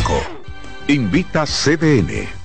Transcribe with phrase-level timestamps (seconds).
[0.88, 2.45] Invita CDN.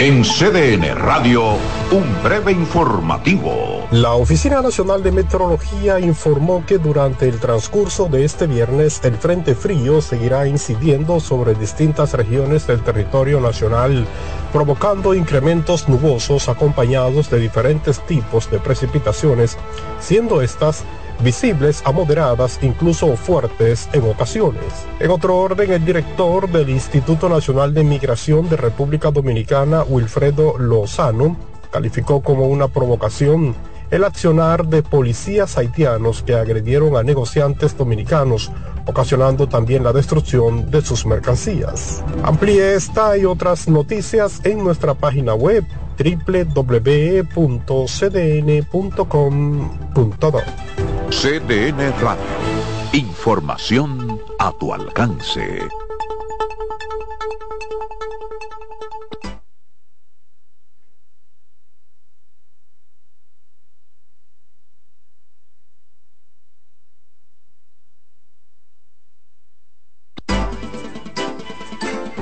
[0.00, 1.52] En CDN Radio,
[1.92, 3.86] un breve informativo.
[3.92, 9.54] La Oficina Nacional de Meteorología informó que durante el transcurso de este viernes el Frente
[9.54, 14.04] Frío seguirá incidiendo sobre distintas regiones del territorio nacional,
[14.52, 19.56] provocando incrementos nubosos acompañados de diferentes tipos de precipitaciones,
[20.00, 20.84] siendo estas
[21.20, 24.64] visibles a moderadas, incluso fuertes en ocasiones.
[25.00, 31.36] En otro orden, el director del Instituto Nacional de Migración de República Dominicana, Wilfredo Lozano,
[31.70, 33.54] calificó como una provocación
[33.90, 38.50] el accionar de policías haitianos que agredieron a negociantes dominicanos,
[38.86, 42.02] ocasionando también la destrucción de sus mercancías.
[42.22, 45.64] Amplíe esta y otras noticias en nuestra página web
[45.96, 47.24] www.cdn.com.do.
[51.10, 52.24] CDN Radio.
[52.92, 55.68] Información a tu alcance.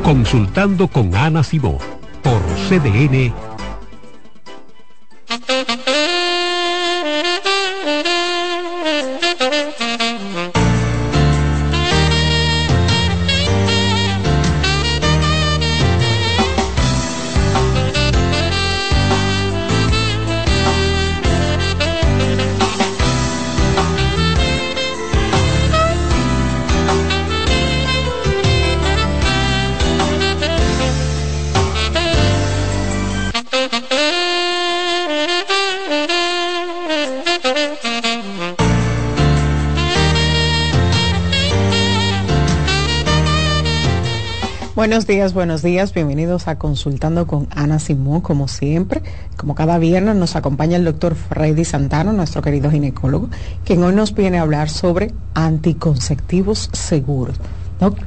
[0.03, 1.79] Consultando con Ana Simó
[2.23, 3.33] por CDN
[44.93, 49.01] Buenos días, buenos días, bienvenidos a Consultando con Ana Simón, como siempre.
[49.39, 53.31] Como cada viernes nos acompaña el doctor Freddy Santano, nuestro querido ginecólogo,
[53.65, 57.37] quien hoy nos viene a hablar sobre anticonceptivos seguros.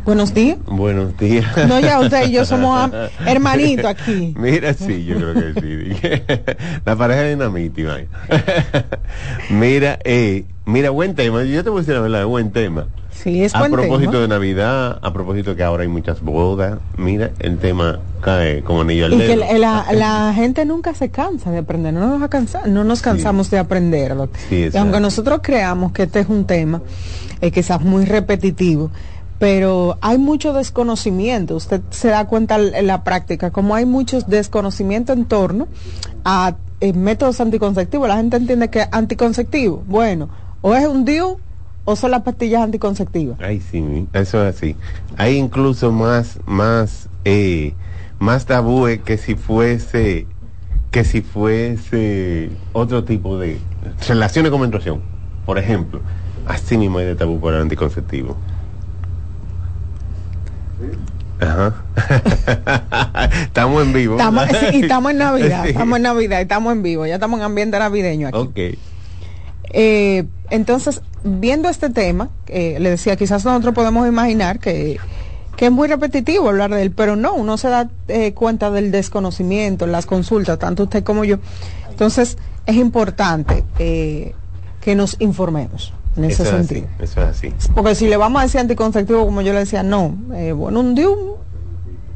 [0.05, 0.59] Buenos días.
[0.67, 1.67] Buenos días.
[1.67, 2.91] No, ya usted y yo somos
[3.25, 4.35] hermanitos aquí.
[4.37, 6.19] Mira, sí, yo creo que sí.
[6.85, 7.97] La pareja de dinamita,
[9.49, 11.43] Mira, eh, Mira, buen tema.
[11.43, 12.87] Yo te voy a decir la verdad, buen tema.
[13.23, 14.21] Sí, es a propósito tema.
[14.21, 19.05] de Navidad, a propósito que ahora hay muchas bodas, mira, el tema cae como anillo
[19.07, 19.45] al Y que dedo.
[19.57, 23.49] la, la- la gente nunca se cansa de aprender, no nos, cansa- no nos cansamos
[23.49, 24.15] de aprender.
[24.15, 24.29] doc.
[24.49, 24.79] Sí, y exacto.
[24.79, 26.81] aunque nosotros creamos que este es un tema
[27.41, 28.91] eh, quizás muy repetitivo,
[29.39, 31.55] pero hay mucho desconocimiento.
[31.55, 35.67] Usted se da cuenta en la práctica, como hay muchos desconocimiento en torno
[36.23, 38.07] a eh, métodos anticonceptivos.
[38.07, 40.29] La gente entiende que anticonceptivo, bueno,
[40.61, 41.37] o es un DIU
[41.85, 43.39] o son las pastillas anticonceptivas.
[43.39, 44.75] Ay, sí, eso es así.
[45.17, 47.73] Hay incluso más, más, eh,
[48.19, 50.25] más tabúes que si fuese,
[50.91, 53.59] que si fuese otro tipo de
[54.07, 55.01] relaciones con menstruación.
[55.45, 56.01] Por ejemplo,
[56.47, 58.35] así mismo hay de tabú por el anticonceptivo.
[61.39, 61.75] Ajá.
[63.43, 64.15] estamos en vivo.
[64.17, 67.45] Estamos, sí, estamos en Navidad, estamos en Navidad, y estamos en vivo, ya estamos en
[67.45, 68.37] ambiente navideño aquí.
[68.37, 68.94] Ok.
[69.73, 74.97] Eh, entonces, viendo este tema, eh, le decía, quizás nosotros podemos imaginar que,
[75.55, 78.91] que es muy repetitivo hablar de él, pero no, uno se da eh, cuenta del
[78.91, 81.37] desconocimiento en las consultas, tanto usted como yo.
[81.89, 84.33] Entonces, es importante eh,
[84.81, 86.87] que nos informemos en ese Eso es sentido.
[86.95, 87.53] así, eso es así.
[87.73, 90.95] Porque si le vamos a decir anticonceptivo, como yo le decía, no, eh, bueno, un
[90.95, 91.35] DIU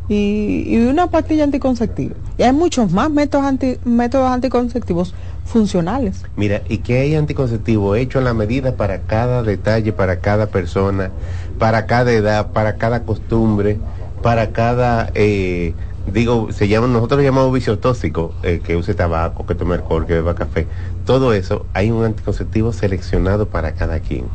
[0.07, 2.16] y, y una pastilla anticonceptiva.
[2.38, 5.13] Y hay muchos más métodos, anti, métodos anticonceptivos
[5.50, 6.24] funcionales.
[6.36, 11.10] Mira, y que hay anticonceptivo hecho a la medida para cada detalle, para cada persona,
[11.57, 13.80] para cada edad, para cada costumbre,
[14.22, 15.74] para cada, eh,
[16.13, 20.06] digo, se llama, nosotros lo llamamos vicio tóxico, eh, que use tabaco, que tome alcohol,
[20.06, 20.68] que beba café.
[21.06, 24.25] Todo eso, hay un anticonceptivo seleccionado para cada quien.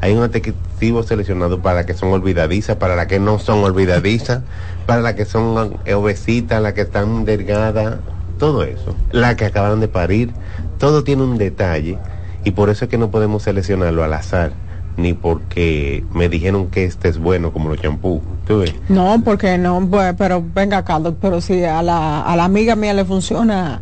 [0.00, 4.42] Hay un anticonceptivo seleccionado para que son olvidadizas, para las que no son olvidadizas,
[4.86, 7.96] para las que son obesitas, las que están delgadas,
[8.38, 8.94] todo eso.
[9.12, 10.32] Las que acabaron de parir,
[10.78, 11.98] todo tiene un detalle
[12.44, 14.52] y por eso es que no podemos seleccionarlo al azar,
[14.96, 18.20] ni porque me dijeron que este es bueno como los champús.
[18.46, 18.74] ¿Tú ves?
[18.88, 23.04] No, porque no, pero venga doc, pero si a la, a la amiga mía le
[23.04, 23.80] funciona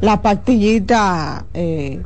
[0.00, 2.00] la pastillita, eh,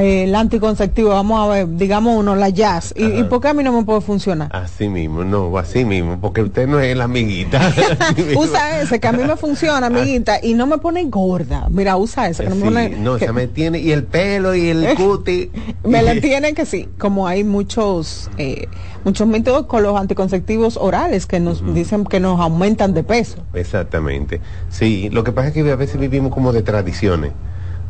[0.00, 3.62] el anticonceptivo, vamos a ver, digamos uno, la jazz, ¿y, ¿y por qué a mí
[3.62, 4.48] no me puede funcionar?
[4.54, 7.60] Así mismo, no, así mismo, porque usted no es la amiguita.
[8.36, 11.66] Usa ese, que a mí me funciona, amiguita, y no me pone gorda.
[11.70, 12.88] Mira, usa ese, que no me Sí, pone...
[12.90, 15.50] no, que- esa me tiene, y el pelo y el cuti.
[15.84, 18.68] me la tienen que sí, como hay muchos eh,
[19.04, 23.38] muchos métodos con los anticonceptivos orales que nos dicen que nos aumentan de peso.
[23.54, 24.40] Exactamente.
[24.70, 27.32] Sí, lo que pasa es que a veces vivimos como de tradiciones,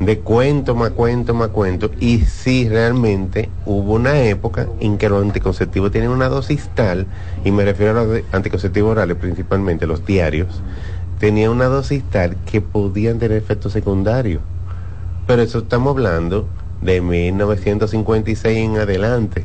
[0.00, 5.22] de cuento más cuento más cuento, y sí realmente hubo una época en que los
[5.22, 7.06] anticonceptivos tienen una dosis tal,
[7.44, 10.62] y me refiero a los anticonceptivos orales principalmente, los diarios,
[11.18, 14.42] tenían una dosis tal que podían tener efectos secundarios.
[15.26, 16.48] Pero eso estamos hablando
[16.80, 19.44] de 1956 en adelante.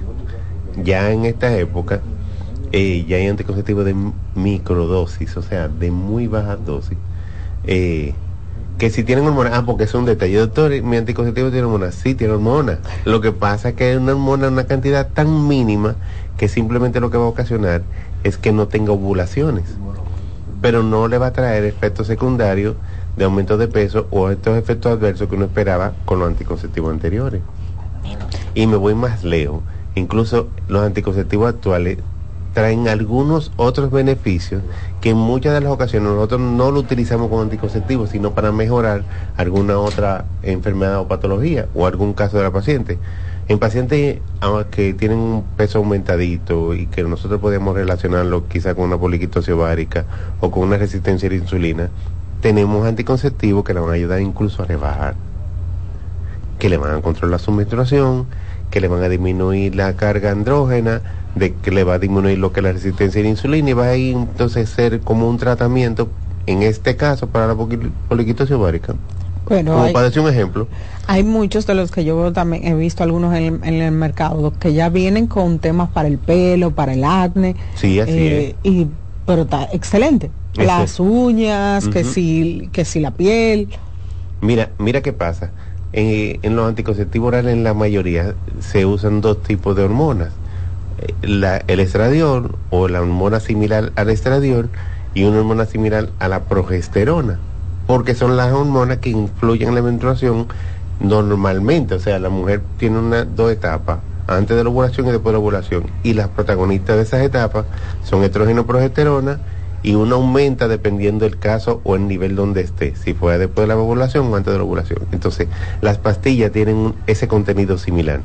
[0.81, 2.01] Ya en esta época
[2.71, 3.95] eh, ya hay anticonceptivos de
[4.35, 6.97] microdosis, o sea, de muy baja dosis.
[7.65, 8.13] eh,
[8.77, 12.15] que si tienen hormonas, ah, porque es un detalle, doctor, mi anticonceptivo tiene hormonas, sí
[12.15, 12.79] tiene hormonas.
[13.05, 15.95] Lo que pasa es que hay una hormona, una cantidad tan mínima
[16.37, 17.83] que simplemente lo que va a ocasionar
[18.23, 19.65] es que no tenga ovulaciones.
[20.61, 22.75] Pero no le va a traer efectos secundarios
[23.15, 27.41] de aumento de peso o estos efectos adversos que uno esperaba con los anticonceptivos anteriores.
[28.55, 29.61] Y me voy más lejos.
[29.95, 31.99] Incluso los anticonceptivos actuales
[32.53, 34.61] traen algunos otros beneficios
[35.01, 39.03] que en muchas de las ocasiones nosotros no lo utilizamos como anticonceptivos, sino para mejorar
[39.35, 42.99] alguna otra enfermedad o patología o algún caso de la paciente.
[43.47, 48.85] En pacientes ah, que tienen un peso aumentadito y que nosotros podemos relacionarlo quizá con
[48.85, 50.05] una poliquitosis ovárica
[50.39, 51.89] o con una resistencia a la insulina,
[52.41, 55.15] tenemos anticonceptivos que le van a ayudar incluso a rebajar
[56.63, 58.25] que le van a controlar su menstruación,
[58.71, 61.01] que le van a disminuir la carga andrógena,
[61.35, 63.73] de que le va a disminuir lo que es la resistencia a la insulina y
[63.73, 66.07] va a ir entonces ser como un tratamiento,
[66.45, 68.93] en este caso para la poliquitosis ovárica.
[69.47, 70.67] Bueno, como hay, para decir un ejemplo.
[71.07, 74.53] hay muchos de los que yo también, he visto algunos en, el- en el mercado
[74.59, 77.55] que ya vienen con temas para el pelo, para el acné.
[77.75, 78.87] Sí, así eh, Y,
[79.25, 80.29] pero está excelente.
[80.55, 83.69] Las uñas, que si, que si la piel.
[84.41, 85.51] Mira, mira qué pasa.
[85.93, 90.29] En, en los anticonceptivos orales, en la mayoría, se usan dos tipos de hormonas.
[91.21, 94.69] El estradiol o la hormona similar al estradiol
[95.13, 97.39] y una hormona similar a la progesterona,
[97.87, 100.47] porque son las hormonas que influyen en la menstruación
[100.99, 101.95] normalmente.
[101.95, 105.33] O sea, la mujer tiene una, dos etapas, antes de la ovulación y después de
[105.33, 105.83] la ovulación.
[106.03, 107.65] Y las protagonistas de esas etapas
[108.03, 109.39] son estrógeno progesterona
[109.83, 113.75] y uno aumenta dependiendo del caso o el nivel donde esté, si fue después de
[113.75, 114.99] la ovulación o antes de la ovulación.
[115.11, 115.47] Entonces,
[115.81, 118.21] las pastillas tienen ese contenido similar.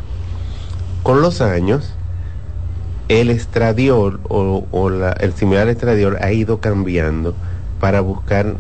[1.02, 1.94] Con los años,
[3.08, 7.34] el estradiol o, el similar estradiol ha ido cambiando
[7.80, 8.54] para buscar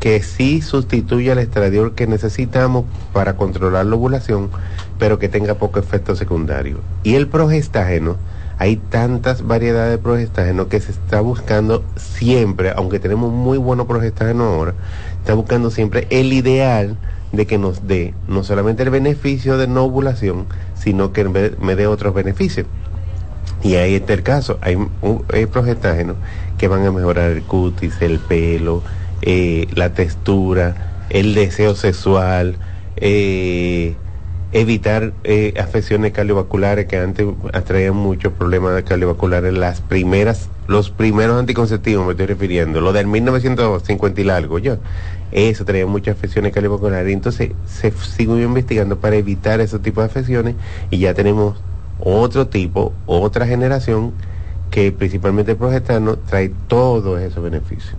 [0.00, 4.50] que sí sustituya el estradiol que necesitamos para controlar la ovulación,
[4.98, 6.78] pero que tenga poco efecto secundario.
[7.02, 8.16] Y el progestágeno,
[8.58, 14.44] hay tantas variedades de progestágeno que se está buscando siempre, aunque tenemos muy bueno progestágeno
[14.44, 14.74] ahora,
[15.18, 16.96] está buscando siempre el ideal
[17.32, 21.86] de que nos dé no solamente el beneficio de no ovulación, sino que me dé
[21.86, 22.66] otros beneficios.
[23.60, 24.58] Y ahí está el caso.
[24.62, 24.92] Hay, un-
[26.56, 28.84] que van a mejorar el cutis, el pelo,
[29.20, 32.58] eh, la textura, el deseo sexual,
[32.96, 34.00] eh,
[34.52, 39.52] evitar eh, afecciones cardiovasculares que antes atraían muchos problemas cardiovasculares.
[39.52, 44.78] Las primeras, los primeros anticonceptivos me estoy refiriendo, lo del 1950 y largo, yo.
[45.30, 47.12] Eso traía muchas afecciones cardiovasculares.
[47.12, 50.56] Entonces se siguió investigando para evitar ese tipo de afecciones
[50.90, 51.64] y ya tenemos
[52.00, 54.12] otro tipo, otra generación
[54.70, 55.56] que principalmente el
[56.16, 57.94] trae todos esos beneficios.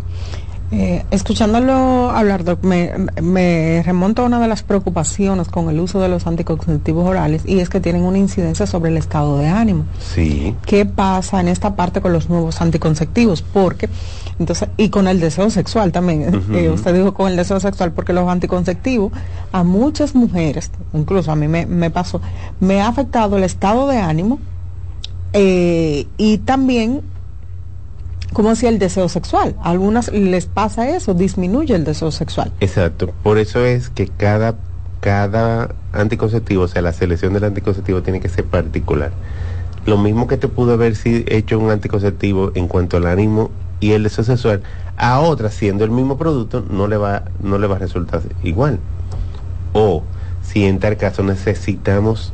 [0.70, 6.02] Eh, escuchándolo hablar, Doc, me, me remonto a una de las preocupaciones con el uso
[6.02, 9.86] de los anticonceptivos orales y es que tienen una incidencia sobre el estado de ánimo.
[10.00, 10.56] Sí.
[10.66, 13.42] ¿Qué pasa en esta parte con los nuevos anticonceptivos?
[13.42, 13.88] Porque,
[14.40, 18.12] entonces, y con el deseo sexual también, eh, usted dijo con el deseo sexual, porque
[18.12, 19.14] los anticonceptivos
[19.54, 22.20] a muchas mujeres, incluso a mí me, me pasó,
[22.60, 24.40] me ha afectado el estado de ánimo
[25.32, 27.02] eh, y también
[28.34, 29.56] como si el deseo sexual.
[29.64, 32.52] A algunas les pasa eso, disminuye el deseo sexual.
[32.60, 33.14] Exacto.
[33.24, 34.56] Por eso es que cada,
[35.02, 39.12] cada anticonceptivo, o sea, la selección del anticonceptivo tiene que ser particular.
[39.86, 44.04] Lo mismo que te pudo haber hecho un anticonceptivo en cuanto al ánimo y el
[44.04, 44.62] deseo sexual,
[44.98, 48.80] a otra, siendo el mismo producto, no le va, no le va a resultar igual.
[49.74, 50.04] O
[50.42, 52.34] si en tal caso necesitamos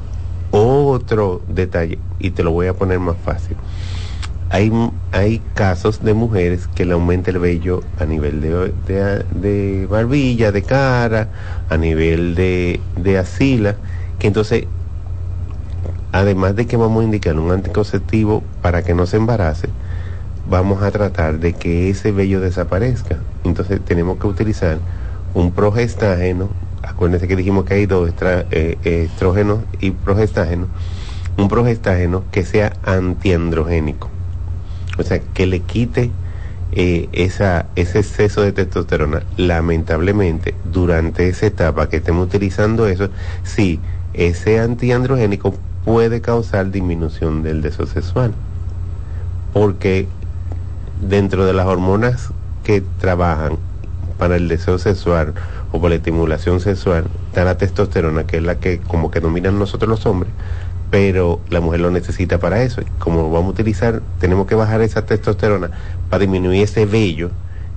[0.51, 3.57] otro detalle, y te lo voy a poner más fácil.
[4.53, 11.29] Hay, casos de mujeres que le aumenta el vello a nivel de, barbilla, de cara,
[11.69, 13.77] a nivel de, de axila,
[14.19, 14.65] que entonces,
[16.11, 19.69] además de que vamos a indicar un anticonceptivo para que no se embarace,
[20.47, 23.17] vamos a tratar de que ese vello desaparezca.
[23.43, 24.77] Entonces tenemos que utilizar
[25.33, 26.49] un progestágeno,
[26.83, 30.67] acuérdense que dijimos que hay dos eh, estrógenos y progestágenos,
[31.37, 34.12] un progestágeno que sea antiandrogénico,
[34.97, 36.11] o sea, que le quite
[36.73, 39.23] eh, esa, ese exceso de testosterona.
[39.37, 43.09] Lamentablemente, durante esa etapa que estemos utilizando eso,
[43.43, 43.79] sí,
[44.13, 48.33] ese antiandrogénico puede causar disminución del deseo sexual,
[49.53, 50.07] porque
[51.01, 52.29] dentro de las hormonas
[52.63, 53.57] que trabajan
[54.17, 55.33] para el deseo sexual
[55.71, 59.59] o por la estimulación sexual está la testosterona, que es la que como que dominan
[59.59, 60.31] nosotros los hombres,
[60.93, 62.83] pero la mujer lo necesita para eso.
[62.99, 65.71] Como vamos a utilizar, tenemos que bajar esa testosterona
[66.07, 67.31] para disminuir ese vello,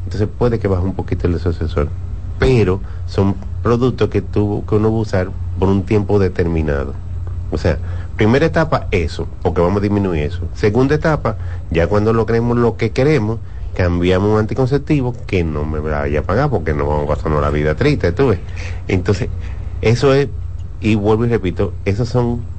[0.04, 1.88] entonces puede que baje un poquito el sexual.
[2.38, 6.92] Pero son productos que, tú, que uno usar por un tiempo determinado.
[7.50, 7.78] O sea,
[8.16, 10.42] primera etapa, eso, porque vamos a disminuir eso.
[10.52, 11.38] Segunda etapa,
[11.70, 13.38] ya cuando logremos lo que queremos,
[13.74, 17.48] cambiamos un anticonceptivo que no me vaya a pagar porque no vamos a pasarnos la
[17.48, 18.40] vida triste, tú ves.
[18.88, 19.30] Entonces,
[19.80, 20.28] eso es,
[20.82, 22.54] y vuelvo y repito, esos son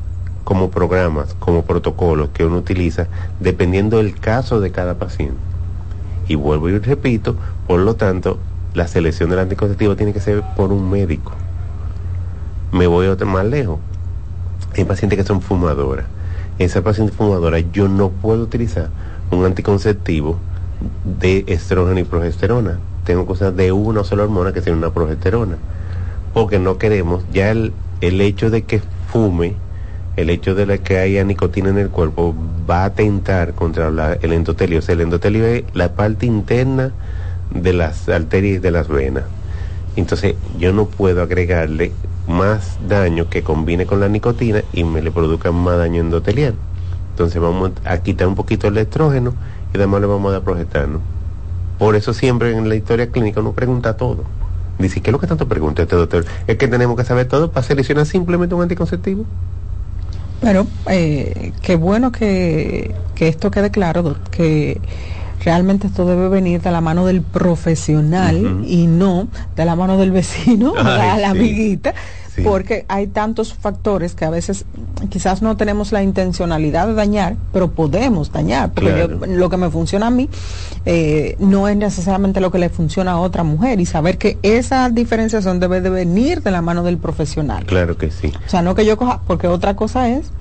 [0.47, 3.07] como programas, como protocolos que uno utiliza
[3.41, 5.35] dependiendo del caso de cada paciente.
[6.29, 7.35] Y vuelvo y repito,
[7.67, 8.39] por lo tanto,
[8.73, 11.33] la selección del anticonceptivo tiene que ser por un médico.
[12.71, 13.79] Me voy otro más lejos.
[14.77, 16.05] Hay pacientes que son fumadoras.
[16.59, 18.87] Esa paciente fumadora, yo no puedo utilizar
[19.31, 20.37] un anticonceptivo
[21.19, 22.79] de estrógeno y progesterona.
[23.03, 25.57] Tengo usar de una sola hormona que tiene una progesterona.
[26.33, 29.55] Porque no queremos, ya el hecho de que fume,
[30.17, 32.35] el hecho de que haya nicotina en el cuerpo,
[32.69, 33.87] va a atentar contra
[34.21, 34.79] el endotelio.
[34.79, 36.91] O sea, el endotelio es la parte interna
[37.51, 39.23] de las arterias de las venas.
[39.95, 41.91] Entonces, yo no puedo agregarle
[42.27, 46.55] más daño que combine con la nicotina y me le produzca más daño endotelial.
[47.11, 49.35] Entonces, vamos a quitar un poquito el estrógeno
[49.71, 50.89] y además le vamos a dar.
[51.77, 54.23] Por eso siempre en la historia clínica uno pregunta todo.
[54.79, 56.25] Dice, ¿qué es lo que tanto pregunta este doctor?
[56.47, 59.25] Es que tenemos que saber todo para seleccionar simplemente un anticonceptivo.
[60.39, 64.81] Pero eh, qué bueno que, que esto quede claro, que
[65.39, 70.11] realmente esto debe venir de la mano del profesional y no de la mano del
[70.11, 71.19] vecino, Ay, ¿verdad?
[71.21, 71.37] la sí.
[71.39, 71.93] amiguita,
[72.37, 72.43] Sí.
[72.43, 74.65] porque hay tantos factores que a veces
[75.09, 79.19] quizás no tenemos la intencionalidad de dañar, pero podemos dañar, porque Claro.
[79.19, 80.29] yo- lo que me funciona a mí
[80.85, 84.89] eh, no es necesariamente lo que le funciona a otra mujer y saber que esa
[84.89, 87.65] diferenciación debe de venir de la mano del profesional.
[87.65, 88.31] Claro que sí.
[88.45, 90.31] O sea, no que yo coja, porque otra cosa es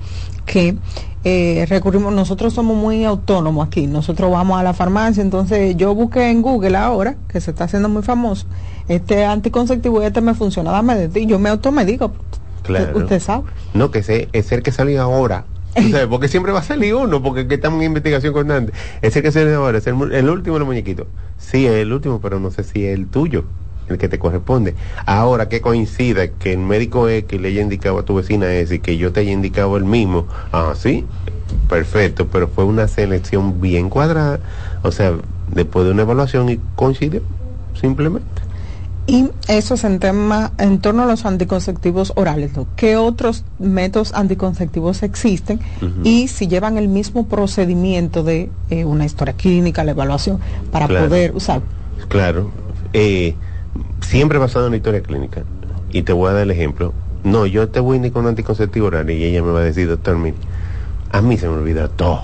[0.45, 0.77] que
[1.23, 6.29] eh, recurrimos, nosotros somos muy autónomos aquí, nosotros vamos a la farmacia, entonces yo busqué
[6.29, 8.45] en Google ahora, que se está haciendo muy famoso,
[8.87, 12.13] este anticonceptivo y este me funciona, ti, yo me automedico,
[12.63, 12.97] Claro.
[12.97, 13.45] usted sabe.
[13.73, 15.45] No, que ese, es el que salió ahora.
[15.75, 18.73] Sabes, porque siempre va a salir uno, porque estamos en investigación constante.
[19.01, 21.07] Es el que sale ahora, es el, el último de los muñequitos.
[21.37, 23.45] Sí, es el último, pero no sé si es el tuyo,
[23.87, 24.75] el que te corresponde.
[25.05, 28.79] Ahora que coincida que el médico X le haya indicado a tu vecina ese y
[28.79, 31.05] que yo te haya indicado el mismo, ah, sí,
[31.69, 34.39] perfecto, pero fue una selección bien cuadrada,
[34.83, 35.13] o sea,
[35.53, 37.21] después de una evaluación y coincidió,
[37.79, 38.27] simplemente.
[39.09, 42.67] Y eso es en tema, en torno a los anticonceptivos orales, ¿no?
[42.75, 45.61] ¿Qué otros métodos anticonceptivos existen?
[46.03, 50.39] Y si llevan el mismo procedimiento de eh, una historia clínica, la evaluación,
[50.73, 51.05] para Claro.
[51.07, 51.61] poder usar.
[52.09, 52.51] Claro,
[52.91, 53.33] eh,
[54.01, 55.43] siempre basado en la historia clínica.
[55.91, 56.93] Y te voy a dar el ejemplo.
[57.23, 59.87] No, yo te voy a indicar un anticonceptivo oral y ella me va a decir,
[59.87, 60.35] doctor, mire,
[61.13, 62.23] a mí se me olvida todo.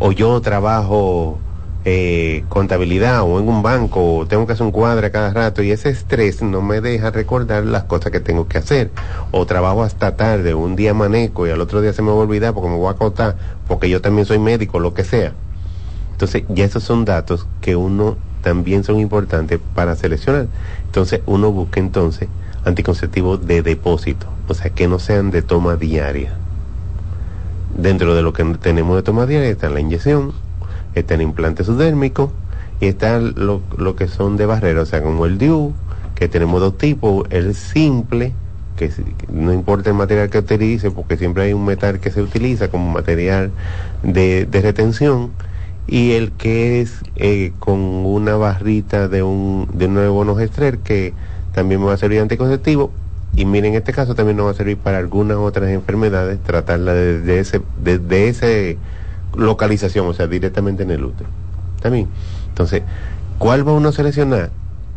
[0.00, 1.38] O yo trabajo
[1.84, 5.72] eh, contabilidad o en un banco, o tengo que hacer un cuadro cada rato y
[5.72, 8.90] ese estrés no me deja recordar las cosas que tengo que hacer.
[9.32, 12.18] O trabajo hasta tarde, un día maneco y al otro día se me va a
[12.18, 13.36] olvidar porque me voy a acotar,
[13.66, 15.32] porque yo también soy médico, lo que sea.
[16.12, 20.46] Entonces, ya esos son datos que uno también son importantes para seleccionar.
[20.86, 22.28] Entonces, uno busca entonces
[22.64, 26.34] anticonceptivos de depósito, o sea, que no sean de toma diaria.
[27.76, 30.32] Dentro de lo que tenemos de toma diaria está la inyección,
[30.94, 32.32] está el implante subdérmico
[32.80, 35.72] y está lo, lo que son de barrera, o sea, como el DIU,
[36.14, 38.32] que tenemos dos tipos, el simple,
[38.76, 38.90] que,
[39.32, 42.90] no importa el material que utilice, porque siempre hay un metal que se utiliza como
[42.90, 43.52] material
[44.02, 45.30] de, de retención,
[45.86, 51.12] y el que es eh, con una barrita de un, de un nuevo gestrer que
[51.52, 52.90] también me va a servir anticonceptivo,
[53.34, 56.92] y miren, en este caso también nos va a servir para algunas otras enfermedades, tratarla
[56.92, 58.76] desde ese, desde ese
[59.36, 61.28] localización, o sea, directamente en el útero.
[61.80, 62.08] También.
[62.48, 62.82] Entonces,
[63.38, 64.50] ¿cuál va uno a seleccionar?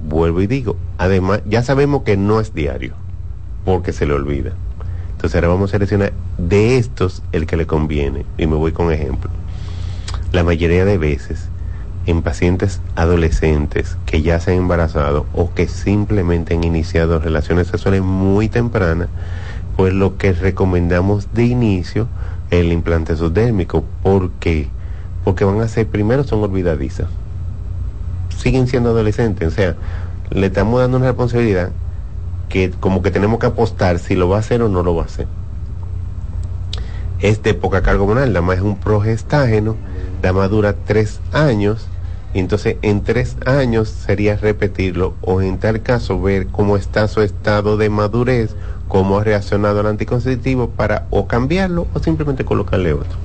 [0.07, 2.93] Vuelvo y digo, además, ya sabemos que no es diario,
[3.63, 4.53] porque se le olvida.
[5.11, 8.25] Entonces ahora vamos a seleccionar de estos el que le conviene.
[8.37, 9.31] Y me voy con ejemplo.
[10.31, 11.47] La mayoría de veces,
[12.05, 18.01] en pacientes adolescentes que ya se han embarazado o que simplemente han iniciado relaciones sexuales
[18.01, 19.07] muy tempranas,
[19.77, 22.07] pues lo que recomendamos de inicio
[22.51, 23.83] el implante subdérmico.
[24.03, 24.69] ¿Por qué?
[25.23, 27.07] Porque van a ser, primero son olvidadizas.
[28.37, 29.75] Siguen siendo adolescentes, o sea,
[30.29, 31.71] le estamos dando una responsabilidad
[32.49, 35.03] que como que tenemos que apostar si lo va a hacer o no lo va
[35.03, 35.27] a hacer.
[37.19, 39.75] Es de poca carga hormonal, la más es un progestágeno,
[40.21, 41.87] la más dura tres años,
[42.33, 47.21] y entonces en tres años sería repetirlo o en tal caso ver cómo está su
[47.21, 48.55] estado de madurez,
[48.87, 53.17] cómo ha reaccionado al anticonceptivo para o cambiarlo o simplemente colocarle otro.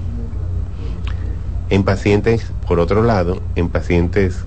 [1.69, 4.45] En pacientes, por otro lado, en pacientes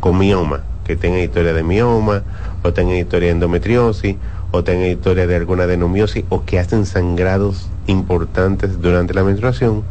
[0.00, 2.22] con mioma, que tengan historia de mioma,
[2.62, 4.16] o tengan historia de endometriosis,
[4.50, 9.82] o tengan historia de alguna adenomiosis, o que hacen sangrados importantes durante la menstruación,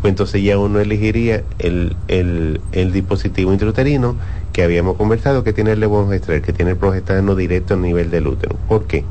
[0.00, 4.16] pues entonces ya uno elegiría el, el, el dispositivo intrauterino
[4.52, 8.26] que habíamos conversado, que tiene el levonorgestrel, que tiene el progestano directo a nivel del
[8.26, 8.56] útero.
[8.68, 9.04] ¿Por qué?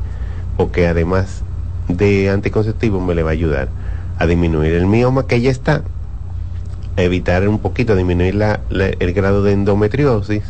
[0.62, 1.42] Porque además
[1.88, 3.68] de anticonceptivo me le va a ayudar
[4.16, 5.82] a disminuir el mioma que ya está,
[6.96, 10.44] a evitar un poquito, a disminuir la- el grado de endometriosis,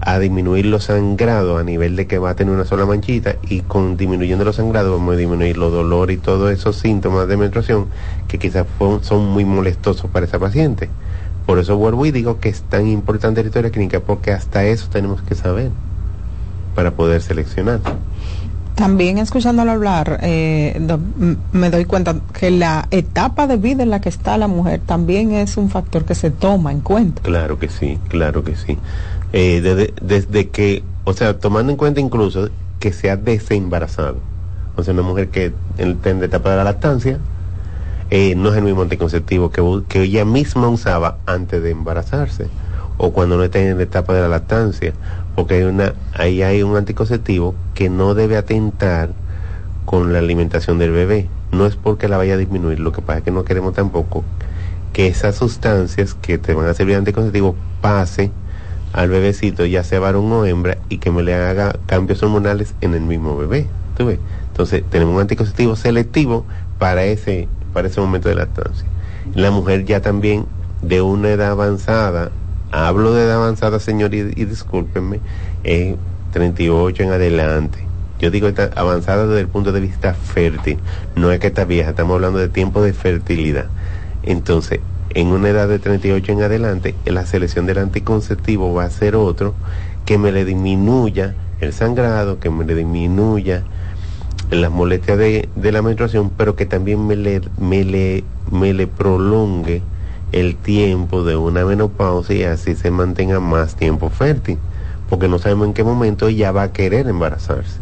[0.00, 3.62] a disminuir los sangrados a nivel de que va a tener una sola manchita y
[3.62, 7.86] con disminuyendo los sangrados vamos a disminuir los dolores y todos esos síntomas de menstruación
[8.28, 8.64] que quizás
[9.00, 10.88] son muy molestosos para esa paciente.
[11.46, 14.86] Por eso vuelvo y digo que es tan importante la historia clínica porque hasta eso
[14.88, 15.72] tenemos que saber
[16.76, 17.80] para poder seleccionar.
[18.82, 20.76] También escuchándolo hablar, eh,
[21.52, 25.30] me doy cuenta que la etapa de vida en la que está la mujer también
[25.30, 27.22] es un factor que se toma en cuenta.
[27.22, 28.76] Claro que sí, claro que sí.
[29.32, 34.16] Eh, desde, desde que, o sea, tomando en cuenta incluso que se ha desembarazado.
[34.74, 37.20] O sea, una mujer que en la etapa de la lactancia,
[38.10, 42.48] eh, no es el mismo anticonceptivo que, que ella misma usaba antes de embarazarse
[42.98, 44.92] o cuando no está en la etapa de la lactancia,
[45.34, 49.10] porque hay una, ahí hay un anticonceptivo que no debe atentar
[49.84, 51.28] con la alimentación del bebé.
[51.50, 54.24] No es porque la vaya a disminuir, lo que pasa es que no queremos tampoco
[54.92, 58.30] que esas sustancias que te van a servir de anticonceptivo pase
[58.92, 62.94] al bebecito, ya sea varón o hembra, y que me le haga cambios hormonales en
[62.94, 63.66] el mismo bebé.
[63.96, 64.18] ¿Tú ves?
[64.48, 66.44] Entonces, tenemos un anticonceptivo selectivo
[66.78, 68.86] para ese, para ese momento de lactancia.
[69.34, 70.46] La mujer ya también
[70.82, 72.30] de una edad avanzada,
[72.72, 75.20] hablo de edad avanzada, señor, y, discúlpenme,
[75.62, 75.94] es
[76.32, 77.78] 38 en adelante.
[78.18, 80.78] yo digo está avanzada desde el punto de vista fértil,
[81.14, 83.66] no es que está vieja, estamos hablando de tiempo de fertilidad.
[84.22, 84.80] Entonces,
[85.10, 89.54] en una edad de 38 en adelante, la selección del anticonceptivo va a ser otro
[90.06, 93.64] que me le disminuya el sangrado, que me le disminuya
[94.50, 99.82] las molestias de, de la menstruación, pero que también me le, me le prolongue
[100.32, 104.58] el tiempo de una menopausia y así se mantenga más tiempo fértil,
[105.08, 107.78] porque no sabemos en qué momento ella va a querer embarazarse.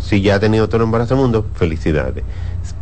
[0.00, 2.24] Si ya ha tenido el embarazo mundo, felicidades.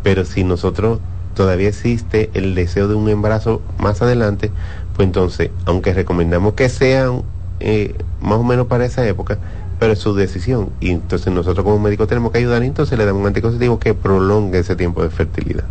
[0.02, 1.00] Pero si nosotros
[1.34, 4.50] todavía existe el deseo de un embarazo más adelante,
[4.94, 7.22] pues entonces, aunque recomendamos que sean
[7.60, 9.38] eh, más o menos para esa época,
[9.78, 10.70] pero es su decisión.
[10.80, 13.94] Y entonces nosotros como médicos tenemos que ayudar y entonces le damos un anticonceptivo que
[13.94, 15.64] prolongue ese tiempo de fertilidad.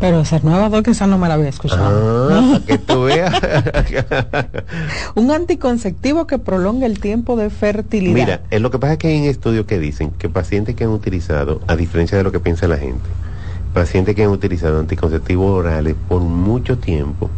[0.00, 2.28] Pero esa nueva doc, esa no me la había escuchado.
[2.32, 3.34] Ah, que tú veas.
[5.16, 8.14] un anticonceptivo que prolongue el tiempo de fertilidad.
[8.14, 10.90] Mira, es lo que pasa es que hay estudios que dicen que pacientes que han
[10.90, 13.08] utilizado, a diferencia de lo que piensa la gente,
[13.74, 17.28] pacientes que han utilizado anticonceptivos orales por mucho tiempo,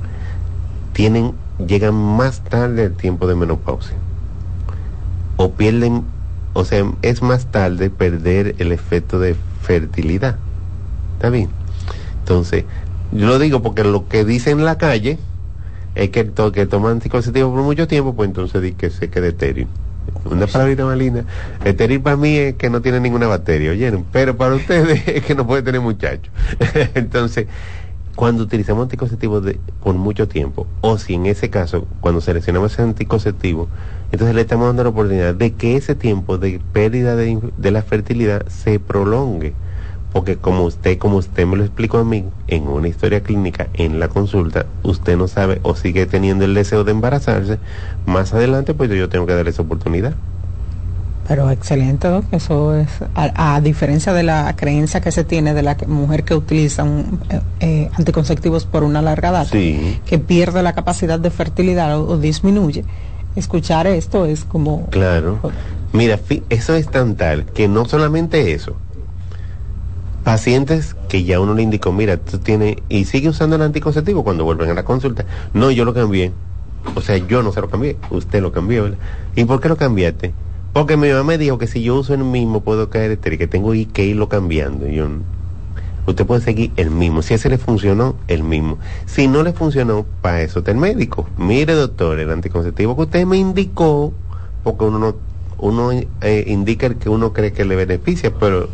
[0.93, 1.33] tienen,
[1.67, 3.97] llegan más tarde al tiempo de menopausia.
[5.37, 6.05] O pierden,
[6.53, 10.37] o sea, es más tarde perder el efecto de fertilidad.
[11.17, 11.49] ¿Está bien?
[12.31, 12.65] Entonces,
[13.11, 15.19] yo lo digo porque lo que dice en la calle
[15.97, 19.11] es que el to que toma anticonceptivo por mucho tiempo, pues entonces di que se
[19.11, 19.67] quede estéril.
[20.25, 21.25] Una palabrita más linda.
[21.65, 25.35] Estéril para mí es que no tiene ninguna bacteria, oyeron, pero para ustedes es que
[25.35, 26.33] no puede tener muchachos.
[26.95, 27.49] entonces,
[28.15, 32.83] cuando utilizamos anticonceptivos de, por mucho tiempo, o si en ese caso, cuando seleccionamos ese
[32.83, 33.67] anticonceptivo,
[34.13, 37.83] entonces le estamos dando la oportunidad de que ese tiempo de pérdida de, de la
[37.83, 39.53] fertilidad se prolongue
[40.13, 44.01] porque como usted, como usted me lo explicó a mí, en una historia clínica, en
[44.01, 47.59] la consulta, usted no sabe o sigue teniendo el deseo de embarazarse,
[48.07, 50.15] más adelante pues yo tengo que darle esa oportunidad.
[51.31, 52.25] Pero excelente, Doc.
[52.33, 56.83] Eso es, a, diferencia de la creencia que se tiene de la mujer que utiliza
[56.83, 62.19] un, eh, eh, anticonceptivos por una larga edad, que pierde la capacidad de fertilidad o,
[62.19, 62.85] disminuye,
[63.37, 64.87] escuchar esto es como...
[64.87, 65.39] Claro.
[65.93, 66.19] Mira,
[66.49, 68.75] eso es tan tal que no solamente eso,
[70.25, 74.45] pacientes que ya uno le indicó, mira, tú tienes, y sigue usando el anticonceptivo cuando
[74.45, 75.25] vuelven a la consulta.
[75.55, 76.33] No, yo lo cambié.
[76.95, 78.85] O sea, yo no se lo cambié, usted lo cambió.
[78.85, 78.99] ¿verdad?
[79.37, 80.33] ¿Y por qué lo cambiaste?
[80.73, 83.47] Porque mi mamá me dijo que si yo uso el mismo puedo caer estéril, que
[83.47, 84.87] tengo que irlo cambiando.
[84.87, 85.09] Yo,
[86.07, 87.23] usted puede seguir el mismo.
[87.23, 88.79] Si ese le funcionó, el mismo.
[89.07, 91.29] Si no le funcionó, para eso está el médico.
[91.37, 94.13] Mire, doctor, el anticonceptivo que usted me indicó,
[94.63, 95.17] porque uno no,
[95.59, 98.69] uno eh, indica el que uno cree que le beneficia, pero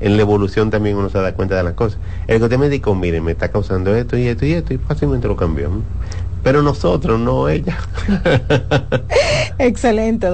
[0.00, 1.98] en la evolución también uno se da cuenta de las cosas.
[2.26, 4.78] El que usted me dijo, mire, me está causando esto y esto y esto, y
[4.78, 5.70] fácilmente lo cambió.
[6.42, 7.76] Pero nosotros, no ella.
[9.58, 10.26] Excelente,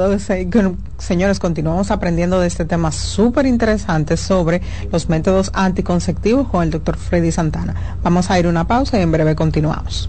[0.98, 6.96] señores, continuamos aprendiendo de este tema súper interesante sobre los métodos anticonceptivos con el doctor
[6.96, 7.98] Freddy Santana.
[8.05, 10.09] Vamos a ir una pausa y en breve continuamos.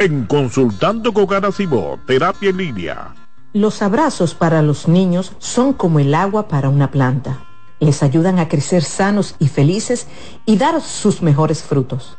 [0.00, 3.14] En Consultando con Garacimo, Terapia en Línea.
[3.52, 7.44] Los abrazos para los niños son como el agua para una planta.
[7.78, 10.08] Les ayudan a crecer sanos y felices
[10.46, 12.18] y dar sus mejores frutos.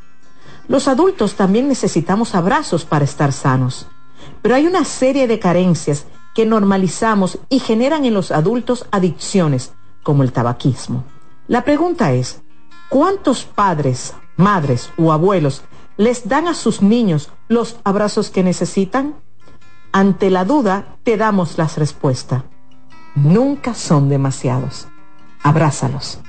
[0.71, 3.87] Los adultos también necesitamos abrazos para estar sanos,
[4.41, 10.23] pero hay una serie de carencias que normalizamos y generan en los adultos adicciones, como
[10.23, 11.03] el tabaquismo.
[11.49, 12.41] La pregunta es,
[12.87, 15.61] ¿cuántos padres, madres o abuelos
[15.97, 19.15] les dan a sus niños los abrazos que necesitan?
[19.91, 22.43] Ante la duda, te damos las respuestas.
[23.13, 24.87] Nunca son demasiados.
[25.43, 26.19] Abrázalos.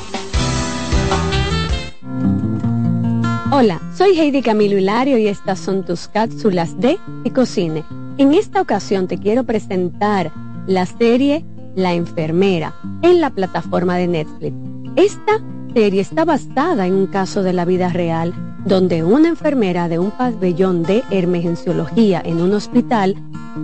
[3.52, 7.84] Hola, soy Heidi Camilo Hilario y estas son tus cápsulas de Ecocine.
[8.16, 10.32] En esta ocasión te quiero presentar
[10.66, 11.44] la serie
[11.76, 14.56] La enfermera en la plataforma de Netflix.
[14.96, 15.42] Esta
[15.74, 18.32] serie está basada en un caso de la vida real
[18.64, 23.16] donde una enfermera de un pabellón de emergenciología en un hospital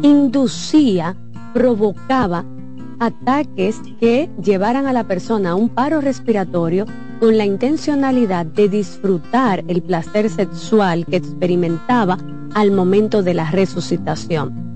[0.02, 1.16] inducía
[1.54, 2.44] provocaba
[2.98, 6.84] ataques que llevaran a la persona a un paro respiratorio
[7.20, 12.18] con la intencionalidad de disfrutar el placer sexual que experimentaba
[12.54, 14.69] al momento de la resucitación.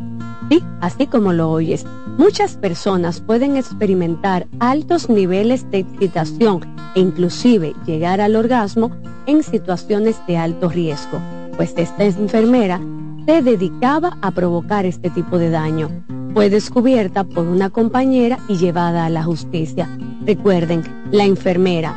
[0.50, 1.86] Sí, así como lo oyes,
[2.18, 6.60] muchas personas pueden experimentar altos niveles de excitación
[6.94, 8.90] e inclusive llegar al orgasmo
[9.26, 11.18] en situaciones de alto riesgo,
[11.56, 12.80] pues esta enfermera
[13.26, 15.90] se dedicaba a provocar este tipo de daño
[16.34, 19.88] fue descubierta por una compañera y llevada a la justicia.
[20.26, 21.94] Recuerden, la enfermera,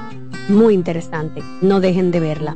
[0.47, 2.55] muy interesante, no dejen de verla.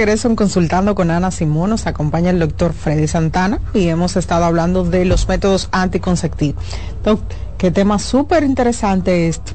[0.00, 4.46] Regreso en Consultando con Ana Simón nos acompaña el doctor Freddy Santana y hemos estado
[4.46, 6.64] hablando de los métodos anticonceptivos.
[7.04, 9.52] Doctor, qué tema súper interesante esto.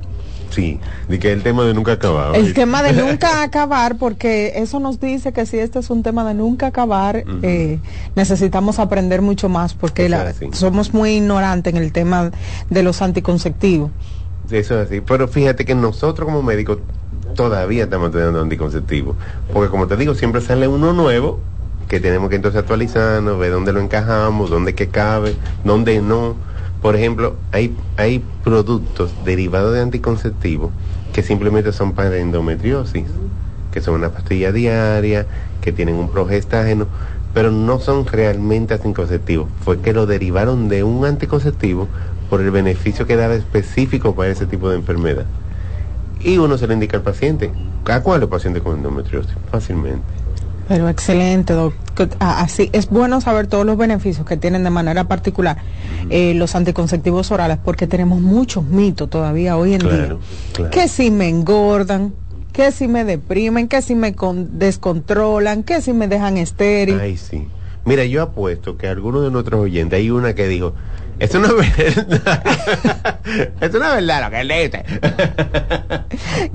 [0.51, 0.79] Sí,
[1.09, 2.35] de que el tema de nunca acabar.
[2.35, 6.23] El tema de nunca acabar, porque eso nos dice que si este es un tema
[6.27, 7.79] de nunca acabar, eh,
[8.15, 12.29] necesitamos aprender mucho más, porque la, somos muy ignorantes en el tema
[12.69, 13.89] de los anticonceptivos.
[14.51, 16.77] Eso es así, pero fíjate que nosotros como médicos
[17.35, 19.15] todavía estamos teniendo anticonceptivos.
[19.53, 21.39] Porque como te digo, siempre sale uno nuevo
[21.87, 26.35] que tenemos que entonces actualizarnos, ver dónde lo encajamos, dónde que cabe, dónde no.
[26.81, 30.71] Por ejemplo, hay, hay productos derivados de anticonceptivos
[31.13, 33.05] que simplemente son para endometriosis,
[33.71, 35.27] que son una pastilla diaria,
[35.61, 36.87] que tienen un progestágeno,
[37.33, 39.47] pero no son realmente anticonceptivos.
[39.63, 41.87] Fue que lo derivaron de un anticonceptivo
[42.29, 45.25] por el beneficio que daba específico para ese tipo de enfermedad
[46.25, 47.51] y uno se le indica al paciente.
[47.85, 49.35] ¿A cuál es el paciente con endometriosis?
[49.51, 50.03] Fácilmente.
[50.67, 52.09] Pero excelente, doctor.
[52.19, 55.57] Ah, así es bueno saber todos los beneficios que tienen de manera particular
[56.09, 60.17] eh, los anticonceptivos orales, porque tenemos muchos mitos todavía hoy en día.
[60.71, 62.13] Que si me engordan,
[62.51, 64.15] que si me deprimen, que si me
[64.51, 66.99] descontrolan, que si me dejan estéril.
[66.99, 67.47] Ay, sí.
[67.85, 70.73] Mira, yo apuesto que algunos de nuestros oyentes, hay una que dijo,
[71.19, 72.43] eso no es verdad.
[73.61, 74.85] eso no es verdad lo que él dice.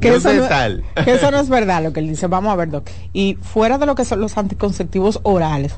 [0.01, 0.85] que, eso no, tal.
[1.05, 2.27] que eso no es verdad lo que él dice.
[2.27, 2.89] Vamos a ver, Doc.
[3.13, 5.75] Y fuera de lo que son los anticonceptivos orales,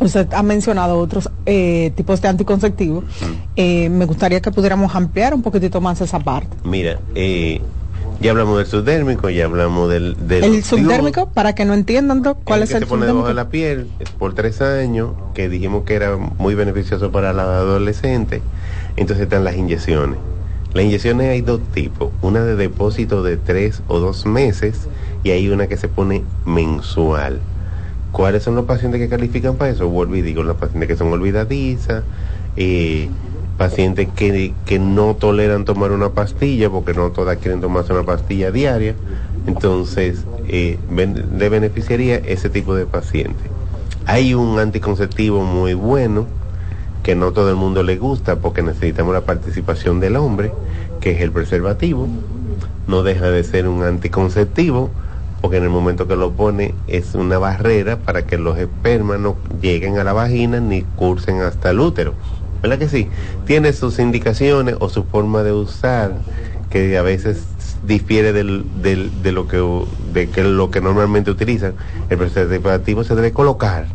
[0.00, 3.04] usted ha mencionado otros eh, tipos de anticonceptivos.
[3.56, 6.56] Eh, me gustaría que pudiéramos ampliar un poquitito más esa parte.
[6.64, 7.60] Mira, eh,
[8.20, 10.16] ya hablamos del subdérmico, ya hablamos del...
[10.26, 13.34] del el subdérmico, para que no entiendan, ¿cuál es que el se pone debajo de
[13.34, 18.42] la piel eh, por tres años, que dijimos que era muy beneficioso para la adolescente.
[18.96, 20.18] Entonces están las inyecciones.
[20.74, 24.88] Las inyecciones hay dos tipos, una de depósito de tres o dos meses
[25.22, 27.40] y hay una que se pone mensual.
[28.12, 29.88] ¿Cuáles son los pacientes que califican para eso?
[29.88, 32.02] Vuelvo y digo, los pacientes que son olvidadizas,
[32.56, 33.08] eh,
[33.58, 38.50] pacientes que, que no toleran tomar una pastilla, porque no todas quieren tomarse una pastilla
[38.52, 38.94] diaria,
[39.46, 40.78] entonces eh,
[41.36, 43.42] le beneficiaría ese tipo de paciente.
[44.06, 46.26] Hay un anticonceptivo muy bueno,
[47.02, 50.52] que no todo el mundo le gusta, porque necesitamos la participación del hombre,
[51.00, 52.06] que es el preservativo.
[52.86, 54.90] No deja de ser un anticonceptivo,
[55.40, 59.36] porque en el momento que lo pone es una barrera para que los espermas no
[59.60, 62.14] lleguen a la vagina ni cursen hasta el útero.
[62.62, 63.08] ¿Verdad que sí?
[63.46, 66.12] Tiene sus indicaciones o su forma de usar,
[66.70, 67.44] que a veces
[67.86, 69.58] difiere del, de lo que
[70.12, 71.74] de lo que normalmente utilizan.
[72.10, 73.86] El preservativo se debe colocar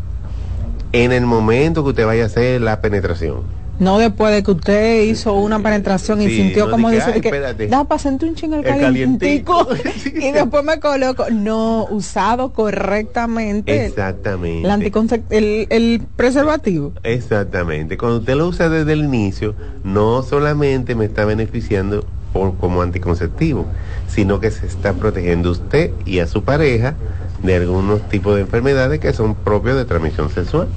[0.94, 3.42] en el momento que usted vaya a hacer la penetración.
[3.80, 7.22] No después de que usted hizo una penetración y sintió no como dice, "Ay, de
[7.22, 7.68] que, espérate".
[7.68, 9.68] da para sentir un ching el, El calientico
[10.06, 11.26] y después me coloco.
[11.32, 14.68] No, usado correctamente Exactamente.
[14.68, 16.94] el, el, el preservativo.
[17.04, 17.98] Exactamente.
[17.98, 23.66] Cuando usted lo usa desde el inicio, no solamente me está beneficiando por, como anticonceptivo,
[24.08, 26.96] sino que se está protegiendo usted y a su pareja
[27.42, 30.68] de algunos tipos de enfermedades que son propios de transmisión sexual.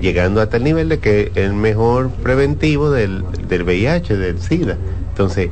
[0.00, 4.76] Llegando hasta el nivel de que el mejor preventivo del, del VIH, del SIDA.
[5.08, 5.50] Entonces,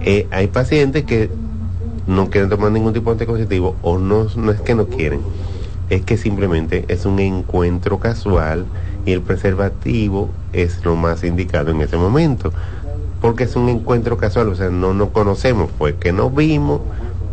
[0.00, 1.30] eh, hay pacientes que
[2.06, 5.20] no quieren tomar ningún tipo de anticonceptivo o no, no es que no quieren,
[5.90, 8.64] es que simplemente es un encuentro casual
[9.04, 12.52] y el preservativo es lo más indicado en ese momento.
[13.20, 16.80] Porque es un encuentro casual, o sea, no nos conocemos, pues que nos vimos,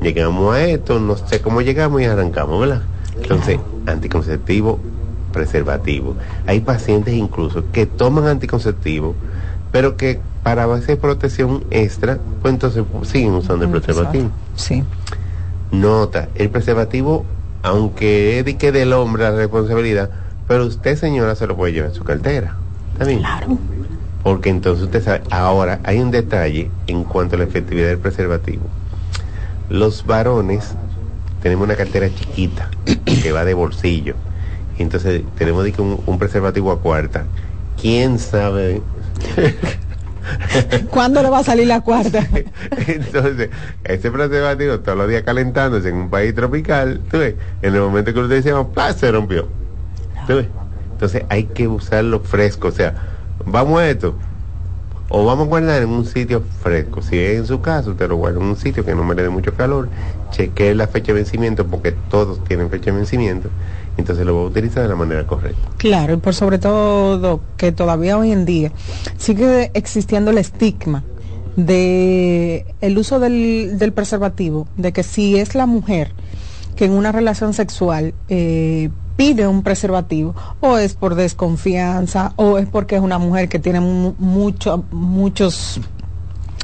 [0.02, 2.82] llegamos a esto, no sé cómo llegamos y arrancamos, ¿verdad?
[3.22, 4.80] Entonces, anticonceptivo,
[5.36, 6.16] preservativo.
[6.48, 9.14] Hay pacientes incluso que toman anticonceptivo,
[9.72, 14.30] pero que para esa protección extra, pues entonces siguen usando el preservativo.
[14.56, 14.84] Sí.
[15.72, 17.26] Nota, el preservativo,
[17.62, 20.10] aunque es de que del hombre la responsabilidad,
[20.48, 22.56] pero usted señora se lo puede llevar en su cartera.
[22.94, 23.20] ¿Está bien?
[23.20, 23.58] Claro.
[24.24, 28.64] Porque entonces usted sabe, ahora hay un detalle en cuanto a la efectividad del preservativo.
[29.70, 30.76] Los varones
[31.44, 32.70] tenemos una cartera chiquita
[33.06, 34.16] que va de bolsillo.
[34.78, 37.26] Y entonces tenemos de que un, un preservativo a cuarta.
[37.82, 38.82] ¿Quién sabe?
[40.90, 42.28] ¿Cuándo le va a salir la cuarta?
[42.88, 43.50] Entonces,
[43.84, 47.36] ese preservativo todos los días calentándose en un país tropical, ¿tú ves?
[47.62, 48.94] En el momento que usted decía, ¡plá!
[48.94, 49.48] se rompió.
[50.28, 50.48] ¿Tú ves?
[50.94, 52.96] Entonces hay que usarlo fresco, o sea,
[53.46, 54.16] vamos a esto,
[55.10, 57.02] o vamos a guardar en un sitio fresco.
[57.02, 59.24] Si es en su caso, usted lo guarda en un sitio que no me le
[59.24, 59.90] dé mucho calor,
[60.32, 63.50] chequee la fecha de vencimiento, porque todos tienen fecha de vencimiento,
[63.98, 65.70] entonces lo va a utilizar de la manera correcta.
[65.78, 68.72] Claro, y por sobre todo que todavía hoy en día
[69.18, 71.04] sigue existiendo el estigma
[71.56, 76.12] de el uso del, del preservativo, de que si es la mujer
[76.76, 82.68] que en una relación sexual eh, pide un preservativo, o es por desconfianza, o es
[82.68, 85.80] porque es una mujer que tiene mu- mucho, muchos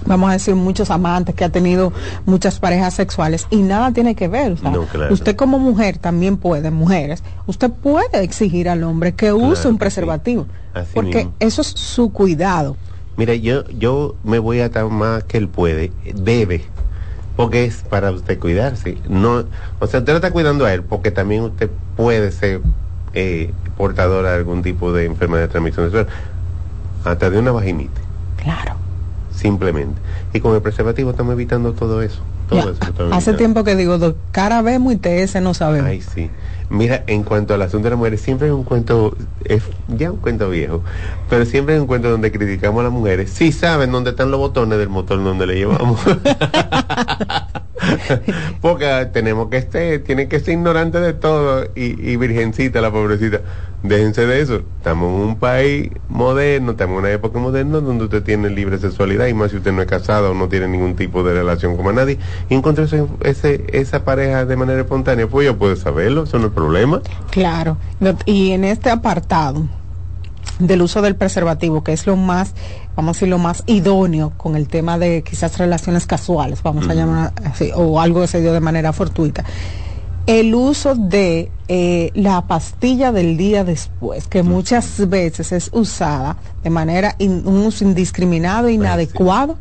[0.06, 1.94] vamos a decir muchos amantes que ha tenido
[2.26, 5.14] muchas parejas sexuales y nada tiene que ver o sea, No, claro.
[5.14, 10.48] usted como mujer también puede mujeres usted puede exigir al hombre que use un preservativo
[10.74, 11.34] Así porque mismo.
[11.40, 12.78] eso es su cuidado
[13.18, 16.64] Mira, yo, yo me voy a dar más que él puede, debe,
[17.36, 18.98] porque es para usted cuidarse.
[19.10, 19.44] No,
[19.80, 22.62] o sea, usted lo está cuidando a él porque también usted puede ser
[23.14, 26.08] eh, portador de algún tipo de enfermedad de transmisión sexual,
[27.04, 28.02] hasta de una vaginite.
[28.38, 28.76] Claro.
[29.42, 30.00] Simplemente.
[30.34, 32.22] Y con el preservativo estamos evitando todo eso.
[32.50, 36.02] Todo Ya, eso hace tiempo que digo "Do- cara vemos y TS no sabemos Ay,
[36.02, 36.30] sí.
[36.72, 40.20] Mira, en cuanto al asunto de las mujeres, siempre es un cuento, es ya un
[40.20, 40.84] cuento viejo,
[41.28, 43.32] pero siempre es un cuento donde criticamos a las mujeres.
[43.32, 46.00] Sí saben dónde están los botones del motor donde le llevamos.
[48.62, 53.42] Porque tenemos que estar, tiene que ser ignorante de todo y, y virgencita, la pobrecita.
[53.84, 54.62] Déjense de eso.
[54.78, 59.26] Estamos en un país moderno, estamos en una época moderna donde usted tiene libre sexualidad
[59.28, 61.96] y más si usted no es casado o no tiene ningún tipo de relación con
[61.96, 62.20] nadie.
[62.50, 62.86] Y encontró
[63.22, 67.02] ese- esa pareja de manera espontánea, pues yo puedo saberlo, eso no es problema.
[67.30, 67.78] Claro,
[68.26, 69.64] y en este apartado
[70.60, 72.54] del uso del preservativo, que es lo más,
[72.96, 76.94] vamos a decir, lo más idóneo con el tema de quizás relaciones casuales, vamos a
[76.94, 79.44] llamar así, o algo que se dio de manera fortuita.
[80.28, 86.70] El uso de eh, la pastilla del día después, que muchas veces es usada de
[86.70, 89.58] manera, in- un uso indiscriminado, inadecuado,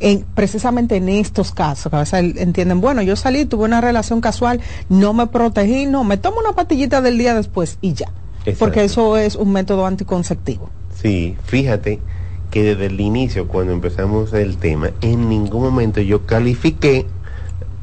[0.00, 4.20] en- precisamente en estos casos, que a veces entienden, bueno, yo salí, tuve una relación
[4.20, 8.06] casual, no me protegí, no, me tomo una pastillita del día después y ya.
[8.40, 8.58] Exacto.
[8.58, 10.70] Porque eso es un método anticonceptivo.
[10.94, 12.00] Sí, fíjate
[12.50, 17.06] que desde el inicio, cuando empezamos el tema, en ningún momento yo califiqué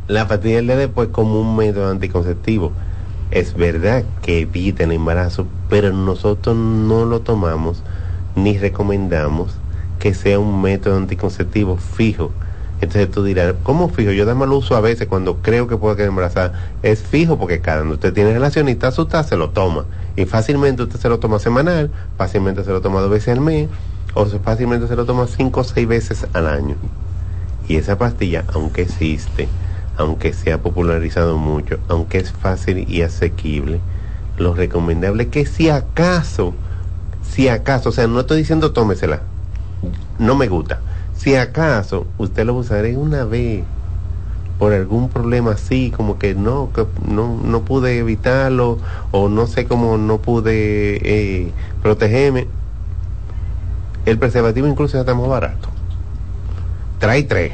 [0.07, 2.71] la pastilla del día después como un método anticonceptivo.
[3.31, 7.81] Es verdad que evita el embarazo, pero nosotros no lo tomamos
[8.35, 9.55] ni recomendamos
[9.99, 12.31] que sea un método anticonceptivo fijo.
[12.81, 14.11] Entonces tú dirás, ¿cómo fijo?
[14.11, 16.53] Yo además lo uso a veces cuando creo que puedo quedar embarazada.
[16.83, 19.85] Es fijo porque cada vez usted tiene relación y está asustada, se lo toma.
[20.15, 23.69] Y fácilmente usted se lo toma semanal, fácilmente se lo toma dos veces al mes,
[24.13, 26.75] o fácilmente se lo toma cinco o seis veces al año.
[27.67, 29.47] Y esa pastilla, aunque existe,
[29.97, 33.79] aunque se ha popularizado mucho, aunque es fácil y asequible,
[34.37, 36.53] lo recomendable es que si acaso,
[37.27, 39.21] si acaso, o sea, no estoy diciendo tómesela,
[40.19, 40.79] no me gusta.
[41.15, 43.63] Si acaso usted lo usará una vez
[44.59, 48.77] por algún problema así, como que no, que no, no pude evitarlo
[49.11, 51.51] o no sé cómo no pude eh,
[51.81, 52.47] protegerme,
[54.05, 55.69] el preservativo incluso está más barato.
[56.99, 57.53] Trae tres,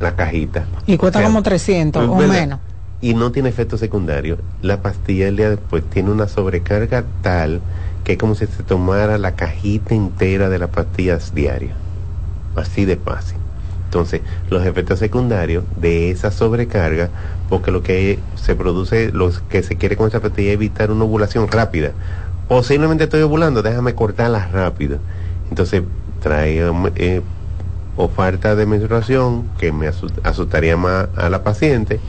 [0.00, 0.64] la cajita.
[0.86, 2.60] Y cuesta O sea, como 300 o menos.
[3.00, 4.38] Y no tiene efecto secundario.
[4.62, 7.60] La pastilla del día después tiene una sobrecarga tal
[8.06, 11.76] que es como si se tomara la cajita entera de las pastillas diarias.
[12.54, 13.36] Así de fácil.
[13.86, 17.10] Entonces, los efectos secundarios de esa sobrecarga,
[17.48, 21.02] porque lo que se produce, lo que se quiere con esa pastilla es evitar una
[21.02, 21.94] ovulación rápida.
[22.46, 25.00] Posiblemente estoy ovulando, déjame cortarla rápido.
[25.50, 25.82] Entonces,
[26.20, 26.62] trae
[26.94, 27.22] eh,
[27.96, 32.00] o falta de menstruación, que me asu- asustaría más a la paciente,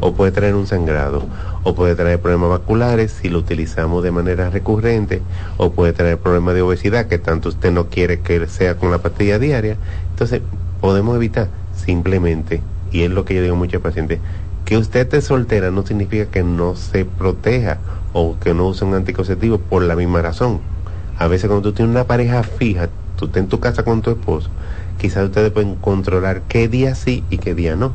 [0.00, 1.24] o puede traer un sangrado,
[1.62, 5.22] o puede traer problemas vasculares si lo utilizamos de manera recurrente,
[5.56, 8.98] o puede traer problemas de obesidad, que tanto usted no quiere que sea con la
[8.98, 9.76] pastilla diaria.
[10.10, 10.42] Entonces,
[10.80, 12.60] podemos evitar simplemente,
[12.92, 14.20] y es lo que yo digo a muchos pacientes,
[14.64, 17.78] que usted esté soltera no significa que no se proteja
[18.12, 20.60] o que no use un anticonceptivo por la misma razón.
[21.18, 24.10] A veces cuando tú tienes una pareja fija, tú estás en tu casa con tu
[24.10, 24.50] esposo,
[24.98, 27.92] quizás ustedes pueden controlar qué día sí y qué día no.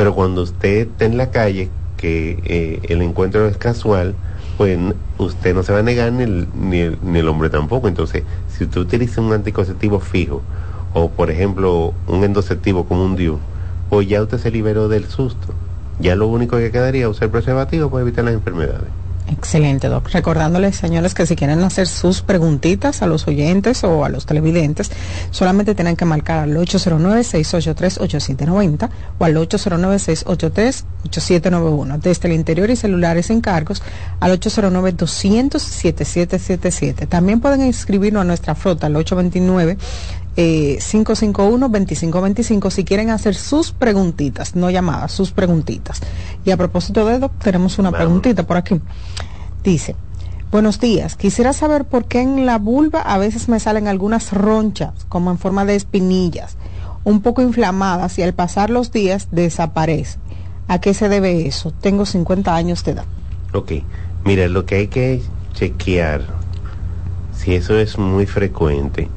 [0.00, 4.14] Pero cuando usted está en la calle, que eh, el encuentro es casual,
[4.56, 4.78] pues
[5.18, 7.86] usted no se va a negar ni el, ni el, ni el hombre tampoco.
[7.86, 10.40] Entonces, si usted utiliza un anticonceptivo fijo,
[10.94, 13.40] o por ejemplo un endoceptivo como un DIU,
[13.90, 15.48] pues ya usted se liberó del susto.
[15.98, 18.88] Ya lo único que quedaría es usar preservativo para evitar las enfermedades.
[19.30, 20.08] Excelente, Doc.
[20.08, 24.90] Recordándoles, señores, que si quieren hacer sus preguntitas a los oyentes o a los televidentes,
[25.30, 32.00] solamente tienen que marcar al 809-683-8790 o al 809-683-8791.
[32.00, 33.84] Desde el interior y celulares sin cargos
[34.18, 37.06] al 809-200-7777.
[37.08, 39.78] También pueden inscribirnos a nuestra flota al 829
[40.36, 46.00] eh, 551-2525 si quieren hacer sus preguntitas, no llamadas, sus preguntitas.
[46.44, 48.80] Y a propósito de Doc, tenemos una preguntita por aquí.
[49.64, 49.96] Dice,
[50.50, 54.92] buenos días, quisiera saber por qué en la vulva a veces me salen algunas ronchas,
[55.08, 56.56] como en forma de espinillas,
[57.04, 60.18] un poco inflamadas y al pasar los días desaparece.
[60.68, 61.72] ¿A qué se debe eso?
[61.72, 63.04] Tengo 50 años de edad.
[63.52, 63.72] Ok,
[64.24, 65.20] mira, lo que hay que
[65.52, 66.22] chequear,
[67.36, 69.08] si eso es muy frecuente,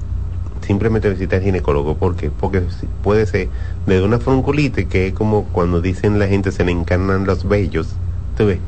[0.64, 1.95] simplemente visita al ginecólogo.
[1.95, 2.30] ¿Por qué?
[2.30, 2.64] Porque
[3.03, 3.49] puede ser
[3.86, 7.95] de una fronculitis, que es como cuando dicen la gente se le encarnan los vellos,
[8.38, 8.59] ¿tú ves?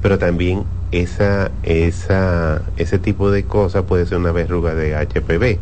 [0.00, 5.58] Pero también esa, esa, ese tipo de cosas puede ser una verruga de HPV.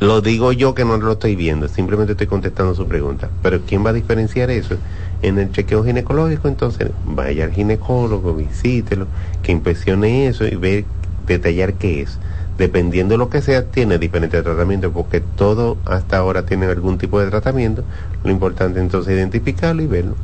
[0.00, 3.30] Lo digo yo que no lo estoy viendo, simplemente estoy contestando su pregunta.
[3.42, 4.76] Pero ¿quién va a diferenciar eso?
[5.22, 9.06] En el chequeo ginecológico, entonces vaya al ginecólogo, visítelo,
[9.42, 10.84] que inspeccione eso y ve,
[11.26, 12.18] detallar qué es.
[12.58, 17.20] Dependiendo de lo que sea, tiene diferentes tratamientos, porque todo hasta ahora tiene algún tipo
[17.20, 17.84] de tratamiento.
[18.22, 20.14] Lo importante entonces es identificarlo y verlo.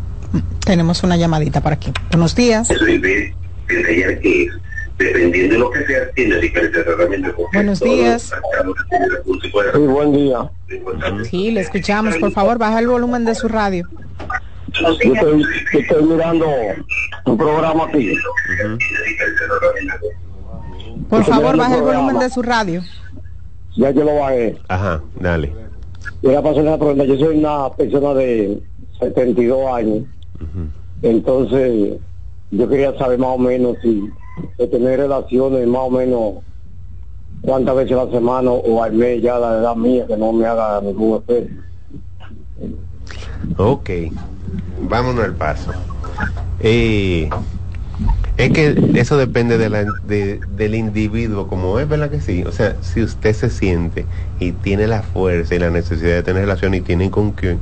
[0.64, 1.92] Tenemos una llamadita por aquí.
[2.10, 2.68] Buenos días.
[4.98, 7.32] Dependiendo de lo que sea, tiene diferentes tratamientos.
[7.34, 8.32] porque Buenos días.
[9.72, 10.50] Sí, buen día.
[11.24, 12.16] Sí, le escuchamos.
[12.18, 13.88] Por favor, baja el volumen de su radio.
[14.78, 16.46] Yo estoy, yo estoy mirando
[17.24, 18.14] un programa aquí.
[21.10, 22.82] Por favor, baje el volumen de su radio.
[23.76, 24.56] Ya yo lo bajé.
[24.68, 25.52] Ajá, dale.
[26.22, 27.04] Yo la pasé una pregunta.
[27.04, 28.62] Yo soy una persona de
[29.00, 30.04] 72 años.
[31.02, 31.98] Entonces,
[32.50, 34.08] yo quería saber más o menos si
[34.58, 36.34] de tener relaciones más o menos
[37.42, 40.46] cuántas veces a la semana o al mes ya la edad mía que no me
[40.46, 41.62] haga ningún efecto.
[43.56, 43.90] Ok,
[44.88, 45.72] vámonos al paso.
[46.60, 47.28] Eh,
[48.36, 52.42] es que eso depende de la- de- del individuo, como es, ¿verdad que sí?
[52.46, 54.06] O sea, si usted se siente
[54.38, 57.60] y tiene la fuerza y la necesidad de tener relación y tiene con quién,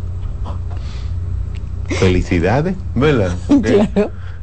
[1.88, 3.34] felicidades, ¿verdad?
[3.48, 3.88] Porque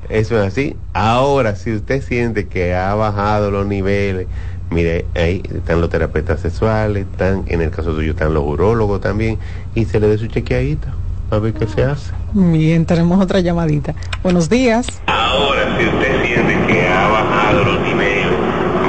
[0.10, 0.76] Eso es así.
[0.93, 4.28] Ahora, si usted siente que ha bajado los niveles,
[4.70, 9.39] mire, ahí están los terapeutas sexuales, están, en el caso tuyo están los urólogos también,
[9.74, 10.93] y se le dé su chequeadita
[11.32, 12.11] a ver qué se hace.
[12.34, 13.93] Bien, tenemos otra llamadita.
[14.23, 14.88] Buenos días.
[15.07, 18.26] Ahora, si usted siente que ha bajado los niveles,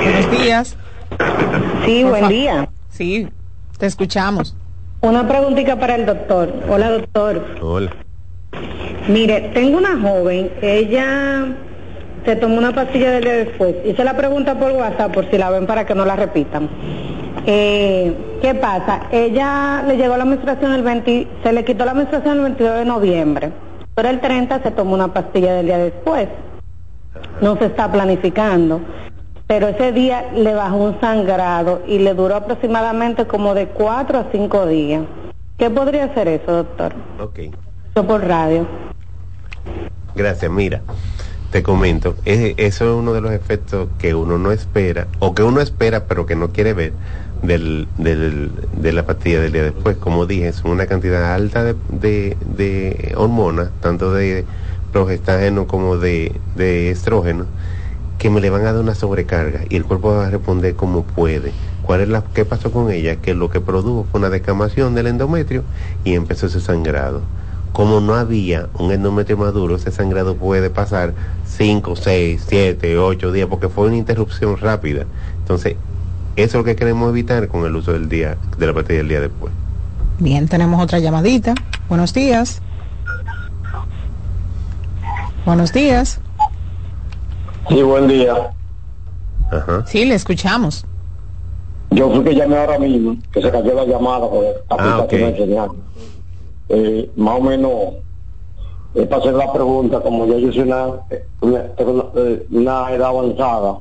[0.03, 0.77] Buenos días.
[1.85, 2.69] Sí, Por buen día.
[2.91, 3.29] Sí,
[3.79, 4.55] te escuchamos.
[5.01, 6.53] Una preguntita para el doctor.
[6.69, 7.45] Hola, doctor.
[7.61, 7.91] Hola.
[9.09, 11.47] Mire, tengo una joven, ella
[12.25, 13.75] se tomó una pastilla del día después.
[13.85, 16.69] Hice la pregunta por WhatsApp por si la ven para que no la repitan.
[17.45, 19.03] Eh, ¿Qué pasa?
[19.11, 22.85] Ella le llegó la menstruación el 20, se le quitó la menstruación el 22 de
[22.85, 23.53] noviembre,
[23.95, 26.29] pero el 30 se tomó una pastilla del día después.
[27.41, 28.81] No se está planificando,
[29.47, 34.27] pero ese día le bajó un sangrado y le duró aproximadamente como de 4 a
[34.33, 35.03] 5 días.
[35.57, 36.95] ¿Qué podría ser eso, doctor?
[37.21, 37.41] Ok.
[37.95, 38.67] Yo por radio.
[40.15, 40.81] Gracias, mira,
[41.51, 45.43] te comento, es- eso es uno de los efectos que uno no espera, o que
[45.43, 46.93] uno espera pero que no quiere ver
[47.47, 49.97] del, del- de la pastilla del día después.
[49.99, 54.47] Como dije, es una cantidad alta de, de- de hormonas, tanto de
[54.91, 57.53] progestágeno como de, de estrógeno,
[58.19, 61.07] que me le van a dar una sobrecarga y el cuerpo va a responder como
[61.07, 61.57] puede.
[61.81, 63.21] ¿Cuál es la, ¿Qué pasó con ella?
[63.21, 65.67] Que lo que produjo fue una descamación del endometrio
[66.03, 67.31] y empezó ese sangrado.
[67.73, 73.49] Como no había un endometrio maduro, ese sangrado puede pasar 5, 6, 7, 8 días,
[73.49, 75.09] porque fue una interrupción rápida.
[75.39, 75.79] Entonces,
[76.37, 79.09] eso es lo que queremos evitar con el uso del día, de la pastilla del
[79.09, 79.53] día después.
[80.19, 81.55] Bien, tenemos otra llamadita.
[81.89, 82.61] Buenos días.
[85.45, 86.21] Buenos días.
[87.69, 88.35] Sí, buen día.
[89.51, 89.85] Ajá.
[89.87, 90.85] Sí, le escuchamos.
[91.91, 95.71] Yo fui que llamé ahora mismo, que se cayó la llamada la Ah, señal.
[96.69, 97.73] Eh, más o menos,
[98.95, 100.87] es para hacer la pregunta, como yo, yo soy una,
[101.41, 103.79] una, una, eh, una edad avanzada,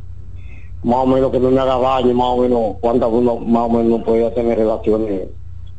[0.86, 3.70] más o menos que no me haga daño, más o menos cuántas uno más o
[3.70, 5.30] menos podía tener relaciones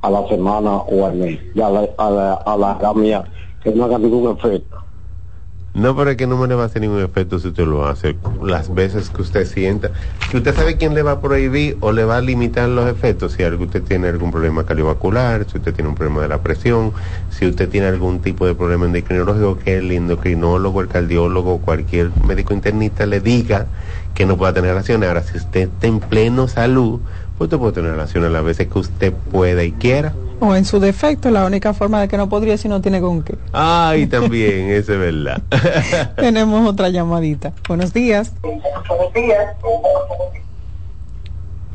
[0.03, 3.25] a la semana o al mes, a la, a la, a la edad mía,
[3.63, 4.77] que no haga ningún efecto.
[5.77, 7.87] No, pero es que no me le va a hacer ningún efecto si usted lo
[7.87, 8.17] hace.
[8.43, 9.91] Las veces que usted sienta.
[10.31, 13.33] Que usted sabe quién le va a prohibir o le va a limitar los efectos.
[13.33, 16.93] Si usted tiene algún problema cardiovascular, si usted tiene un problema de la presión,
[17.29, 22.55] si usted tiene algún tipo de problema endocrinológico, que el endocrinólogo, el cardiólogo, cualquier médico
[22.55, 23.67] internista le diga
[24.15, 25.07] que no pueda tener relaciones.
[25.07, 27.01] Ahora, si usted está en pleno salud,
[27.37, 30.15] pues usted puede tener relaciones las veces que usted pueda y quiera.
[30.41, 33.23] O en su defecto, la única forma de que no podría si no tiene con
[33.23, 33.37] qué.
[33.53, 35.43] Ay, también, eso es verdad.
[36.17, 37.53] Tenemos otra llamadita.
[37.69, 38.33] Buenos días.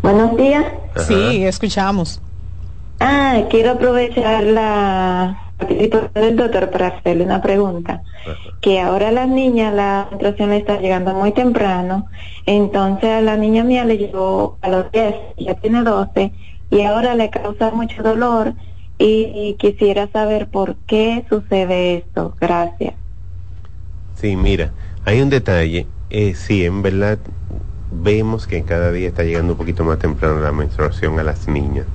[0.01, 0.65] Buenos días.
[1.07, 2.21] Sí, escuchamos.
[2.99, 8.03] Ah, quiero aprovechar la participación del doctor para hacerle una pregunta.
[8.61, 12.07] Que ahora a las niñas la menstruación le está llegando muy temprano,
[12.45, 16.31] entonces a la niña mía le llegó a los 10, ya tiene 12,
[16.71, 18.53] y ahora le causa mucho dolor
[18.97, 22.35] y, quisiera saber por qué sucede esto.
[22.39, 22.93] Gracias.
[24.15, 24.71] Sí, mira,
[25.05, 25.87] hay un detalle.
[26.09, 27.17] Eh, sí, en verdad
[27.91, 31.85] vemos que cada día está llegando un poquito más temprano la menstruación a las niñas.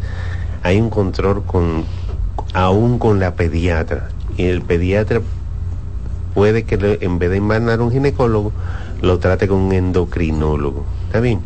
[0.62, 1.84] Hay un control con,
[2.52, 4.08] aún con la pediatra.
[4.36, 5.22] Y el pediatra
[6.34, 8.52] puede que en vez de mandar un ginecólogo,
[9.00, 10.84] lo trate con un endocrinólogo.
[11.06, 11.40] ¿Está bien?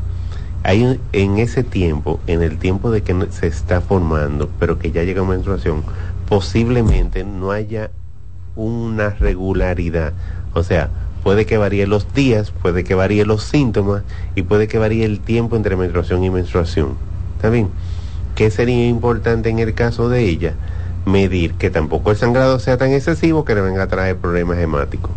[0.62, 5.04] Hay en ese tiempo, en el tiempo de que se está formando, pero que ya
[5.04, 5.82] llega menstruación,
[6.28, 7.90] posiblemente no haya
[8.56, 10.12] una regularidad.
[10.52, 10.90] O sea,
[11.22, 14.02] puede que varíe los días, puede que varíe los síntomas
[14.34, 16.94] y puede que varíe el tiempo entre menstruación y menstruación.
[17.36, 17.68] ¿Está bien?
[18.34, 20.54] ¿Qué sería importante en el caso de ella?
[21.06, 25.10] Medir que tampoco el sangrado sea tan excesivo que le venga a traer problemas hemáticos.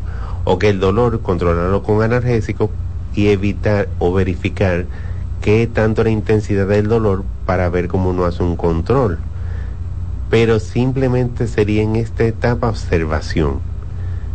[0.46, 2.70] O que el dolor, controlarlo con analgésico
[3.14, 4.86] y evitar o verificar
[5.44, 9.20] qué tanto la intensidad del dolor para ver cómo uno hace un control
[10.34, 13.60] pero simplemente sería en esta etapa observación.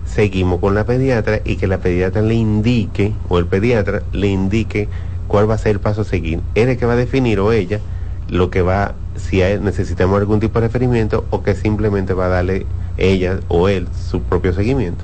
[0.07, 4.89] seguimos con la pediatra y que la pediatra le indique, o el pediatra le indique
[5.27, 6.41] cuál va a ser el paso a seguir.
[6.55, 7.81] Él es que va a definir o ella
[8.29, 12.65] lo que va, si necesitamos algún tipo de referimiento o que simplemente va a darle
[12.97, 15.03] ella o él su propio seguimiento.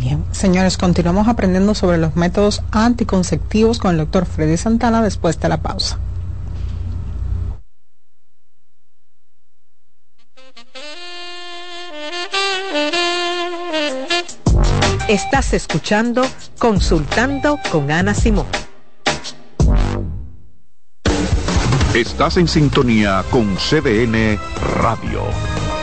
[0.00, 5.48] Bien, señores, continuamos aprendiendo sobre los métodos anticonceptivos con el doctor Freddy Santana después de
[5.50, 5.98] la pausa.
[15.06, 16.22] Estás escuchando
[16.58, 18.46] Consultando con Ana Simón.
[21.94, 24.38] Estás en sintonía con CDN
[24.80, 25.59] Radio.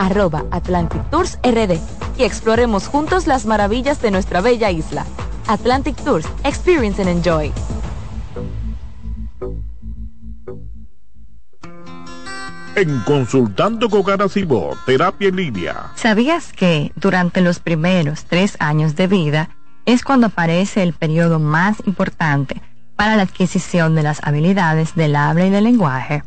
[0.00, 1.78] arroba Atlantic Tours RD
[2.18, 5.04] y exploremos juntos las maravillas de nuestra bella isla.
[5.46, 7.52] Atlantic Tours, Experience and Enjoy.
[12.76, 15.92] En Consultando con Garacimo, Terapia en Línea.
[15.96, 19.50] ¿Sabías que durante los primeros tres años de vida
[19.84, 22.62] es cuando aparece el periodo más importante
[22.96, 26.22] para la adquisición de las habilidades del habla y del lenguaje?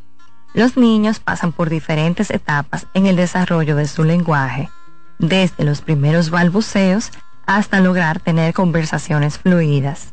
[0.54, 4.70] Los niños pasan por diferentes etapas en el desarrollo de su lenguaje,
[5.18, 7.12] desde los primeros balbuceos
[7.48, 10.12] hasta lograr tener conversaciones fluidas.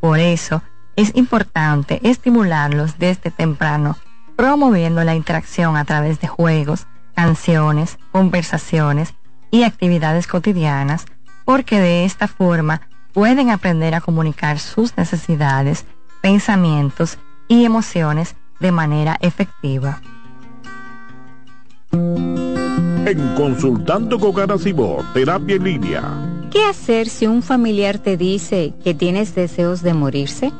[0.00, 0.62] Por eso,
[0.96, 3.96] es importante estimularlos desde temprano,
[4.36, 9.14] promoviendo la interacción a través de juegos, canciones, conversaciones
[9.50, 11.06] y actividades cotidianas,
[11.46, 12.82] porque de esta forma
[13.14, 15.86] pueden aprender a comunicar sus necesidades,
[16.20, 17.18] pensamientos
[17.48, 20.00] y emociones de manera efectiva.
[21.92, 26.02] En Consultando con Garacimo, Terapia en Línea.
[26.50, 30.52] ¿Qué hacer si un familiar te dice que tienes deseos de morirse?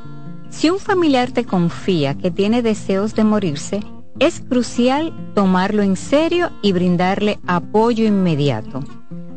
[0.48, 3.80] Si un familiar te confía que tiene deseos de morirse,
[4.18, 8.82] es crucial tomarlo en serio y brindarle apoyo inmediato.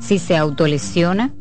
[0.00, 1.32] si se autolesiona,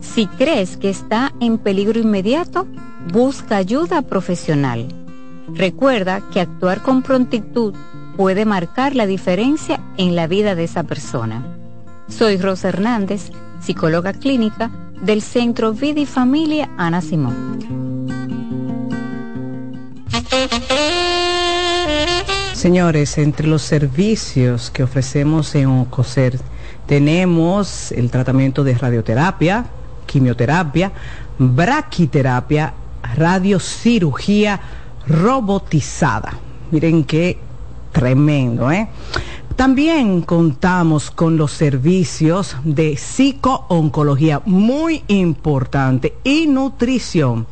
[0.00, 2.66] si crees que está en peligro inmediato,
[3.12, 4.88] busca ayuda profesional.
[5.54, 7.74] Recuerda que actuar con prontitud
[8.16, 11.44] puede marcar la diferencia en la vida de esa persona.
[12.08, 13.30] Soy Rosa Hernández,
[13.60, 14.70] psicóloga clínica
[15.02, 17.58] del Centro Vida y Familia Ana Simón.
[22.54, 26.40] Señores, entre los servicios que ofrecemos en OCOSER
[26.88, 29.66] tenemos el tratamiento de radioterapia,
[30.06, 30.90] quimioterapia,
[31.38, 32.72] braquiterapia,
[33.14, 34.58] radiocirugía
[35.06, 36.32] robotizada.
[36.70, 37.38] Miren qué
[37.92, 38.88] tremendo, ¿eh?
[39.54, 47.46] También contamos con los servicios de psicooncología, muy importante, y nutrición.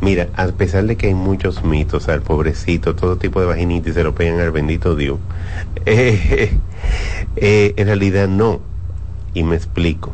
[0.00, 4.02] Mira, a pesar de que hay muchos mitos al pobrecito, todo tipo de vaginitis se
[4.02, 5.20] lo pegan al bendito Dios,
[5.86, 6.58] eh,
[7.36, 8.58] eh, en realidad no.
[9.34, 10.12] Y me explico.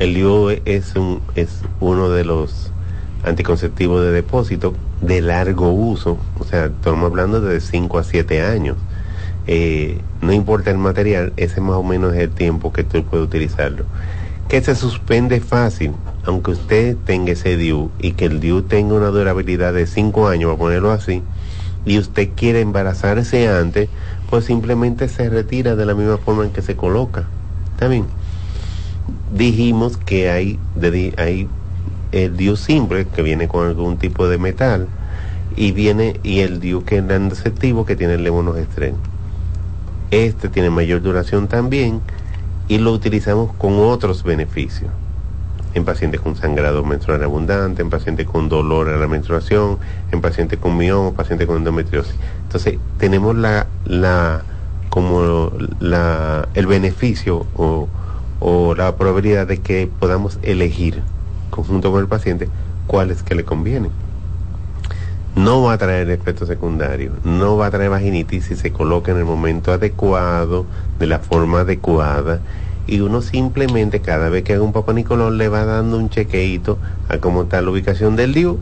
[0.00, 2.72] El DIU es, un, es uno de los
[3.22, 8.76] anticonceptivos de depósito de largo uso, o sea, estamos hablando de 5 a 7 años.
[9.46, 13.24] Eh, no importa el material, ese más o menos es el tiempo que tú puedes
[13.24, 13.84] utilizarlo.
[14.48, 15.92] Que se suspende fácil,
[16.24, 20.52] aunque usted tenga ese DIU y que el DIU tenga una durabilidad de 5 años,
[20.52, 21.22] a ponerlo así,
[21.86, 23.88] y usted quiere embarazarse antes,
[24.28, 27.28] pues simplemente se retira de la misma forma en que se coloca.
[27.74, 28.06] ¿Está bien?
[29.34, 31.48] Dijimos que hay, de, hay
[32.12, 34.86] el DIU simple que viene con algún tipo de metal
[35.56, 38.94] y viene y el DIU que es receptivo que tiene el levonorgestrel.
[40.10, 42.00] Este tiene mayor duración también
[42.68, 44.90] y lo utilizamos con otros beneficios.
[45.74, 49.78] En pacientes con sangrado menstrual abundante, en pacientes con dolor a la menstruación,
[50.12, 52.14] en pacientes con mioma, pacientes con endometriosis.
[52.44, 54.44] Entonces, tenemos la, la,
[54.88, 57.88] como la, el beneficio o,
[58.46, 61.00] o la probabilidad de que podamos elegir
[61.48, 62.50] conjunto con el paciente
[62.86, 63.90] cuáles que le convienen.
[65.34, 69.18] No va a traer efecto secundario, no va a traer vaginitis si se coloca en
[69.18, 70.66] el momento adecuado,
[70.98, 72.40] de la forma adecuada,
[72.86, 76.76] y uno simplemente cada vez que haga un papá Nicolón le va dando un chequeito
[77.08, 78.58] a cómo está la ubicación del DIU,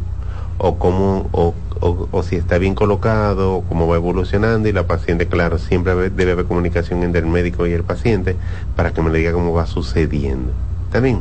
[0.58, 5.26] o cómo, o, o, si está bien colocado, o cómo va evolucionando, y la paciente,
[5.26, 8.36] claro, siempre debe haber comunicación entre el médico y el paciente
[8.76, 10.52] para que me diga cómo va sucediendo.
[10.86, 11.20] ¿Está bien?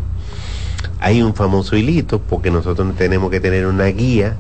[1.00, 4.36] Hay un famoso hilito, porque nosotros tenemos que tener una guía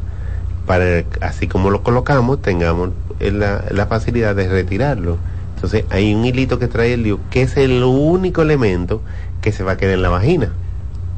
[0.68, 5.18] para, así como lo colocamos, tengamos la, la facilidad de retirarlo.
[5.56, 9.02] Entonces hay un hilito que trae el lío, que es el único elemento
[9.42, 10.52] que se va a quedar en la vagina.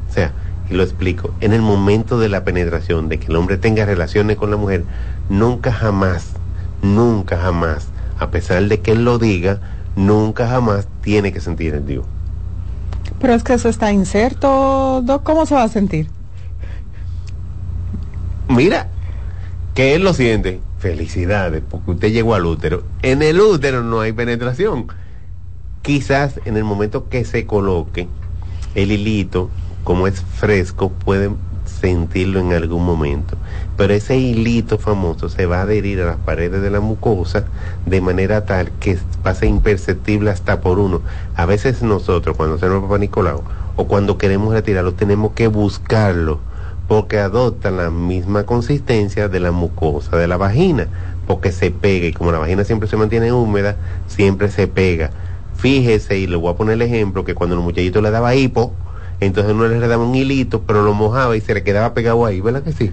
[0.08, 0.32] O sea,
[0.70, 4.36] y lo explico, en el momento de la penetración, de que el hombre tenga relaciones
[4.36, 4.84] con la mujer,
[5.28, 6.32] nunca jamás,
[6.82, 7.88] nunca jamás,
[8.18, 9.60] a pesar de que él lo diga,
[9.96, 12.06] nunca jamás tiene que sentir el Dios.
[13.20, 16.08] Pero es que eso está inserto, Doc, ¿cómo se va a sentir?
[18.48, 18.88] Mira,
[19.74, 20.60] que él lo siente.
[20.78, 22.82] Felicidades, porque usted llegó al útero.
[23.00, 24.88] En el útero no hay penetración.
[25.80, 28.06] Quizás en el momento que se coloque
[28.74, 29.48] el hilito,
[29.84, 31.30] como es fresco, puede
[31.66, 33.36] sentirlo en algún momento.
[33.76, 37.44] Pero ese hilito famoso se va a adherir a las paredes de la mucosa
[37.86, 41.02] de manera tal que va imperceptible hasta por uno.
[41.36, 43.42] A veces nosotros, cuando hacemos papá Nicolau,
[43.76, 46.38] o cuando queremos retirarlo, tenemos que buscarlo,
[46.88, 50.86] porque adopta la misma consistencia de la mucosa de la vagina,
[51.26, 53.76] porque se pega, y como la vagina siempre se mantiene húmeda,
[54.06, 55.10] siempre se pega.
[55.56, 58.72] Fíjese, y le voy a poner el ejemplo, que cuando el muchachito le daba hipo,
[59.20, 62.40] entonces uno le daba un hilito, pero lo mojaba y se le quedaba pegado ahí,
[62.40, 62.92] ¿verdad que sí?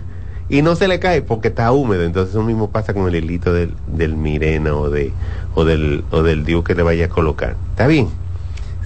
[0.49, 3.53] Y no se le cae porque está húmedo, entonces eso mismo pasa con el hilito
[3.53, 5.13] del, del mirena o, de,
[5.55, 7.55] o, del, o del diu que le vaya a colocar.
[7.72, 8.09] ¿Está bien?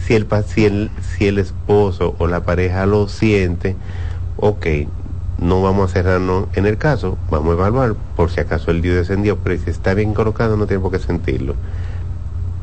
[0.06, 3.76] Si el, si, el, si el esposo o la pareja lo siente,
[4.38, 4.66] ok,
[5.40, 8.94] no vamos a cerrarnos en el caso, vamos a evaluar por si acaso el diu
[8.94, 11.56] descendió, pero si está bien colocado no tiene por qué sentirlo.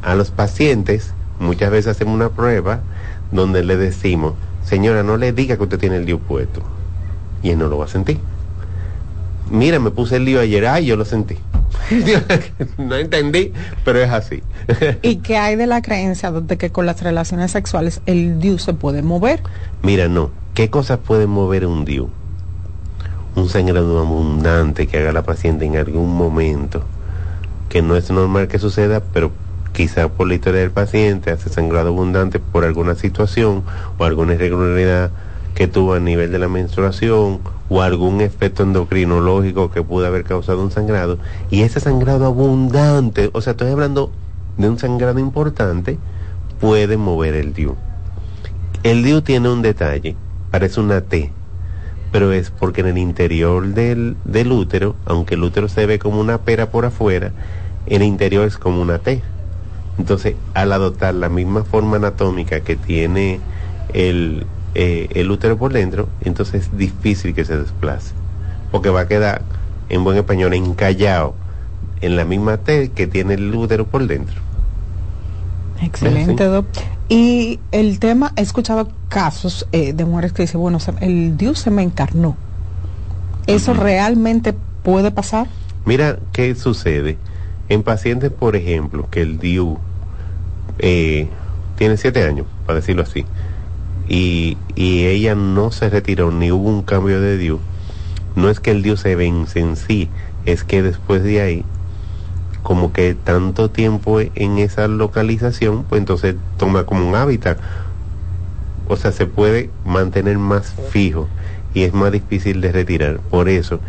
[0.02, 2.80] A los pacientes muchas veces hacemos una prueba
[3.32, 4.34] donde le decimos,
[4.64, 6.62] señora, no le diga que usted tiene el lío puesto.
[7.42, 8.18] Y él no lo va a sentir.
[9.50, 11.36] Mira, me puse el lío ayer, ay, yo lo sentí.
[12.78, 13.52] no entendí,
[13.84, 14.42] pero es así.
[15.02, 18.74] ¿Y qué hay de la creencia de que con las relaciones sexuales el DIU se
[18.74, 19.42] puede mover?
[19.82, 20.30] Mira, no.
[20.54, 22.10] ¿Qué cosas puede mover un DIU?
[23.34, 26.82] Un sangrado abundante que haga la paciente en algún momento,
[27.68, 29.32] que no es normal que suceda, pero
[29.72, 33.62] quizá por la historia del paciente hace sangrado abundante por alguna situación
[33.98, 35.10] o alguna irregularidad
[35.54, 40.62] que tuvo a nivel de la menstruación o algún efecto endocrinológico que pudo haber causado
[40.62, 41.18] un sangrado
[41.50, 44.10] y ese sangrado abundante, o sea, estoy hablando
[44.56, 45.98] de un sangrado importante,
[46.60, 47.76] puede mover el DIU.
[48.82, 50.16] El DIU tiene un detalle,
[50.50, 51.32] parece una T,
[52.10, 56.20] pero es porque en el interior del, del útero, aunque el útero se ve como
[56.20, 57.32] una pera por afuera,
[57.86, 59.22] el interior es como una T.
[60.02, 63.38] Entonces, al adoptar la misma forma anatómica que tiene
[63.94, 68.12] el, eh, el útero por dentro, entonces es difícil que se desplace,
[68.72, 69.42] porque va a quedar,
[69.90, 71.36] en buen español, encallado
[72.00, 74.40] en la misma T que tiene el útero por dentro.
[75.80, 76.82] Excelente, doctor.
[77.08, 81.70] Y el tema, he escuchado casos eh, de mujeres que dicen, bueno, el Dios se
[81.70, 82.36] me encarnó.
[83.46, 85.46] ¿Eso realmente puede pasar?
[85.84, 87.18] Mira qué sucede.
[87.68, 89.78] En pacientes, por ejemplo, que el DIU
[90.78, 91.28] eh,
[91.76, 93.24] tiene siete años, para decirlo así,
[94.08, 97.60] y, y, ella no se retiró ni hubo un cambio de DIU,
[98.34, 100.08] no es que el DIU se vence en sí,
[100.44, 101.64] es que después de ahí,
[102.62, 107.58] como que tanto tiempo en esa localización, pues entonces toma como un hábitat.
[108.88, 111.28] O sea, se puede mantener más fijo
[111.74, 113.18] y es más difícil de retirar.
[113.18, 113.80] Por eso,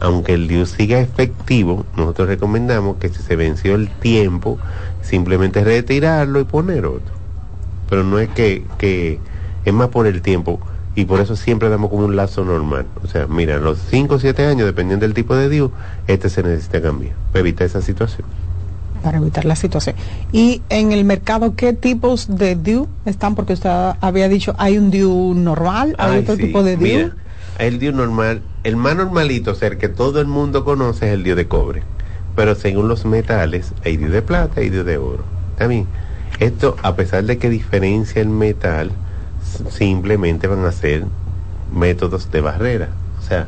[0.00, 4.58] aunque el DIU siga efectivo, nosotros recomendamos que si se venció el tiempo,
[5.02, 7.12] simplemente retirarlo y poner otro.
[7.88, 9.18] Pero no es que, que
[9.64, 10.60] es más por el tiempo
[10.94, 12.86] y por eso siempre damos como un lazo normal.
[13.02, 15.70] O sea, mira, los 5 o 7 años, dependiendo del tipo de DIU,
[16.06, 18.26] este se necesita cambiar para evitar esa situación.
[19.02, 19.96] Para evitar la situación.
[20.32, 23.34] Y en el mercado, ¿qué tipos de DIU están?
[23.34, 26.96] Porque usted había dicho, hay un DIU normal, hay otro tipo de DIU.
[26.98, 27.16] Mira,
[27.58, 31.14] el DIU normal, el más normalito, o sea, el que todo el mundo conoce es
[31.14, 31.82] el DIU de cobre.
[32.34, 35.24] Pero según los metales, hay de plata y DIU de oro.
[35.58, 35.86] También,
[36.38, 38.90] esto, a pesar de que diferencia el metal,
[39.70, 41.04] simplemente van a ser
[41.74, 42.88] métodos de barrera.
[43.18, 43.46] O sea,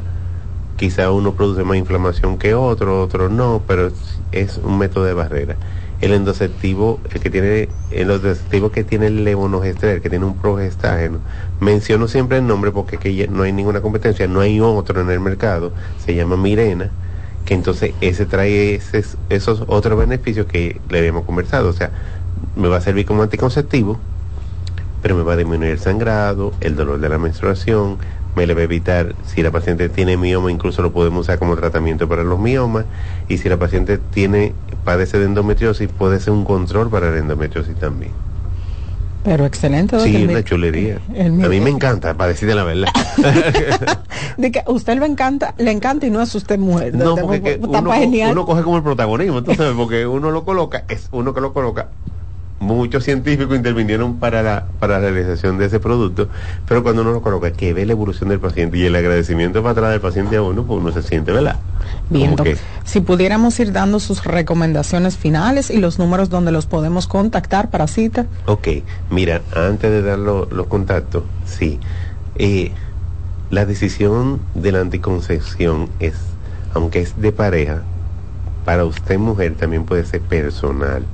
[0.76, 3.91] quizá uno produce más inflamación que otro, otro no, pero
[4.32, 5.57] es un método de barrera.
[6.01, 11.20] El endoceptivo, el que tiene, el endoceptivo que tiene el levonorgestrel, que tiene un progestágeno,
[11.61, 15.20] menciono siempre el nombre porque que no hay ninguna competencia, no hay otro en el
[15.20, 15.72] mercado,
[16.05, 16.91] se llama Mirena,
[17.45, 18.80] que entonces ese trae
[19.28, 21.90] esos otros beneficios que le habíamos conversado, o sea,
[22.57, 23.99] me va a servir como anticonceptivo,
[25.03, 27.99] pero me va a disminuir el sangrado, el dolor de la menstruación,
[28.34, 31.55] me le va a evitar, si la paciente tiene mioma, incluso lo podemos usar como
[31.57, 32.86] tratamiento para los miomas,
[33.28, 37.76] y si la paciente tiene, padece de endometriosis, puede ser un control para la endometriosis
[37.76, 38.23] también.
[39.24, 39.98] Pero excelente.
[40.00, 41.00] Sí, una chulería.
[41.18, 42.88] a mí me encanta, para decirte la verdad.
[44.36, 46.94] de que usted le encanta, le encanta y no es usted mujer.
[46.94, 47.90] No, porque uno,
[48.30, 51.88] uno, coge como el protagonismo, entonces, porque uno lo coloca, es uno que lo coloca
[52.64, 56.28] muchos científicos intervinieron para la, para la realización de ese producto,
[56.66, 59.72] pero cuando uno lo coloca, que ve la evolución del paciente y el agradecimiento para
[59.72, 61.56] atrás del paciente a uno, pues uno se siente, ¿verdad?
[62.10, 62.34] Bien,
[62.84, 67.86] si pudiéramos ir dando sus recomendaciones finales y los números donde los podemos contactar para
[67.86, 68.26] cita.
[68.46, 68.68] Ok,
[69.10, 71.78] mira, antes de dar los contactos, sí.
[72.36, 72.72] Eh,
[73.50, 76.14] la decisión de la anticoncepción es,
[76.72, 77.82] aunque es de pareja,
[78.64, 81.04] para usted mujer también puede ser personal.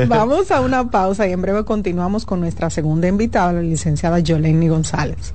[0.07, 4.69] Vamos a una pausa y en breve continuamos con nuestra segunda invitada, la licenciada Yoleni
[4.69, 5.35] González.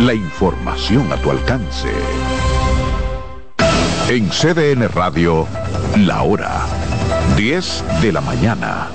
[0.00, 1.88] la información a tu alcance.
[4.08, 5.46] En CDN Radio,
[5.96, 6.66] la hora
[7.36, 8.88] 10 de la mañana.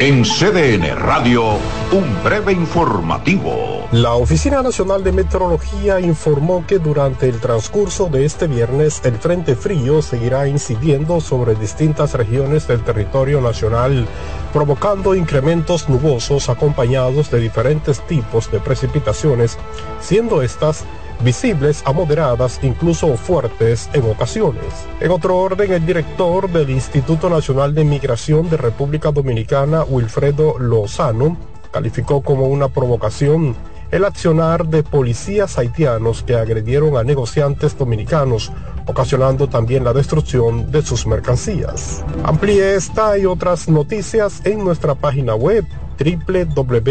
[0.00, 1.54] En CDN Radio,
[1.90, 3.88] un breve informativo.
[3.90, 9.56] La Oficina Nacional de Meteorología informó que durante el transcurso de este viernes el Frente
[9.56, 14.06] Frío seguirá incidiendo sobre distintas regiones del territorio nacional,
[14.52, 19.58] provocando incrementos nubosos acompañados de diferentes tipos de precipitaciones,
[20.00, 20.84] siendo estas
[21.20, 24.64] visibles a moderadas, incluso fuertes en ocasiones.
[25.00, 31.36] En otro orden, el director del Instituto Nacional de Migración de República Dominicana, Wilfredo Lozano,
[31.70, 33.54] calificó como una provocación
[33.90, 38.52] el accionar de policías haitianos que agredieron a negociantes dominicanos,
[38.86, 42.04] ocasionando también la destrucción de sus mercancías.
[42.22, 45.64] Amplíe esta y otras noticias en nuestra página web
[45.98, 46.88] www.cdn.com.do.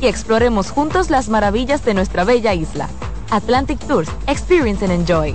[0.00, 2.88] Y exploremos juntos las maravillas de nuestra bella isla.
[3.30, 5.34] Atlantic Tours, Experience and Enjoy.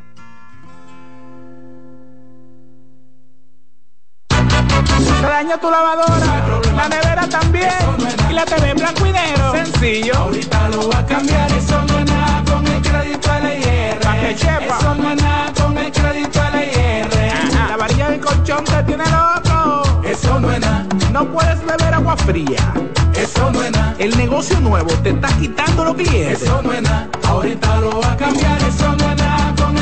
[4.87, 6.43] Se tu lavadora,
[6.75, 7.69] la nevera también,
[8.29, 9.51] y la TV en blanco y negro.
[9.51, 10.15] Sencillo.
[10.15, 13.99] Ahorita lo voy a cambiar, eso no es nada con el crédito LIR.
[14.31, 17.67] Eso no es nada con el crédito LIR.
[17.67, 20.01] La varilla de colchón te tiene loco.
[20.03, 20.85] Eso no es nada.
[21.11, 22.73] No puedes beber agua fría.
[23.15, 23.95] Eso no es nada.
[23.99, 26.41] El negocio nuevo te está quitando los clientes.
[26.43, 27.07] Eso no es nada.
[27.27, 29.80] Ahorita lo voy a cambiar, eso no es nada con el.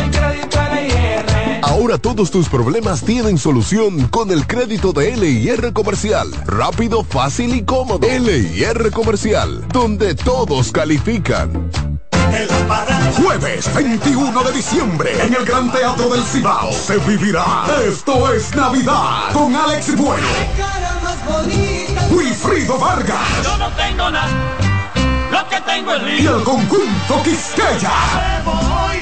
[1.70, 6.28] Ahora todos tus problemas tienen solución con el crédito de LIR Comercial.
[6.48, 8.08] Rápido, fácil y cómodo.
[8.08, 11.70] LIR Comercial, donde todos califican.
[13.22, 19.34] Jueves 21 de diciembre en el Gran Teatro del Cibao se vivirá Esto es Navidad
[19.34, 20.28] con Alex Bueno,
[22.12, 24.30] Wilfrido Vargas Yo no tengo nada,
[25.32, 28.99] lo que tengo es y el conjunto Quisqueya.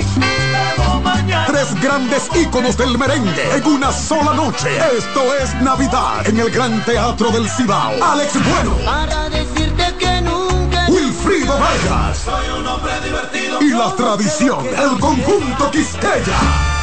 [1.57, 4.69] Tres grandes íconos del merengue en una sola noche.
[4.95, 7.93] Esto es Navidad en el Gran Teatro del Cibao.
[7.99, 13.59] Alex Bueno, Para decirte que nunca Wilfrido Vargas soy un hombre divertido.
[13.59, 16.76] y la tradición, el conjunto Quisqueya.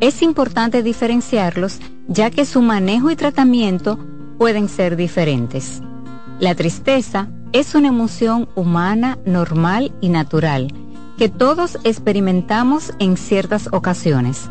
[0.00, 1.78] Es importante diferenciarlos
[2.08, 4.00] ya que su manejo y tratamiento
[4.36, 5.80] pueden ser diferentes.
[6.40, 10.72] La tristeza es una emoción humana normal y natural
[11.18, 14.50] que todos experimentamos en ciertas ocasiones.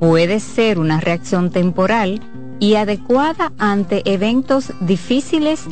[0.00, 2.20] Puede ser una reacción temporal
[2.60, 5.64] y adecuada ante eventos difíciles,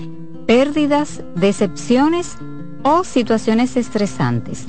[0.46, 2.36] pérdidas, decepciones
[2.82, 4.66] o situaciones estresantes.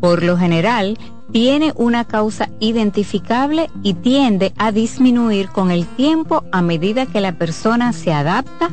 [0.00, 0.98] Por lo general,
[1.30, 7.32] tiene una causa identificable y tiende a disminuir con el tiempo a medida que la
[7.32, 8.70] persona se adapta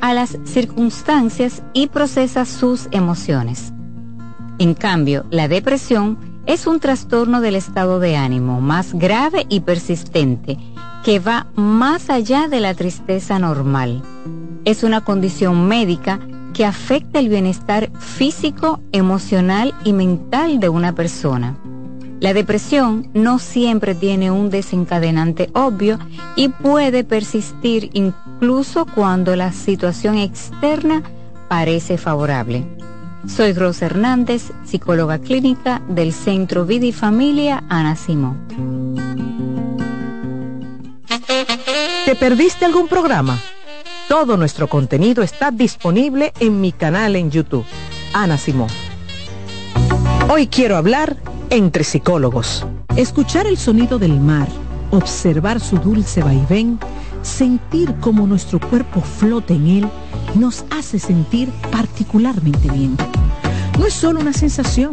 [0.00, 3.72] a las circunstancias y procesa sus emociones.
[4.58, 10.58] En cambio, la depresión es un trastorno del estado de ánimo más grave y persistente
[11.04, 14.02] que va más allá de la tristeza normal.
[14.64, 16.20] Es una condición médica
[16.54, 21.56] que afecta el bienestar físico, emocional y mental de una persona.
[22.20, 25.98] La depresión no siempre tiene un desencadenante obvio
[26.36, 31.02] y puede persistir incluso cuando la situación externa
[31.48, 32.64] parece favorable.
[33.26, 38.91] Soy Rosa Hernández, psicóloga clínica del Centro Vida y Familia Ana Simón.
[42.04, 43.38] ¿Te perdiste algún programa?
[44.08, 47.64] Todo nuestro contenido está disponible en mi canal en YouTube,
[48.12, 48.66] Ana Simón.
[50.28, 51.16] Hoy quiero hablar
[51.48, 52.66] entre psicólogos.
[52.96, 54.48] Escuchar el sonido del mar,
[54.90, 56.80] observar su dulce vaivén,
[57.22, 59.88] sentir cómo nuestro cuerpo flota en él,
[60.34, 62.96] nos hace sentir particularmente bien.
[63.78, 64.92] No es solo una sensación.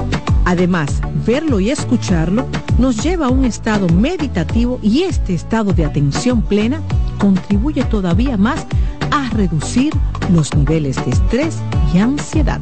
[0.45, 2.47] Además, verlo y escucharlo
[2.77, 6.81] nos lleva a un estado meditativo y este estado de atención plena
[7.19, 8.65] contribuye todavía más
[9.11, 9.93] a reducir
[10.33, 11.59] los niveles de estrés
[11.93, 12.59] y ansiedad.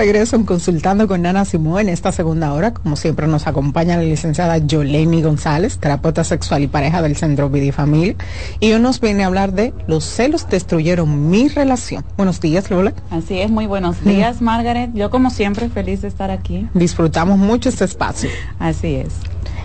[0.00, 4.02] Regreso en Consultando con Nana Simón en esta segunda hora, como siempre nos acompaña la
[4.02, 8.14] licenciada Yoleni González, terapeuta sexual y pareja del Centro Vida Familia,
[8.60, 12.02] y hoy nos viene a hablar de los celos destruyeron mi relación.
[12.16, 12.94] Buenos días, Lola.
[13.10, 14.90] Así es, muy buenos días, Margaret.
[14.94, 16.66] Yo como siempre feliz de estar aquí.
[16.72, 18.30] Disfrutamos mucho este espacio.
[18.58, 19.12] Así es.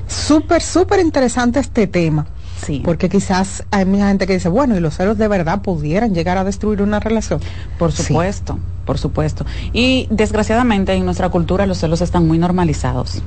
[0.08, 2.28] Súper, súper interesante este tema.
[2.56, 2.82] Sí.
[2.84, 6.38] Porque quizás hay mucha gente que dice, bueno, y los celos de verdad pudieran llegar
[6.38, 7.40] a destruir una relación.
[7.78, 9.46] Por supuesto, por supuesto.
[9.74, 13.22] Y desgraciadamente en nuestra cultura los celos están muy normalizados.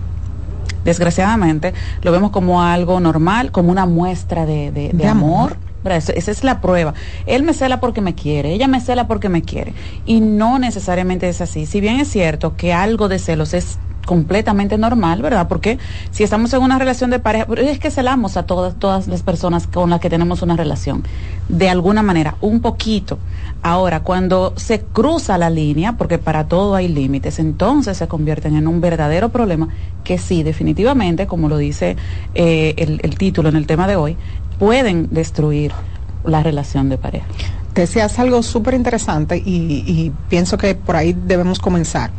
[0.85, 5.57] Desgraciadamente lo vemos como algo normal, como una muestra de, de- de De amor.
[5.85, 6.93] Esa- Esa es la prueba.
[7.27, 9.73] Él me cela porque me quiere, ella me cela porque me quiere.
[10.05, 11.65] Y no necesariamente es así.
[11.67, 13.79] Si bien es cierto que algo de celos es
[14.09, 15.49] completamente normal, ¿verdad?
[15.49, 15.79] Porque
[16.13, 19.67] si estamos en una relación de pareja, es que celamos a todas, todas las personas
[19.67, 21.05] con las que tenemos una relación,
[21.51, 23.19] de alguna manera, un poquito.
[23.63, 28.67] Ahora, cuando se cruza la línea, porque para todo hay límites, entonces se convierten en
[28.67, 29.69] un verdadero problema
[30.05, 31.99] que sí, definitivamente, como lo dice
[32.35, 34.17] eh, el, el título en el tema de hoy,
[34.59, 35.73] pueden destruir
[36.25, 37.27] la relación de pareja.
[37.75, 42.11] Decías algo súper interesante y, y pienso que por ahí debemos comenzar.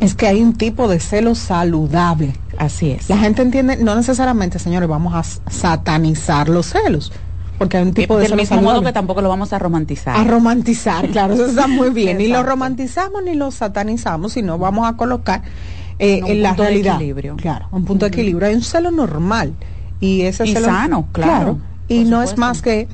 [0.00, 2.32] Es que hay un tipo de celo saludable.
[2.58, 3.08] Así es.
[3.08, 7.12] La gente entiende, no necesariamente, señores, vamos a satanizar los celos.
[7.58, 10.16] porque hay un tipo de Del mismo modo que tampoco lo vamos a romantizar.
[10.16, 12.16] A romantizar, claro, eso está muy bien.
[12.18, 15.42] Ni lo romantizamos ni lo satanizamos, sino vamos a colocar
[15.98, 16.94] eh, En la punto de realidad.
[16.96, 17.36] equilibrio.
[17.36, 18.48] Claro, un punto de equilibrio.
[18.48, 19.52] Hay un celo normal.
[20.00, 20.66] Y ese Y celo.
[20.66, 21.58] sano, claro,
[21.88, 22.88] Y no es más que.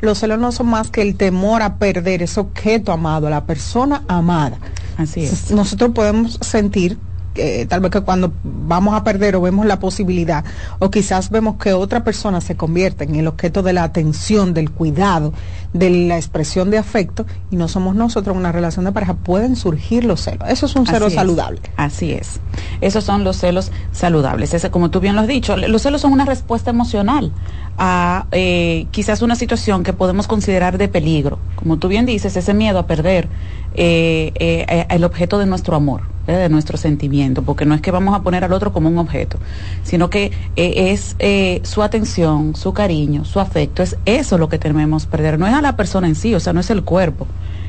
[0.00, 4.02] Los celos no son más que el temor a perder ese objeto amado, la persona
[4.08, 4.58] amada.
[4.98, 5.52] Así es.
[5.52, 6.98] Nosotros podemos sentir
[7.38, 10.44] que tal vez que cuando vamos a perder o vemos la posibilidad
[10.80, 14.70] o quizás vemos que otra persona se convierte en el objeto de la atención, del
[14.70, 15.32] cuidado,
[15.72, 19.54] de la expresión de afecto y no somos nosotros en una relación de pareja, pueden
[19.54, 20.48] surgir los celos.
[20.48, 21.20] Eso es un celo Así es.
[21.20, 21.60] saludable.
[21.76, 22.40] Así es.
[22.80, 24.52] Esos son los celos saludables.
[24.54, 27.32] Ese, como tú bien lo has dicho, los celos son una respuesta emocional
[27.78, 31.38] a eh, quizás una situación que podemos considerar de peligro.
[31.54, 33.28] Como tú bien dices, ese miedo a perder
[33.74, 36.02] eh, eh, eh, el objeto de nuestro amor,
[36.36, 39.38] de nuestro sentimiento, porque no es que vamos a poner al otro como un objeto,
[39.82, 44.58] sino que eh, es eh, su atención, su cariño, su afecto, es eso lo que
[44.58, 45.38] tememos perder.
[45.38, 47.26] No es a la persona en sí, o sea, no es el cuerpo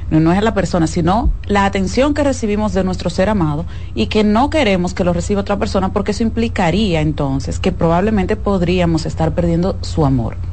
[0.09, 3.65] no, no es a la persona, sino la atención que recibimos de nuestro ser amado
[3.95, 8.35] y que no queremos que lo reciba otra persona porque eso implicaría entonces que probablemente
[8.35, 10.48] podríamos estar perdiendo su amor.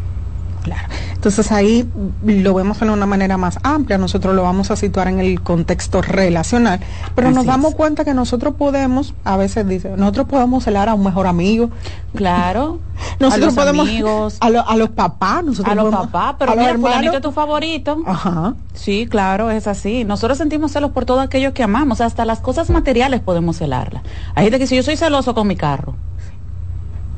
[0.66, 0.88] Claro.
[1.14, 1.88] Entonces ahí
[2.24, 6.02] lo vemos de una manera más amplia, nosotros lo vamos a situar en el contexto
[6.02, 6.80] relacional,
[7.14, 7.76] pero nos damos es.
[7.76, 11.70] cuenta que nosotros podemos, a veces dice, nosotros podemos celar a un mejor amigo.
[12.16, 12.80] Claro.
[13.20, 16.52] Nosotros a los podemos amigos, a, lo- a los papás, nosotros a los papás, pero
[16.52, 17.98] a mira, fulanito es tu favorito.
[18.06, 18.54] Ajá.
[18.74, 20.02] Sí, claro, es así.
[20.04, 24.02] Nosotros sentimos celos por todo aquello que amamos, hasta las cosas materiales podemos celarlas.
[24.34, 25.94] Hay gente que dice, yo soy celoso con mi carro.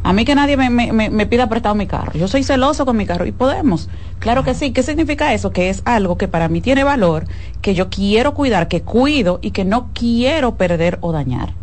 [0.02, 2.12] A mí que nadie me, me, me- pida prestado mi carro.
[2.14, 3.88] Yo soy celoso con mi carro y podemos.
[4.18, 4.72] Claro que sí.
[4.72, 5.52] ¿Qué significa eso?
[5.52, 7.26] Que es algo que para mí tiene valor,
[7.60, 11.56] que yo quiero cuidar, que cuido y que no quiero perder o dañar.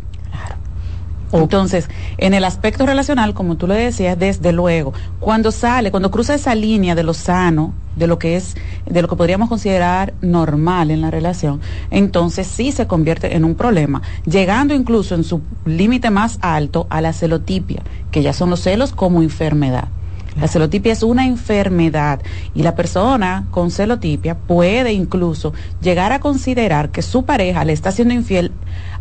[1.32, 1.88] Entonces,
[2.18, 6.54] en el aspecto relacional, como tú le decías, desde luego, cuando sale, cuando cruza esa
[6.54, 11.00] línea de lo sano, de lo que es, de lo que podríamos considerar normal en
[11.00, 16.38] la relación, entonces sí se convierte en un problema, llegando incluso en su límite más
[16.42, 19.88] alto a la celotipia, que ya son los celos como enfermedad.
[20.40, 22.20] La celotipia es una enfermedad
[22.54, 27.90] y la persona con celotipia puede incluso llegar a considerar que su pareja le está
[27.90, 28.52] siendo infiel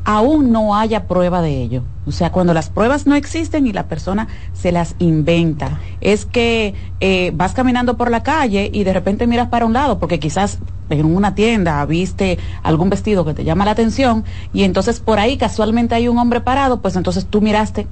[0.05, 1.83] aún no haya prueba de ello.
[2.05, 5.79] O sea, cuando las pruebas no existen y la persona se las inventa.
[5.99, 9.99] Es que eh, vas caminando por la calle y de repente miras para un lado
[9.99, 10.59] porque quizás
[10.91, 14.23] en una tienda viste algún vestido que te llama la atención
[14.53, 17.87] y entonces por ahí casualmente hay un hombre parado, pues entonces tú miraste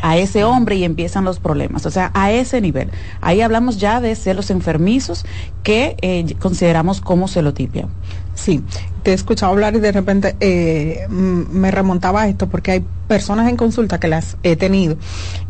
[0.00, 1.86] a ese hombre y empiezan los problemas.
[1.86, 2.90] O sea, a ese nivel.
[3.20, 5.24] Ahí hablamos ya de celos enfermizos
[5.62, 7.88] que eh, consideramos como celotipia.
[8.34, 8.64] Sí,
[9.02, 13.48] te he escuchado hablar y de repente eh, me remontaba a esto porque hay personas
[13.48, 14.96] en consulta que las he tenido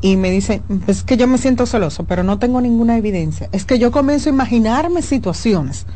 [0.00, 3.48] y me dicen, es que yo me siento celoso, pero no tengo ninguna evidencia.
[3.52, 5.86] Es que yo comienzo a imaginarme situaciones.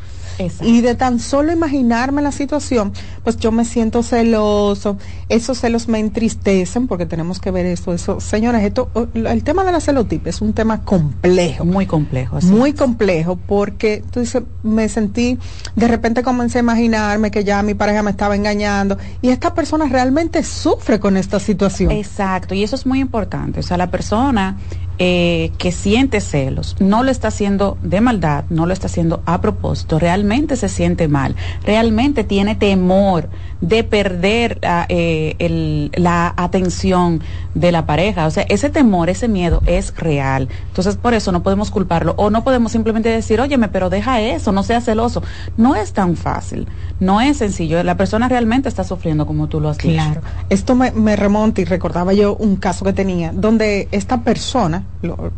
[0.61, 2.93] Y de tan solo imaginarme la situación,
[3.23, 4.97] pues yo me siento celoso,
[5.29, 8.19] esos celos me entristecen porque tenemos que ver esto, eso.
[8.19, 11.65] Señores, esto, oh, el tema de la celotipia es un tema complejo.
[11.65, 12.39] Muy complejo.
[12.43, 15.37] Muy complejo porque tú dices, me sentí,
[15.75, 19.85] de repente comencé a imaginarme que ya mi pareja me estaba engañando y esta persona
[19.85, 21.91] realmente sufre con esta situación.
[21.91, 23.59] Exacto, y eso es muy importante.
[23.59, 24.57] O sea, la persona
[24.99, 29.41] eh, que siente celos no lo está haciendo de maldad, no lo está haciendo a
[29.41, 33.29] propósito, realmente se siente mal, realmente tiene temor
[33.61, 37.21] de perder ah, eh, el- la atención
[37.55, 38.27] de la pareja.
[38.27, 40.47] O sea, ese temor, ese miedo es real.
[40.67, 44.51] Entonces, por eso no podemos culparlo o no podemos simplemente decir, óyeme, pero deja eso,
[44.51, 45.23] no seas celoso.
[45.57, 46.67] No es tan fácil,
[46.99, 47.81] no es sencillo.
[47.83, 49.93] La persona realmente está sufriendo como tú lo has dicho.
[49.95, 50.21] Claro.
[50.49, 55.31] Esto me, me remonta y recordaba yo un caso que tenía donde esta persona lo-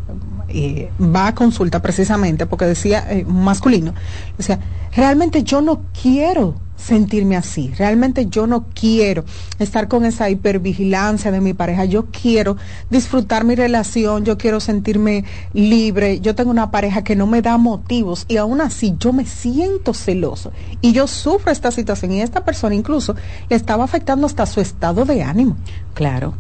[0.47, 3.93] eh, va a consulta precisamente porque decía eh, masculino,
[4.38, 4.59] decía,
[4.95, 9.26] realmente yo no quiero sentirme así, realmente yo no quiero
[9.59, 12.55] estar con esa hipervigilancia de mi pareja, yo quiero
[12.89, 17.57] disfrutar mi relación, yo quiero sentirme libre, yo tengo una pareja que no me da
[17.57, 22.45] motivos y aún así yo me siento celoso y yo sufro esta situación y esta
[22.45, 23.13] persona incluso
[23.49, 25.57] le estaba afectando hasta su estado de ánimo.
[25.93, 26.38] Claro,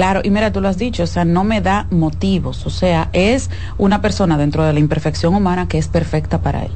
[0.00, 3.10] claro, y mira, tú lo has dicho, o sea, no me da motivos, o sea,
[3.12, 6.72] es una persona dentro de la imperfección humana que es perfecta para él.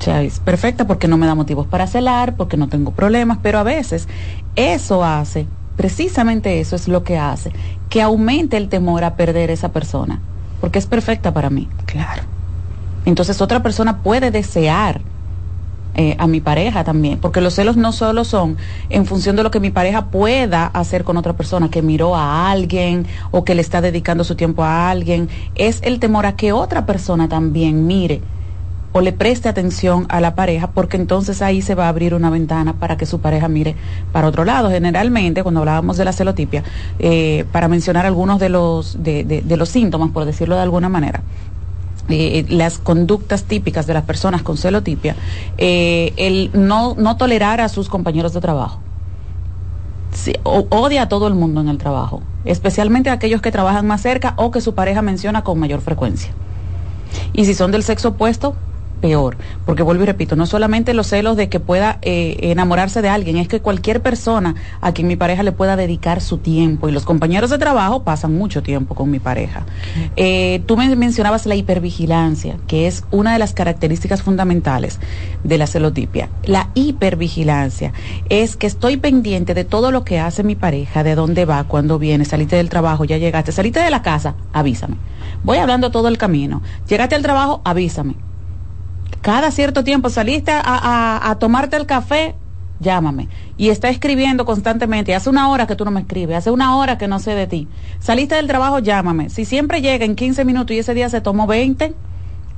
[0.00, 3.38] O sea, es perfecta porque no me da motivos para celar, porque no tengo problemas,
[3.44, 4.08] pero a veces
[4.56, 5.46] eso hace,
[5.76, 7.52] precisamente eso es lo que hace,
[7.90, 10.18] que aumente el temor a perder esa persona,
[10.60, 11.68] porque es perfecta para mí.
[11.84, 12.24] Claro.
[13.04, 15.00] Entonces otra persona puede desear
[15.98, 18.58] eh, a mi pareja también, porque los celos no solo son
[18.90, 22.50] en función de lo que mi pareja pueda hacer con otra persona, que miró a
[22.50, 26.52] alguien o que le está dedicando su tiempo a alguien, es el temor a que
[26.52, 28.20] otra persona también mire
[28.92, 32.30] o le preste atención a la pareja, porque entonces ahí se va a abrir una
[32.30, 33.74] ventana para que su pareja mire
[34.10, 34.70] para otro lado.
[34.70, 36.62] Generalmente, cuando hablábamos de la celotipia,
[36.98, 41.22] eh, para mencionar algunos de los, de, de los síntomas, por decirlo de alguna manera,
[42.08, 45.16] eh, las conductas típicas de las personas con celotipia,
[45.58, 48.80] eh, el no, no tolerar a sus compañeros de trabajo.
[50.44, 54.34] Odia a todo el mundo en el trabajo, especialmente a aquellos que trabajan más cerca
[54.36, 56.32] o que su pareja menciona con mayor frecuencia.
[57.32, 58.54] Y si son del sexo opuesto,
[58.96, 63.08] peor, porque vuelvo y repito, no solamente los celos de que pueda eh, enamorarse de
[63.08, 66.92] alguien, es que cualquier persona a quien mi pareja le pueda dedicar su tiempo, y
[66.92, 69.64] los compañeros de trabajo pasan mucho tiempo con mi pareja.
[70.16, 74.98] Eh, tú me mencionabas la hipervigilancia, que es una de las características fundamentales
[75.44, 76.28] de la celotipia.
[76.44, 77.92] La hipervigilancia
[78.28, 81.98] es que estoy pendiente de todo lo que hace mi pareja, de dónde va, cuándo
[81.98, 84.96] viene, saliste del trabajo, ya llegaste, saliste de la casa, avísame.
[85.42, 86.62] Voy hablando todo el camino.
[86.88, 88.14] Llegaste al trabajo, avísame.
[89.26, 92.36] Cada cierto tiempo saliste a, a- a tomarte el café,
[92.78, 93.26] llámame.
[93.56, 95.16] Y está escribiendo constantemente.
[95.16, 97.48] Hace una hora que tú no me escribes, hace una hora que no sé de
[97.48, 97.66] ti.
[97.98, 99.28] Saliste del trabajo, llámame.
[99.28, 101.92] Si siempre llega en 15 minutos y ese día se tomó 20,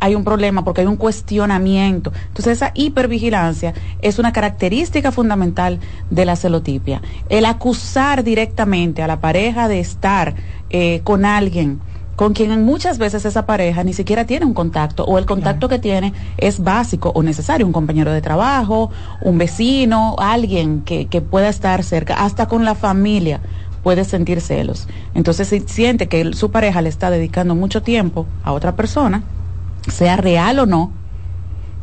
[0.01, 2.13] hay un problema porque hay un cuestionamiento.
[2.27, 3.73] Entonces esa hipervigilancia
[4.03, 5.81] es una característica fundamental
[6.11, 7.01] de la celotipia.
[7.31, 10.35] El acusar directamente a la pareja de estar
[10.69, 11.81] eh, con alguien
[12.19, 15.79] con quien muchas veces esa pareja ni siquiera tiene un contacto o el contacto que
[15.79, 18.91] tiene es básico o necesario, un compañero de trabajo,
[19.21, 23.43] un vecino, alguien que, que pueda estar cerca, hasta con la familia
[23.83, 24.89] puede sentir celos.
[25.15, 29.29] Entonces si siente que su pareja le está dedicando mucho tiempo a otra persona,
[29.89, 30.99] sea real o no,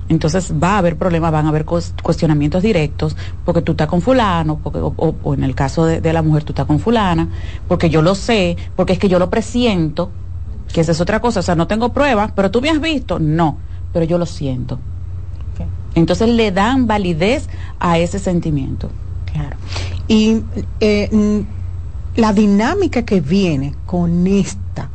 [0.07, 4.01] entonces va a haber problemas, van a haber cues- cuestionamientos directos, porque tú estás con
[4.01, 6.79] fulano, porque, o, o- o en el caso de, de la mujer tú estás con
[6.79, 7.29] fulana,
[7.67, 10.13] porque yo lo sé, porque es que yo lo presiento,
[10.75, 13.17] que esa es otra cosa, o sea, no tengo pruebas, pero tú me has visto,
[13.17, 13.59] no,
[13.93, 14.77] pero yo lo siento.
[15.95, 17.47] Entonces le dan validez
[17.79, 18.89] a ese sentimiento.
[19.31, 19.55] Claro.
[20.09, 20.41] Y
[20.81, 24.89] eh, mm, la dinámica que viene con esta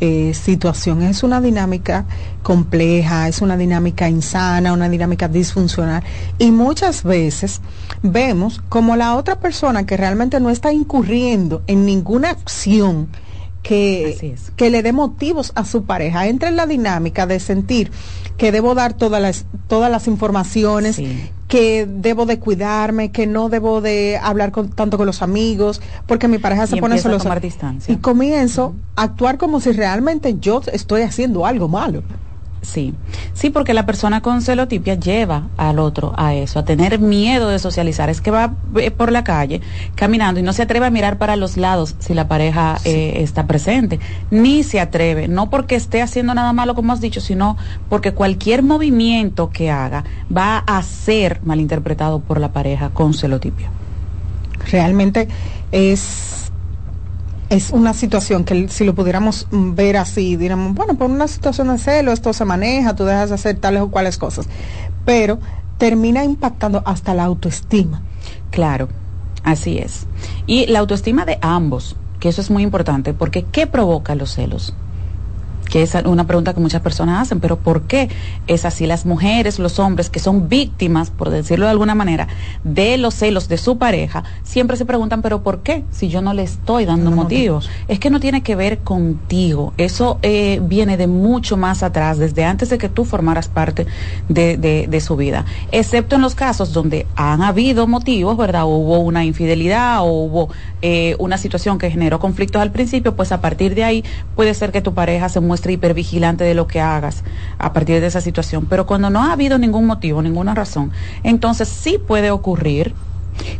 [0.00, 2.04] eh, situación es una dinámica
[2.42, 6.02] compleja, es una dinámica insana, una dinámica disfuncional.
[6.36, 7.60] Y muchas veces
[8.02, 13.06] vemos como la otra persona que realmente no está incurriendo en ninguna acción
[13.62, 17.90] que, que le dé motivos a su pareja, entra en la dinámica de sentir
[18.36, 21.00] que debo dar todas las, todas las informaciones,
[21.46, 26.26] que debo de cuidarme, que no debo de hablar con, tanto con los amigos, porque
[26.26, 27.40] mi pareja se Y pone celosa.
[27.88, 32.02] Y comienzo a actuar como si realmente yo estoy haciendo algo malo.
[32.62, 32.94] Sí,
[33.34, 37.58] sí, porque la persona con celotipia lleva al otro a eso, a tener miedo de
[37.58, 38.08] socializar.
[38.08, 39.60] Es que va eh, por la calle
[39.96, 43.48] caminando y no se atreve a mirar para los lados si la pareja eh, está
[43.48, 43.98] presente,
[44.30, 47.56] ni se atreve, no porque esté haciendo nada malo como has dicho, sino
[47.88, 53.70] porque cualquier movimiento que haga va a ser malinterpretado por la pareja con celotipia.
[54.70, 55.26] Realmente
[55.72, 56.51] es
[57.52, 61.76] es una situación que si lo pudiéramos ver así, diríamos, bueno, por una situación de
[61.76, 64.48] celo, esto se maneja, tú dejas de hacer tales o cuales cosas,
[65.04, 65.38] pero
[65.76, 68.00] termina impactando hasta la autoestima.
[68.50, 68.88] Claro,
[69.42, 70.06] así es.
[70.46, 74.74] Y la autoestima de ambos, que eso es muy importante, porque ¿qué provoca los celos?
[75.72, 78.10] Que es una pregunta que muchas personas hacen, pero ¿por qué
[78.46, 78.86] es así?
[78.86, 82.28] Las mujeres, los hombres que son víctimas, por decirlo de alguna manera,
[82.62, 85.84] de los celos de su pareja, siempre se preguntan, pero ¿por qué?
[85.90, 87.70] Si yo no le estoy dando motivos.
[87.88, 89.72] Es que no tiene que ver contigo.
[89.78, 93.86] Eso eh, viene de mucho más atrás, desde antes de que tú formaras parte
[94.28, 95.46] de, de- de su vida.
[95.70, 98.64] Excepto en los casos donde han habido motivos, ¿verdad?
[98.64, 100.48] O hubo una infidelidad o hubo
[100.82, 104.04] eh, una situación que generó conflictos al principio, pues a partir de ahí
[104.36, 107.22] puede ser que tu pareja se muestre hipervigilante de lo que hagas
[107.58, 108.66] a partir de esa situación.
[108.66, 110.90] Pero cuando no ha habido ningún motivo, ninguna razón,
[111.22, 112.94] entonces sí puede ocurrir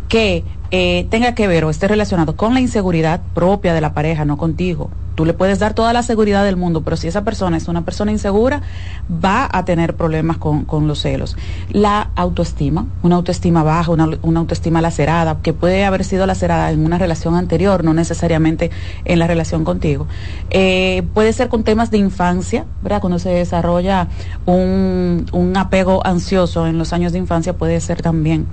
[0.09, 0.45] que
[0.75, 4.39] eh, tenga que ver o esté relacionado con la inseguridad propia de la pareja, no
[4.39, 4.91] contigo.
[5.15, 7.85] Tú le puedes dar toda la seguridad del mundo, pero si esa persona es una
[7.85, 8.63] persona insegura,
[9.23, 11.37] va a tener problemas con, con los celos.
[11.71, 16.83] La autoestima, una autoestima baja, una, una autoestima lacerada, que puede haber sido lacerada en
[16.83, 18.71] una relación anterior, no necesariamente
[19.05, 20.07] en la relación contigo.
[20.49, 23.03] Eh, puede ser con temas de infancia, ¿verdad?
[23.03, 24.09] Cuando se desarrolla
[24.47, 28.47] un, un apego ansioso en los años de infancia, puede ser también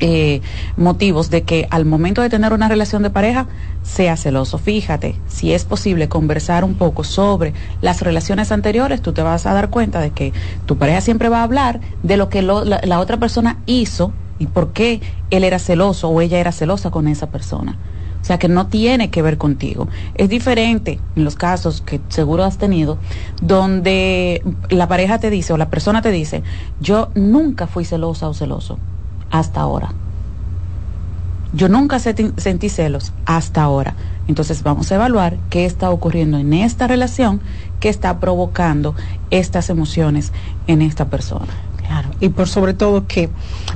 [0.00, 0.40] eh,
[0.76, 3.46] motivos de que al momento de tener una relación de pareja
[3.82, 4.58] sea celoso.
[4.58, 9.52] Fíjate, si es posible conversar un poco sobre las relaciones anteriores, tú te vas a
[9.54, 10.32] dar cuenta de que
[10.66, 14.12] tu pareja siempre va a hablar de lo que lo- la, la otra persona hizo
[14.38, 15.00] y por qué
[15.30, 17.78] él era celoso o ella era celosa con esa persona.
[18.20, 19.86] O sea que no tiene que ver contigo.
[20.14, 22.98] Es diferente en los casos que seguro has tenido,
[23.42, 26.42] donde la pareja te dice o la persona te dice,
[26.80, 28.80] yo nunca fui celosa o celoso
[29.34, 29.92] hasta ahora.
[31.52, 33.94] Yo nunca sentí celos hasta ahora.
[34.28, 37.40] Entonces vamos a evaluar qué está ocurriendo en esta relación
[37.80, 38.94] que está provocando
[39.30, 40.32] estas emociones
[40.68, 41.52] en esta persona.
[41.86, 42.08] Claro.
[42.20, 43.28] Y por sobre todo que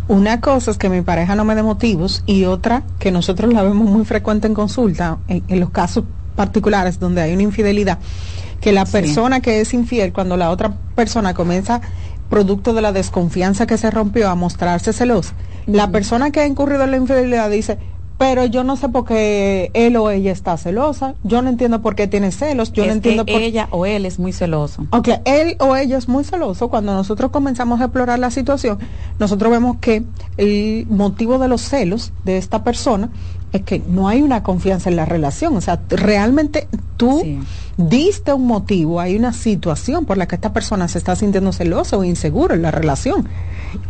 [0.06, 3.62] una cosa es que mi pareja no me dé motivos y otra que nosotros la
[3.62, 6.04] vemos muy frecuente en consulta, en, en los casos
[6.36, 7.98] particulares donde hay una infidelidad,
[8.60, 8.92] que la Sí.
[8.92, 11.80] persona que es infiel, cuando la otra persona comienza,
[12.28, 15.34] producto de la desconfianza que se rompió, a mostrarse celosa,
[15.66, 17.78] la persona que ha incurrido en la infidelidad dice,
[18.18, 21.94] pero yo no sé por qué él o ella está celosa, yo no entiendo por
[21.94, 24.86] qué tiene celos, yo es no entiendo que por ella o él es muy celoso.
[24.90, 26.68] Ok, él o ella es muy celoso.
[26.68, 28.78] Cuando nosotros comenzamos a explorar la situación,
[29.20, 30.02] nosotros vemos que
[30.36, 33.08] el motivo de los celos de esta persona
[33.52, 35.56] es que no hay una confianza en la relación.
[35.56, 37.22] O sea, realmente tú
[37.78, 41.96] diste un motivo, hay una situación por la que esta persona se está sintiendo celosa
[41.96, 43.28] o inseguro en la relación.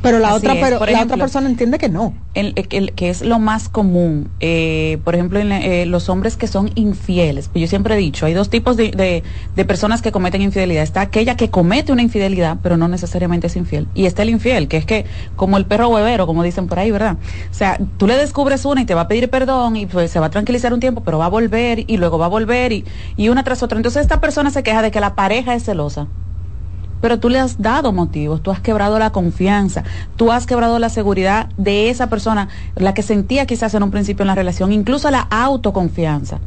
[0.03, 0.61] Pero la Así otra, es.
[0.61, 2.13] pero Por la otra persona entiende que no.
[2.35, 6.47] el- el- que es lo más común, eh, por ejemplo, en eh, los hombres que
[6.49, 7.49] son infieles.
[7.49, 9.23] Pues yo siempre he dicho, hay dos tipos de, de-
[9.57, 10.83] de personas que cometen infidelidad.
[10.83, 13.87] Está aquella que comete una infidelidad, pero no necesariamente es infiel.
[13.95, 15.07] Y está el infiel, que es que,
[15.37, 17.17] como el perro huevero, como dicen por ahí, ¿verdad?
[17.51, 20.21] O sea, tú le descubres una y te va a pedir perdón y pues se
[20.21, 22.85] va a tranquilizar un tiempo, pero va a volver y luego va a volver y,
[23.17, 23.78] y una tras otra.
[23.79, 26.09] Entonces esta persona se queja de que la pareja es celosa.
[27.01, 29.85] Pero tú le has dado motivos, tú has quebrado la confianza,
[30.17, 34.25] tú has quebrado la seguridad de esa persona, la que sentía quizás en un principio
[34.25, 36.41] en la relación, incluso la autoconfianza.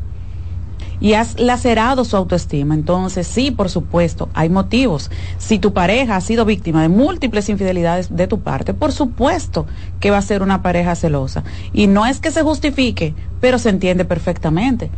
[1.00, 2.76] Y has lacerado su autoestima.
[2.76, 5.10] Entonces, sí, por supuesto, hay motivos.
[5.38, 9.68] Si tu pareja ha sido víctima de múltiples infidelidades de tu parte, por supuesto
[10.02, 11.46] que va a ser una pareja celosa.
[11.72, 14.92] Y no es que se justifique, pero se entiende perfectamente.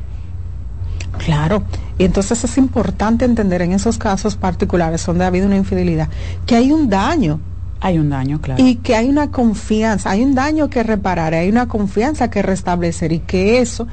[1.18, 1.64] Claro,
[1.98, 6.10] y entonces es importante entender en esos casos particulares donde ha habido una infidelidad
[6.45, 7.40] que hay un daño.
[7.80, 8.64] Hay un daño, claro.
[8.65, 13.11] Y que hay una confianza, hay un daño que reparar, hay una confianza que restablecer
[13.11, 13.88] y que eso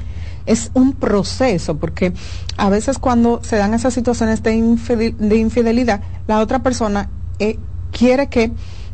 [0.45, 2.13] es un proceso, porque
[2.57, 7.59] a veces cuando se dan esas situaciones de, infidel- de infidelidad, la otra persona eh,
[7.91, 8.51] quiere que,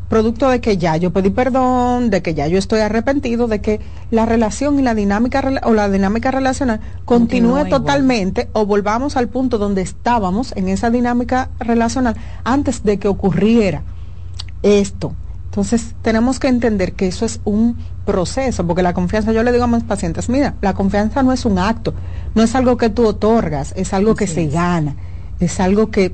[0.09, 3.79] producto de que ya yo pedí perdón, de que ya yo estoy arrepentido, de que
[4.11, 7.69] la relación y la dinámica o la dinámica relacional continúe igual.
[7.69, 13.83] totalmente o volvamos al punto donde estábamos en esa dinámica relacional antes de que ocurriera
[14.63, 15.13] esto.
[15.45, 19.63] Entonces tenemos que entender que eso es un proceso, porque la confianza, yo le digo
[19.63, 21.95] a mis pacientes, mira, la confianza no es un acto,
[22.35, 24.95] no es algo que tú otorgas, es algo que se gana,
[25.39, 26.13] es algo que...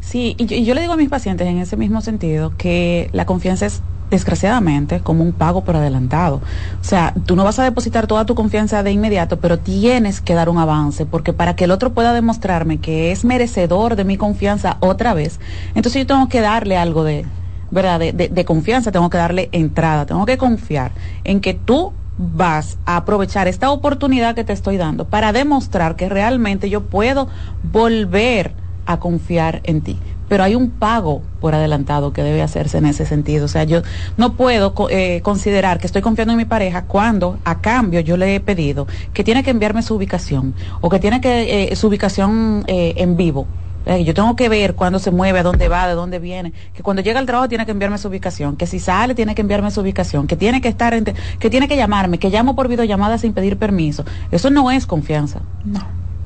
[0.00, 3.66] Sí, y yo, le digo a mis pacientes en ese mismo sentido que la confianza
[3.66, 6.36] es desgraciadamente como un pago por adelantado.
[6.36, 6.42] O
[6.82, 10.48] sea, tú no vas a depositar toda tu confianza de inmediato, pero tienes que dar
[10.48, 14.76] un avance, porque para que el otro pueda demostrarme que es merecedor de mi confianza
[14.80, 15.40] otra vez,
[15.74, 17.26] entonces yo tengo que darle algo de,
[17.70, 17.98] ¿verdad?
[17.98, 20.92] De, de- de confianza, tengo que darle entrada, tengo que confiar
[21.24, 26.08] en que tú vas a aprovechar esta oportunidad que te estoy dando para demostrar que
[26.08, 27.28] realmente yo puedo
[27.62, 28.54] volver
[28.86, 29.98] a confiar en ti.
[30.28, 33.44] Pero hay un pago por adelantado que debe hacerse en ese sentido.
[33.44, 33.82] O sea, yo
[34.16, 38.34] no puedo eh, considerar que estoy confiando en mi pareja cuando a cambio yo le
[38.34, 42.64] he pedido que tiene que enviarme su ubicación o que tiene que eh, su ubicación
[42.66, 43.46] eh, en vivo.
[43.86, 46.54] Eh, Yo tengo que ver cuándo se mueve, a dónde va, de dónde viene.
[46.72, 48.56] Que cuando llega al trabajo tiene que enviarme su ubicación.
[48.56, 50.26] Que si sale tiene que enviarme su ubicación.
[50.26, 52.18] Que tiene que estar, en- que tiene que llamarme.
[52.18, 54.02] Que llamo por videollamada sin pedir permiso.
[54.30, 55.40] Eso no es confianza.
[55.66, 55.80] No.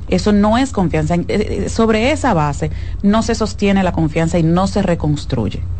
[0.09, 1.15] Eso no es confianza.
[1.17, 2.73] Eh, eh, Sobre esa base
[3.03, 5.71] no se sostiene la confianza y no se reconstruye.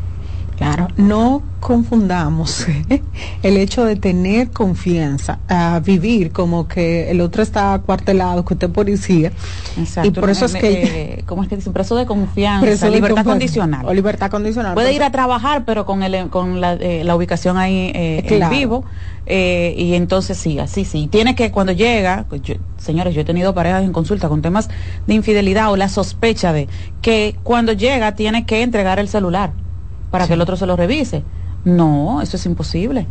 [0.59, 2.67] Claro, no confundamos
[3.45, 8.67] el hecho de tener confianza a vivir como que el otro está acuartelado, que usted
[8.67, 9.33] es policía.
[9.79, 10.09] Exacto.
[10.09, 10.83] Y por eso es que...
[10.83, 11.73] eh, ¿Cómo es que dicen?
[11.73, 13.31] Preso de confianza, Preso de libertad confianza.
[13.31, 13.87] condicional.
[13.87, 14.75] O libertad condicional.
[14.75, 18.53] Puede ir a trabajar, pero con el, con la, eh, la ubicación ahí eh, Claro.
[18.53, 18.85] en vivo.
[19.27, 21.07] eh, y entonces sí, así sí.
[21.09, 24.69] Tiene que cuando llega, pues yo- señores, yo he tenido parejas en consulta con temas
[25.07, 26.67] de infidelidad o la sospecha de
[27.01, 29.53] que cuando llega tiene que entregar el celular
[30.11, 31.23] para que el otro se lo revise.
[31.65, 33.07] No, eso es imposible.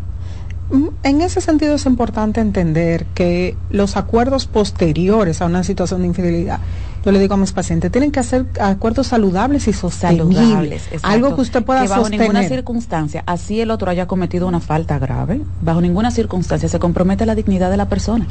[0.71, 6.07] Mm, En ese sentido es importante entender que los acuerdos posteriores a una situación de
[6.07, 6.59] infidelidad,
[7.05, 10.37] yo le digo a mis pacientes, tienen que hacer acuerdos saludables y sostenibles.
[10.37, 10.85] saludables.
[10.87, 11.07] exacto.
[11.07, 12.27] Algo que usted pueda que bajo sostener.
[12.27, 17.25] ninguna circunstancia, así el otro haya cometido una falta grave, bajo ninguna circunstancia se compromete
[17.25, 18.27] la dignidad de la persona.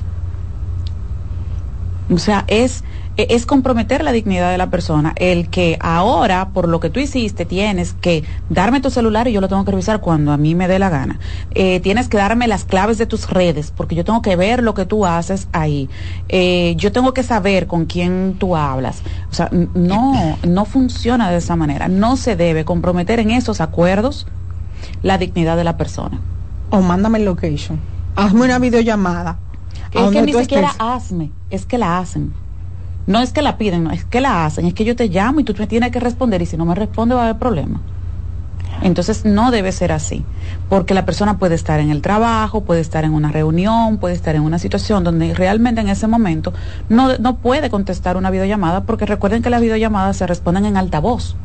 [2.10, 2.84] O sea, es,
[3.16, 7.44] es comprometer la dignidad de la persona el que ahora, por lo que tú hiciste,
[7.44, 10.68] tienes que darme tu celular y yo lo tengo que revisar cuando a mí me
[10.68, 11.18] dé la gana.
[11.54, 14.74] Eh, tienes que darme las claves de tus redes, porque yo tengo que ver lo
[14.74, 15.88] que tú haces ahí.
[16.28, 19.02] Eh, yo tengo que saber con quién tú hablas.
[19.30, 21.88] O sea, no, no funciona de esa manera.
[21.88, 24.26] No se debe comprometer en esos acuerdos
[25.02, 26.20] la dignidad de la persona.
[26.70, 27.80] O mándame el location.
[28.16, 29.38] Hazme una videollamada.
[29.92, 30.80] Es que ni siquiera estés.
[30.80, 32.32] hazme, es que la hacen.
[33.06, 34.66] No es que la piden, no, es que la hacen.
[34.66, 36.74] Es que yo te llamo y tú me tienes que responder y si no me
[36.74, 37.80] responde va a haber problema.
[38.82, 40.24] Entonces no debe ser así,
[40.68, 44.34] porque la persona puede estar en el trabajo, puede estar en una reunión, puede estar
[44.34, 46.52] en una situación donde realmente en ese momento
[46.88, 51.36] no, no puede contestar una videollamada, porque recuerden que las videollamadas se responden en altavoz.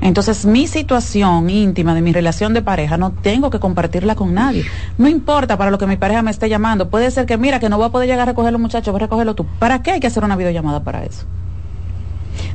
[0.00, 4.64] Entonces, mi situación íntima de mi relación de pareja no tengo que compartirla con nadie.
[4.98, 6.90] No importa para lo que mi pareja me esté llamando.
[6.90, 9.06] Puede ser que, mira, que no voy a poder llegar a recogerlo, muchachos, voy a
[9.06, 9.46] recogerlo tú.
[9.58, 11.26] ¿Para qué hay que hacer una videollamada para eso?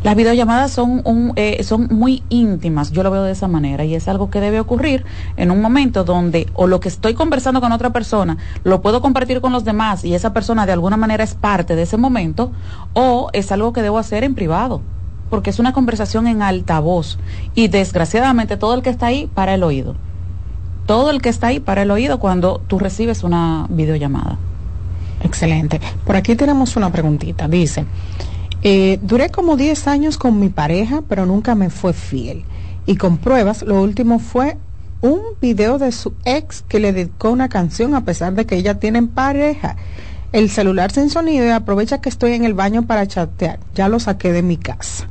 [0.04, 3.94] Las videollamadas son, un, eh, son muy íntimas, yo lo veo de esa manera, y
[3.94, 5.06] es algo que debe ocurrir
[5.38, 9.42] en un momento donde o lo que estoy conversando con otra persona lo puedo compartir
[9.42, 12.52] con los demás y esa persona de alguna manera es parte de ese momento,
[12.94, 14.82] o es algo que debo hacer en privado,
[15.32, 17.18] porque es una conversación en altavoz
[17.56, 19.96] y desgraciadamente todo el que está ahí para el oído.
[20.86, 24.38] Todo el que está ahí para el oído cuando tú recibes una videollamada.
[25.24, 25.80] Excelente.
[26.06, 27.48] Por aquí tenemos una preguntita.
[27.48, 27.86] Dice,
[28.62, 32.44] eh, duré como 10 años con mi pareja, pero nunca me fue fiel.
[32.86, 34.58] Y con pruebas, lo último fue
[35.02, 38.80] un video de su ex que le dedicó una canción a pesar de que ella
[38.80, 39.78] tiene pareja.
[40.34, 43.60] El celular sin sonido y aprovecha que estoy en el baño para chatear.
[43.76, 45.11] Ya lo saqué de mi casa.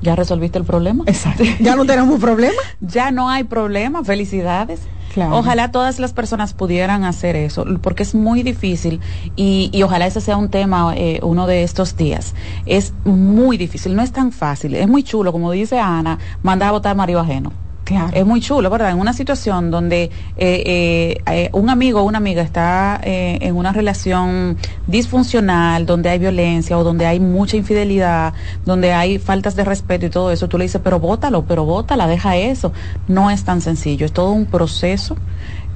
[0.00, 1.04] ¿Ya resolviste el problema?
[1.06, 1.44] Exacto.
[1.60, 2.54] ¿Ya no tenemos problema?
[2.80, 4.80] Ya no hay problema, felicidades.
[5.14, 5.36] Claro.
[5.36, 9.00] Ojalá todas las personas pudieran hacer eso, porque es muy difícil
[9.34, 12.34] y, y ojalá ese sea un tema eh, uno de estos días.
[12.66, 14.74] Es muy difícil, no es tan fácil.
[14.74, 17.52] Es muy chulo, como dice Ana, mandar a votar marido ajeno.
[17.86, 18.10] Claro.
[18.12, 18.90] Es muy chulo, ¿verdad?
[18.90, 23.54] En una situación donde eh, eh, eh, un amigo o una amiga está eh, en
[23.54, 24.56] una relación
[24.88, 28.34] disfuncional, donde hay violencia o donde hay mucha infidelidad,
[28.64, 32.08] donde hay faltas de respeto y todo eso, tú le dices, pero bótalo, pero bótala,
[32.08, 32.72] deja eso.
[33.06, 35.16] No es tan sencillo, es todo un proceso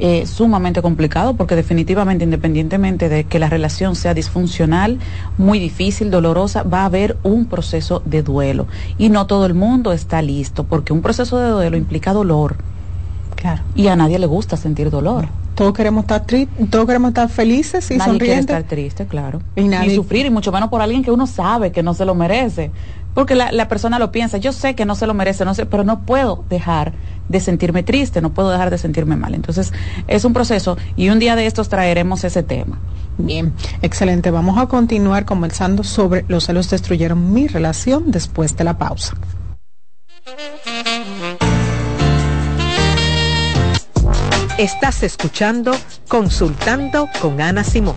[0.01, 4.99] eh, sumamente complicado porque definitivamente, independientemente de que la relación sea disfuncional,
[5.39, 8.67] muy difícil, dolorosa, va a haber un proceso de duelo.
[8.99, 12.57] Y no todo el mundo está listo porque un proceso de duelo implica dolor.
[13.37, 13.63] Claro.
[13.75, 15.29] Y a nadie le gusta sentir dolor.
[15.55, 19.43] Todos queremos estar tristes, todos queremos estar felices y nadie quiere estar triste, claro.
[19.57, 22.15] Y nadie- sufrir, y mucho menos por alguien que uno sabe que no se lo
[22.15, 22.71] merece.
[23.15, 25.67] Porque la, la persona lo piensa, yo sé que no se lo merece, no sé,
[25.67, 26.93] pero no puedo dejar
[27.29, 29.35] de sentirme triste, no puedo dejar de sentirme mal.
[29.35, 29.73] Entonces,
[30.09, 32.79] es un proceso y un día de estos traeremos ese tema.
[33.19, 34.31] Bien, excelente.
[34.31, 39.15] Vamos a continuar conversando sobre los celos destruyeron mi relación después de la pausa.
[44.59, 45.73] Estás escuchando
[46.09, 47.97] Consultando con Ana Simón.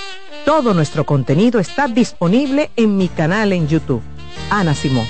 [0.45, 4.01] Todo nuestro contenido está disponible en mi canal en YouTube.
[4.49, 5.05] Ana Simón.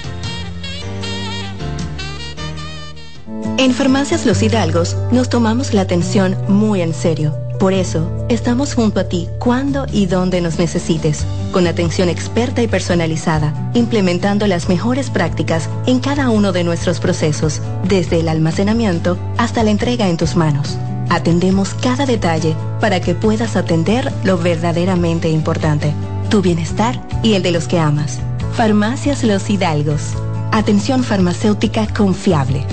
[3.57, 7.33] En Farmacias Los Hidalgos nos tomamos la atención muy en serio.
[7.59, 12.67] Por eso, estamos junto a ti cuando y donde nos necesites, con atención experta y
[12.67, 19.63] personalizada, implementando las mejores prácticas en cada uno de nuestros procesos, desde el almacenamiento hasta
[19.63, 20.77] la entrega en tus manos.
[21.11, 25.93] Atendemos cada detalle para que puedas atender lo verdaderamente importante,
[26.29, 28.21] tu bienestar y el de los que amas.
[28.53, 30.13] Farmacias Los Hidalgos.
[30.53, 32.65] Atención farmacéutica confiable.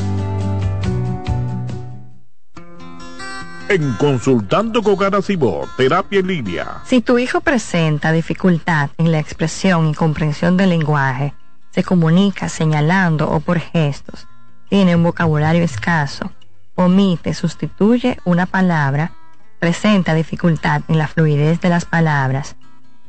[3.69, 6.83] En Consultando con Simón, terapia en línea.
[6.85, 11.35] Si tu hijo presenta dificultad en la expresión y comprensión del lenguaje,
[11.71, 14.29] se comunica señalando o por gestos,
[14.69, 16.31] tiene un vocabulario escaso,
[16.79, 19.11] omite, sustituye una palabra,
[19.59, 22.55] presenta dificultad en la fluidez de las palabras,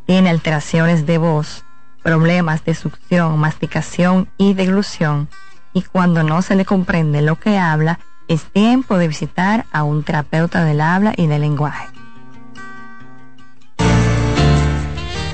[0.07, 1.65] tiene alteraciones de voz,
[2.01, 5.29] problemas de succión, masticación y deglución,
[5.71, 10.03] y cuando no se le comprende lo que habla, es tiempo de visitar a un
[10.03, 11.87] terapeuta del habla y del lenguaje.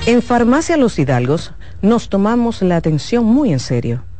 [0.04, 4.04] En Farmacia Los Hidalgos nos tomamos la atención muy en serio.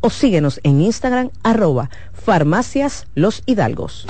[0.00, 4.06] o síguenos en Instagram arroba farmacias los hidalgos.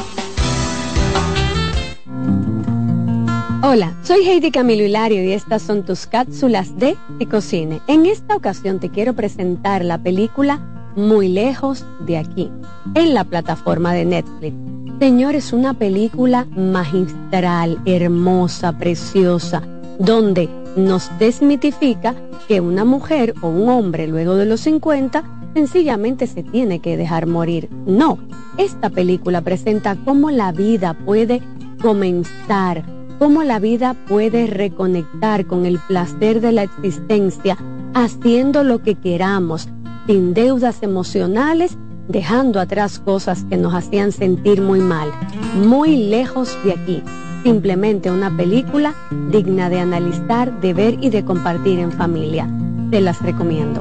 [3.62, 7.80] Hola, soy Heidi Camilo Hilario y estas son tus cápsulas de Ticocine.
[7.88, 10.60] En esta ocasión te quiero presentar la película
[10.96, 12.50] Muy lejos de aquí,
[12.94, 14.56] en la plataforma de Netflix.
[14.98, 19.62] Señores, una película magistral, hermosa, preciosa,
[19.98, 22.14] donde nos desmitifica
[22.48, 27.26] que una mujer o un hombre luego de los 50 sencillamente se tiene que dejar
[27.26, 27.68] morir.
[27.86, 28.18] No,
[28.56, 31.42] esta película presenta cómo la vida puede
[31.80, 32.84] comenzar,
[33.18, 37.56] cómo la vida puede reconectar con el placer de la existencia,
[37.94, 39.68] haciendo lo que queramos,
[40.06, 41.76] sin deudas emocionales,
[42.08, 45.10] dejando atrás cosas que nos hacían sentir muy mal,
[45.54, 47.02] muy lejos de aquí.
[47.42, 48.94] Simplemente una película
[49.30, 52.48] digna de analizar, de ver y de compartir en familia.
[52.90, 53.80] Te las recomiendo.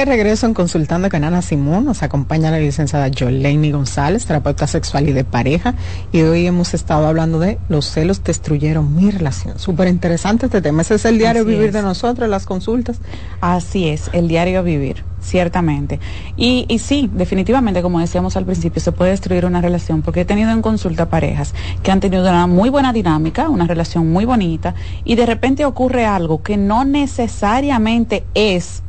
[0.00, 5.06] De regreso en Consultando con Ana Simón, nos acompaña la licenciada Jolene González, terapeuta sexual
[5.10, 5.74] y de pareja,
[6.10, 9.58] y hoy hemos estado hablando de los celos destruyeron mi relación.
[9.58, 10.80] Súper interesante este tema.
[10.80, 11.74] Ese es el diario Así vivir es.
[11.74, 12.96] de nosotros, las consultas.
[13.42, 16.00] Así es, el diario vivir, ciertamente.
[16.34, 20.24] Y, y sí, definitivamente, como decíamos al principio, se puede destruir una relación, porque he
[20.24, 21.52] tenido en consulta parejas
[21.82, 24.74] que han tenido una muy buena dinámica, una relación muy bonita,
[25.04, 28.82] y de repente ocurre algo que no necesariamente es,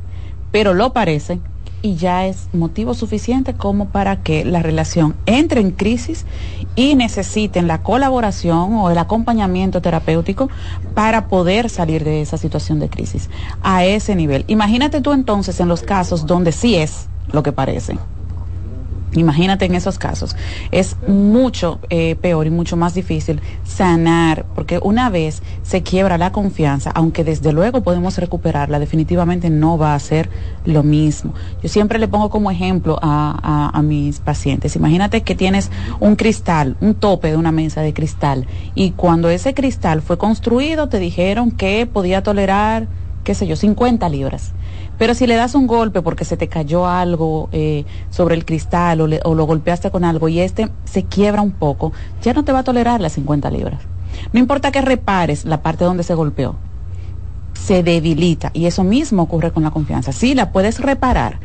[0.51, 1.39] pero lo parece,
[1.81, 6.25] y ya es motivo suficiente como para que la relación entre en crisis
[6.75, 10.49] y necesiten la colaboración o el acompañamiento terapéutico
[10.93, 13.29] para poder salir de esa situación de crisis
[13.63, 14.45] a ese nivel.
[14.47, 17.97] Imagínate tú entonces en los casos donde sí es lo que parece.
[19.13, 20.35] Imagínate en esos casos.
[20.71, 26.31] Es mucho eh, peor y mucho más difícil sanar, porque una vez se quiebra la
[26.31, 30.29] confianza, aunque desde luego podemos recuperarla, definitivamente no va a ser
[30.63, 31.33] lo mismo.
[31.61, 34.75] Yo siempre le pongo como ejemplo a, a- a mis pacientes.
[34.75, 39.53] Imagínate que tienes un cristal, un tope de una mesa de cristal, y cuando ese
[39.53, 42.87] cristal fue construido te dijeron que podía tolerar,
[43.23, 44.53] qué sé yo, 50 libras.
[44.97, 49.01] Pero si le das un golpe porque se te cayó algo eh, sobre el cristal
[49.01, 51.91] o, le- o lo golpeaste con algo y este se quiebra un poco,
[52.21, 53.81] ya no te va a tolerar las 50 libras.
[54.31, 56.59] No importa que repares la parte donde se golpeó,
[57.53, 60.11] se debilita y eso mismo ocurre con la confianza.
[60.11, 61.39] Sí, la puedes reparar,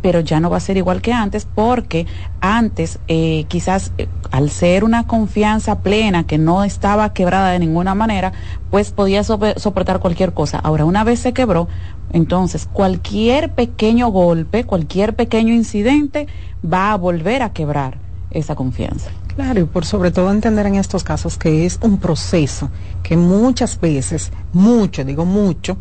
[0.00, 2.06] pero ya no va a ser igual que antes porque
[2.40, 7.94] antes eh, quizás eh, al ser una confianza plena que no estaba quebrada de ninguna
[7.94, 8.32] manera,
[8.70, 10.58] pues podía soportar cualquier cosa.
[10.58, 11.68] Ahora, una vez se quebró,
[12.12, 16.26] entonces cualquier pequeño golpe, cualquier pequeño incidente
[16.64, 17.98] va a volver a quebrar
[18.30, 19.10] esa confianza.
[19.34, 22.68] Claro, y por sobre todo entender en estos casos que es un proceso
[23.02, 25.78] que muchas veces, mucho, digo mucho,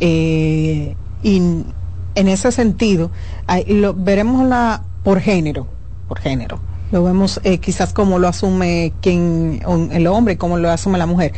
[0.00, 3.10] eh, y en ese sentido,
[3.46, 5.66] hay- lo, veremos la por género,
[6.08, 6.58] por género.
[6.90, 9.60] Lo vemos eh, quizás como lo asume quien,
[9.92, 11.32] el hombre, como lo asume la mujer.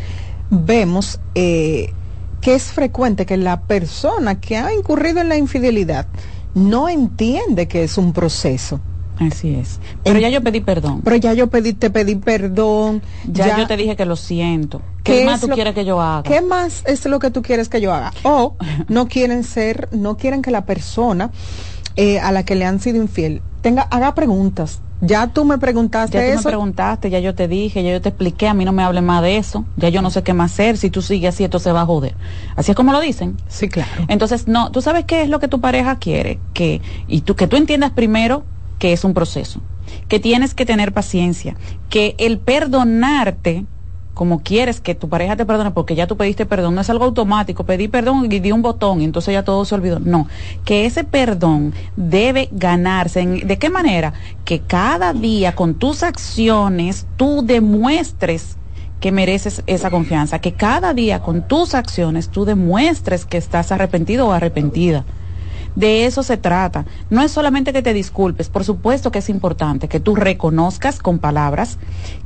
[0.51, 1.93] vemos eh,
[2.41, 6.07] que es frecuente que la persona que ha incurrido en la infidelidad
[6.55, 8.81] no entiende que es un proceso.
[9.21, 9.79] Así es.
[10.03, 11.03] Pero ya yo pedí perdón.
[11.05, 13.03] Pero ya yo pedí, te pedí perdón.
[13.27, 14.81] Ya, yo te dije que lo siento.
[15.05, 16.23] ¿Qué, más tú quieres que yo haga?
[16.23, 18.13] ¿Qué más es lo que tú quieres que yo haga?
[18.23, 18.57] O
[18.89, 21.31] no quieren ser, no quieren que la persona
[21.97, 24.81] eh, a la que le han sido infiel tenga, haga preguntas.
[25.03, 26.49] Ya tú me preguntaste ya tú eso.
[26.49, 29.01] me preguntaste, ya yo te dije, ya yo te expliqué, a mí no me hable
[29.01, 31.59] más de eso, ya yo no sé qué más hacer, si tú sigues así, esto
[31.59, 32.15] se va a joder.
[32.55, 33.39] Así es como lo dicen.
[33.49, 33.91] Sí, claro.
[34.09, 37.47] Entonces, no, tú sabes qué es lo que tu pareja quiere, que, y tú, que
[37.47, 38.45] tú entiendas primero
[38.79, 39.63] que es un proceso,
[40.09, 41.57] que tienes que tener paciencia,
[41.89, 43.65] que el perdonarte,
[44.21, 47.07] como quieres que tu pareja te perdone porque ya tú pediste perdón, no es algo
[47.07, 49.99] automático, pedí perdón y di un botón y entonces ya todo se olvidó.
[49.99, 50.29] No,
[50.67, 53.25] que ese perdón debe ganarse.
[53.25, 54.13] ¿De qué manera?
[54.45, 58.59] Que cada día con tus acciones tú demuestres
[59.01, 64.29] que mereces esa confianza, que cada día con tus acciones tú demuestres que estás arrepentido
[64.29, 65.07] o arrepentida.
[65.77, 66.85] De eso se trata.
[67.11, 71.19] No es solamente que te disculpes, por supuesto que es importante que tú reconozcas con
[71.19, 71.79] palabras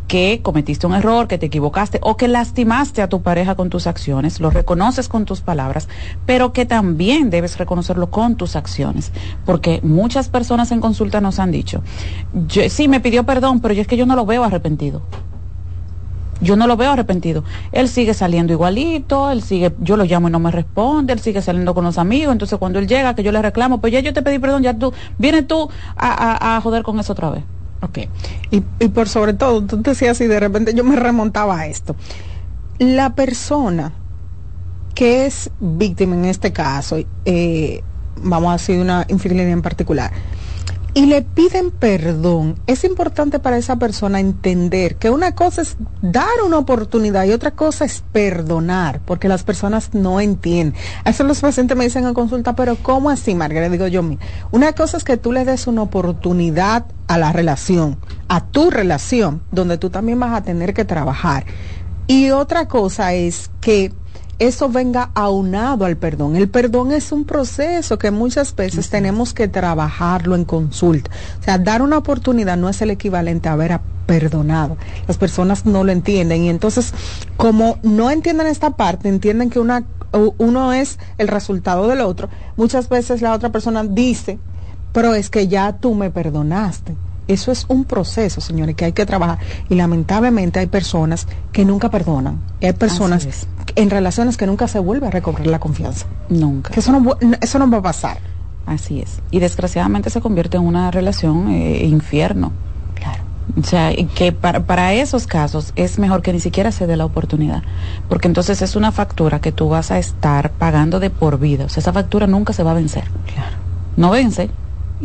[0.08, 3.86] que cometiste un error, que te equivocaste o que lastimaste a tu pareja con tus
[3.86, 5.88] acciones, lo reconoces con tus palabras,
[6.26, 9.12] pero que también debes reconocerlo con tus acciones,
[9.46, 11.82] porque muchas personas en consulta nos han dicho,
[12.48, 15.02] yo, sí, me pidió perdón, pero yo es que yo no lo veo arrepentido
[16.40, 17.44] yo no lo veo arrepentido.
[17.72, 21.42] Él sigue saliendo igualito, él sigue, yo lo llamo y no me responde, él sigue
[21.42, 24.12] saliendo con los amigos, entonces cuando él llega, que yo le reclamo, pues ya yo
[24.12, 27.44] te pedí perdón, ya tú, vienes tú a, joder con eso otra vez.
[27.82, 27.98] Ok.
[28.50, 31.96] Y, y por sobre todo, tú decías y de repente yo me remontaba a esto.
[32.78, 33.92] La persona
[34.94, 37.82] que es víctima en este caso, eh,
[38.22, 40.12] vamos a decir una infidelidad en particular,
[40.94, 46.28] y le piden perdón, es importante para esa persona entender que una cosa es dar
[46.46, 50.80] una oportunidad y otra cosa es perdonar, porque las personas no entienden.
[51.02, 53.72] A eso los pacientes me dicen en consulta, pero ¿cómo así, Margarita?
[53.72, 54.02] Digo yo,
[54.52, 57.98] una cosa es que tú le des una oportunidad a la relación,
[58.28, 61.44] a tu relación, donde tú también vas a tener que trabajar.
[62.06, 63.92] Y otra cosa es que
[64.38, 66.36] eso venga aunado al perdón.
[66.36, 71.10] El perdón es un proceso que muchas veces tenemos que trabajarlo en consulta.
[71.40, 74.76] O sea, dar una oportunidad no es el equivalente a haber perdonado.
[75.06, 76.92] Las personas no lo entienden y entonces
[77.36, 79.84] como no entienden esta parte, entienden que una,
[80.38, 82.28] uno es el resultado del otro.
[82.56, 84.38] Muchas veces la otra persona dice,
[84.92, 86.94] pero es que ya tú me perdonaste.
[87.26, 89.38] Eso es un proceso, señores, que hay que trabajar.
[89.68, 92.40] Y lamentablemente hay personas que nunca perdonan.
[92.60, 93.46] hay personas
[93.76, 96.06] en relaciones que nunca se vuelve a recobrar la confianza.
[96.28, 96.72] Nunca.
[96.72, 98.18] Que eso no, eso no va a pasar.
[98.66, 99.20] Así es.
[99.30, 102.52] Y desgraciadamente se convierte en una relación eh, infierno.
[102.94, 103.22] Claro.
[103.60, 107.04] O sea, que para, para, esos casos es mejor que ni siquiera se dé la
[107.04, 107.62] oportunidad,
[108.08, 111.66] porque entonces es una factura que tú vas a estar pagando de por vida.
[111.66, 113.04] O sea, esa factura nunca se va a vencer.
[113.32, 113.56] Claro.
[113.96, 114.50] No vence,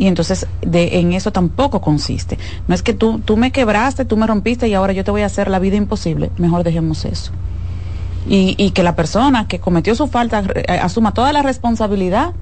[0.00, 2.38] y entonces de, en eso tampoco consiste.
[2.66, 5.20] No es que tú, tú me quebraste, tú me rompiste y ahora yo te voy
[5.20, 6.30] a hacer la vida imposible.
[6.38, 7.32] Mejor dejemos eso.
[8.26, 12.32] Y, y que la persona que cometió su falta eh, asuma toda la responsabilidad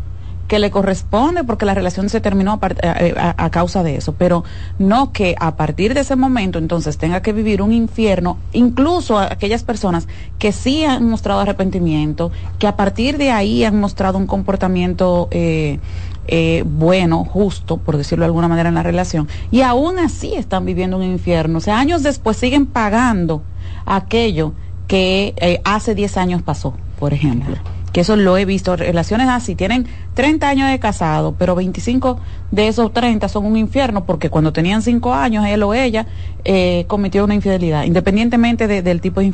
[0.46, 4.44] que le corresponde porque la relación se terminó eh, a, a, causa de eso, pero
[4.78, 9.24] no que a partir de ese momento entonces tenga que vivir un infierno, incluso a
[9.24, 10.08] aquellas personas
[10.38, 15.80] que sí han mostrado arrepentimiento, que a partir de ahí han mostrado un comportamiento eh,
[16.28, 20.66] eh, bueno, justo, por decirlo de alguna manera, en la relación, y aún así están
[20.66, 21.58] viviendo un infierno.
[21.58, 23.42] O sea, años después siguen pagando
[23.86, 24.52] aquello
[24.86, 27.56] que eh, hace 10 años pasó, por ejemplo.
[27.92, 32.18] Que eso lo he visto, relaciones así, tienen 30 años de casado, pero 25
[32.50, 36.06] de esos 30 son un infierno porque cuando tenían 5 años, él o ella
[36.44, 39.26] eh, cometió una infidelidad, independientemente del tipo de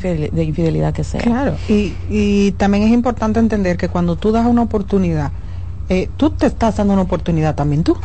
[0.43, 1.19] infidelidad, que sea.
[1.19, 5.31] Claro, y, y también es importante entender que cuando tú das una oportunidad,
[5.89, 7.97] eh, tú te estás dando una oportunidad también tú.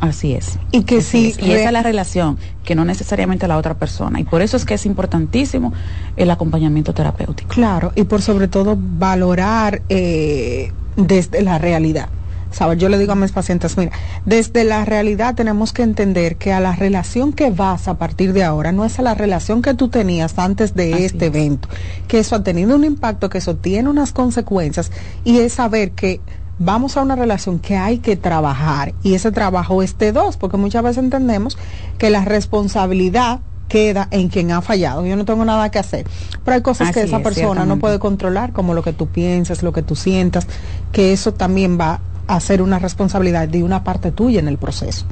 [0.00, 0.58] Así es.
[0.72, 4.20] Y que si y esa es la relación, que no necesariamente la otra persona.
[4.20, 5.72] Y por eso es que es importantísimo
[6.16, 7.48] el acompañamiento terapéutico.
[7.48, 12.08] Claro, y por sobre todo valorar eh, desde la realidad.
[12.50, 12.78] ¿Sabes?
[12.78, 13.92] Yo le digo a mis pacientes, mira,
[14.24, 18.44] desde la realidad tenemos que entender que a la relación que vas a partir de
[18.44, 21.68] ahora no es a la relación que tú tenías antes de este evento,
[22.08, 24.90] que eso ha tenido un impacto, que eso tiene unas consecuencias
[25.24, 26.20] y es saber que
[26.58, 30.56] vamos a una relación que hay que trabajar y ese trabajo es de dos, porque
[30.56, 31.58] muchas veces entendemos
[31.98, 35.04] que la responsabilidad queda en quien ha fallado.
[35.06, 36.06] Yo no tengo nada que hacer.
[36.44, 39.72] Pero hay cosas que esa persona no puede controlar, como lo que tú piensas, lo
[39.72, 40.46] que tú sientas,
[40.92, 45.06] que eso también va a ser una responsabilidad de una parte tuya en el proceso.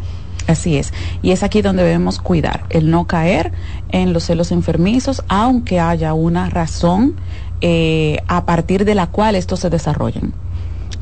[0.46, 0.92] Así es.
[1.22, 3.52] Y es aquí donde debemos cuidar, el no caer
[3.90, 7.16] en los celos enfermizos, aunque haya una razón
[7.60, 10.34] eh, a partir de la cual estos se desarrollan.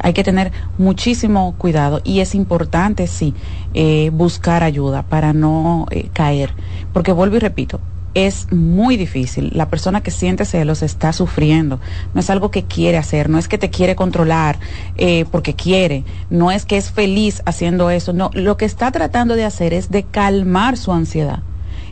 [0.02, 3.34] Hay que tener muchísimo cuidado y es importante, sí,
[3.72, 6.52] eh, buscar ayuda para no eh, caer.
[6.92, 7.80] Porque vuelvo y repito,
[8.14, 9.50] es muy difícil.
[9.54, 11.80] La persona que siente celos está sufriendo.
[12.14, 14.58] No es algo que quiere hacer, no es que te quiere controlar
[14.96, 18.12] eh, porque quiere, no es que es feliz haciendo eso.
[18.12, 21.42] No, lo que está tratando de hacer es de calmar su ansiedad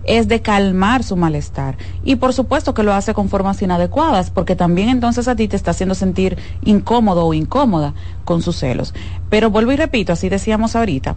[0.05, 1.77] es de calmar su malestar.
[2.05, 5.57] Y por supuesto que lo hace con formas inadecuadas, porque también entonces a ti te
[5.57, 7.95] está haciendo sentir incómodo o incómoda
[8.25, 8.95] con sus celos.
[9.29, 11.15] Pero vuelvo y repito, así decíamos ahorita,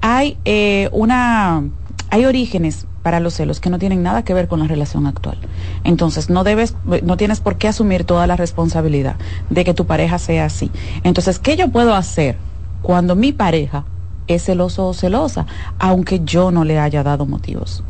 [0.00, 1.64] hay eh, una,
[2.10, 5.38] hay orígenes para los celos que no tienen nada que ver con la relación actual.
[5.84, 6.74] Entonces, no debes,
[7.04, 9.14] no tienes por qué asumir toda la responsabilidad
[9.48, 10.72] de que tu pareja sea así.
[11.04, 12.36] Entonces, ¿qué yo puedo hacer
[12.82, 13.84] cuando mi pareja
[14.26, 15.46] es celoso o celosa,
[15.78, 17.84] aunque yo no le haya dado motivos?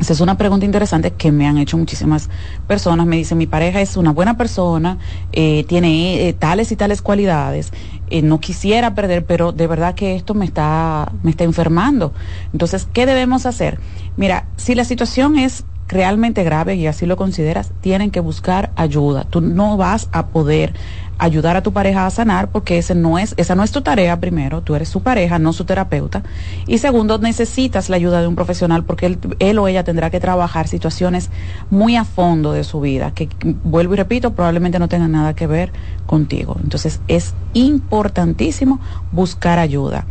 [0.00, 2.28] Esa es una pregunta interesante que me han hecho muchísimas
[2.66, 3.06] personas.
[3.06, 4.98] Me dicen, mi pareja es una buena persona,
[5.32, 7.72] eh, tiene eh, tales y tales cualidades,
[8.10, 12.12] eh, no quisiera perder, pero de verdad que esto me está, me está enfermando.
[12.52, 13.78] Entonces, ¿qué debemos hacer?
[14.16, 19.24] Mira, si la situación es realmente grave y así lo consideras, tienen que buscar ayuda.
[19.24, 20.74] Tú no vas a poder
[21.18, 24.18] ayudar a tu pareja a sanar porque ese no es, esa no es tu tarea
[24.20, 26.22] primero, tú eres su pareja, no su terapeuta.
[26.66, 30.20] Y segundo, necesitas la ayuda de un profesional porque él, él o ella tendrá que
[30.20, 31.30] trabajar situaciones
[31.70, 33.28] muy a fondo de su vida, que
[33.64, 35.72] vuelvo y repito, probablemente no tengan nada que ver
[36.06, 36.56] contigo.
[36.62, 38.80] Entonces es importantísimo
[39.12, 40.06] buscar ayuda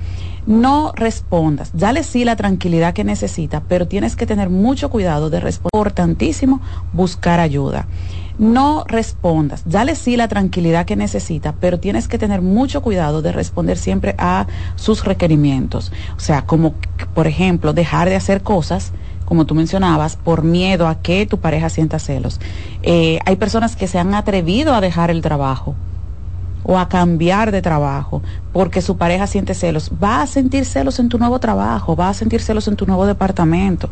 [0.45, 1.71] no respondas.
[1.73, 5.71] Dale sí la tranquilidad que necesita, pero tienes que tener mucho cuidado de responder.
[5.73, 6.61] Importantísimo
[6.91, 7.87] buscar ayuda
[8.37, 9.63] no respondas.
[9.65, 14.15] Dale sí la tranquilidad que necesita, pero tienes que tener mucho cuidado de responder siempre
[14.17, 15.91] a sus requerimientos.
[16.17, 16.73] O sea, como
[17.13, 18.91] por ejemplo, dejar de hacer cosas
[19.25, 22.39] como tú mencionabas, por miedo a que tu pareja sienta celos.
[22.83, 25.75] Eh, hay personas que se han atrevido a dejar el trabajo
[26.63, 28.21] o a cambiar de trabajo
[28.53, 32.13] porque su pareja siente celos, va a sentir celos en tu nuevo trabajo, va a
[32.13, 33.89] sentir celos en tu nuevo departamento.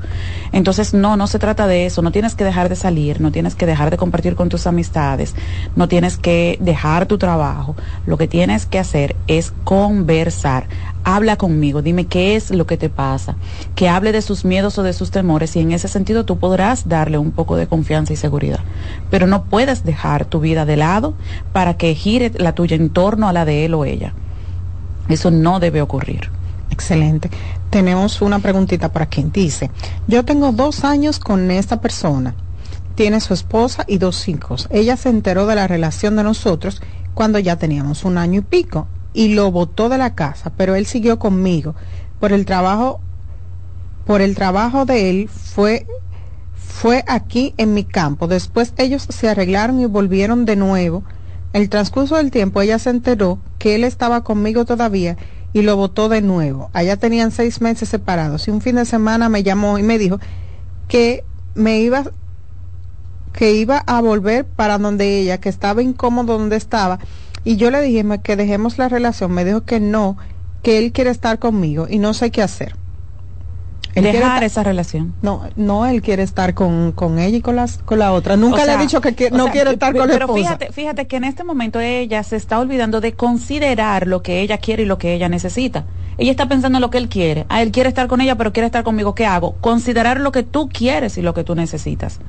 [0.51, 3.55] Entonces, no, no se trata de eso, no tienes que dejar de salir, no tienes
[3.55, 5.35] que dejar de compartir con tus amistades,
[5.75, 7.75] no tienes que dejar tu trabajo.
[8.05, 10.67] Lo que tienes que hacer es conversar.
[11.03, 13.35] Habla conmigo, dime qué es lo que te pasa,
[13.73, 16.87] que hable de sus miedos o de sus temores y en ese sentido tú podrás
[16.87, 18.59] darle un poco de confianza y seguridad.
[19.09, 21.15] Pero no puedes dejar tu vida de lado
[21.53, 24.13] para que gire la en torno a la de él o ella.
[25.09, 26.29] Eso no debe ocurrir.
[26.69, 27.29] Excelente.
[27.69, 29.71] Tenemos una preguntita para quien dice,
[30.07, 32.35] yo tengo dos años con esta persona,
[32.95, 34.67] tiene su esposa y dos hijos.
[34.71, 36.81] Ella se enteró de la relación de nosotros
[37.13, 40.85] cuando ya teníamos un año y pico y lo botó de la casa, pero él
[40.85, 41.75] siguió conmigo.
[42.19, 43.01] Por el trabajo,
[44.05, 45.85] por el trabajo de él fue
[46.81, 48.27] fue aquí en mi campo.
[48.27, 51.03] Después ellos se arreglaron y volvieron de nuevo
[51.53, 55.17] el transcurso del tiempo ella se enteró que él estaba conmigo todavía
[55.53, 56.69] y lo votó de nuevo.
[56.73, 60.19] Allá tenían seis meses separados y un fin de semana me llamó y me dijo
[60.87, 61.23] que
[61.55, 62.03] me iba
[63.33, 66.99] que iba a volver para donde ella, que estaba incómodo donde estaba
[67.43, 69.31] y yo le dije que dejemos la relación.
[69.31, 70.17] Me dijo que no,
[70.63, 72.75] que él quiere estar conmigo y no sé qué hacer.
[73.95, 75.13] Dejar esa relación.
[75.21, 78.37] No, no, él quiere estar con, con ella y con, las, con la otra.
[78.37, 80.33] Nunca le he dicho que, no quiere estar con la esposa.
[80.33, 84.41] Pero fíjate, fíjate que en este momento ella se está olvidando de considerar lo que
[84.41, 85.85] ella quiere y lo que ella necesita.
[86.17, 87.45] Ella está pensando en lo que él quiere.
[87.49, 89.15] Ah, él quiere estar con ella, pero quiere estar conmigo.
[89.15, 89.53] ¿Qué hago?
[89.53, 92.19] Considerar lo que tú quieres y lo que tú necesitas.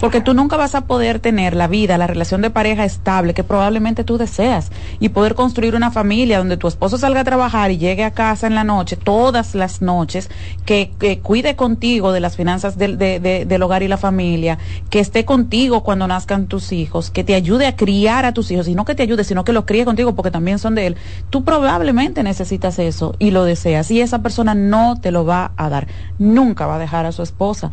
[0.00, 3.44] Porque tú nunca vas a poder tener la vida, la relación de pareja estable que
[3.44, 4.70] probablemente tú deseas
[5.00, 8.46] y poder construir una familia donde tu esposo salga a trabajar y llegue a casa
[8.46, 10.28] en la noche, todas las noches,
[10.66, 14.58] que cuide contigo de las finanzas del, del hogar y la familia,
[14.90, 18.68] que esté contigo cuando nazcan tus hijos, que te ayude a criar a tus hijos,
[18.68, 20.96] y no que te ayude, sino que los críe contigo porque también son de él.
[21.30, 25.68] Tú probablemente necesitas eso y lo deseas y esa persona no te lo va a
[25.68, 25.88] dar.
[26.18, 27.70] Nunca va a dejar a su esposa.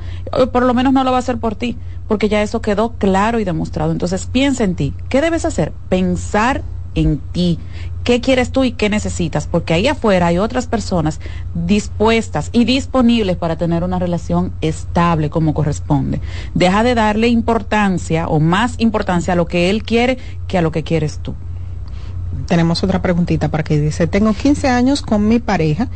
[0.52, 3.40] Por lo menos no lo va a hacer por ti, porque ya eso quedó claro
[3.40, 3.92] y demostrado.
[3.92, 4.94] Entonces piensa en ti.
[5.10, 5.74] ¿Qué debes hacer?
[5.90, 6.64] Pensar
[6.96, 7.60] en ti.
[8.06, 9.48] ¿Qué quieres tú y qué necesitas?
[9.48, 11.20] Porque ahí afuera hay otras personas
[11.56, 16.22] dispuestas y disponibles para tener una relación estable como corresponde.
[16.54, 20.72] Deja de darle importancia o más importancia a lo que él quiere que a lo
[20.72, 21.34] que quieres tú.
[22.46, 25.88] Tenemos otra preguntita para que dice, tengo 15 años con mi pareja,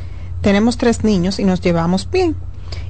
[0.42, 2.36] tenemos tres niños y nos llevamos bien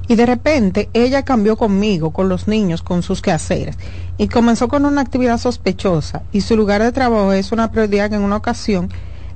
[0.08, 3.76] y de repente ella cambió conmigo, con los niños, con sus quehaceres
[4.16, 8.16] y comenzó con una actividad sospechosa y su lugar de trabajo es una prioridad que
[8.16, 8.88] en una ocasión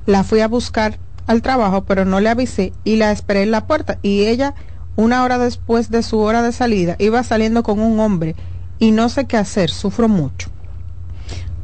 [0.05, 3.65] la fui a buscar al trabajo pero no le avisé y la esperé en la
[3.65, 4.53] puerta y ella
[4.95, 8.35] una hora después de su hora de salida iba saliendo con un hombre
[8.79, 10.49] y no sé qué hacer, sufro mucho.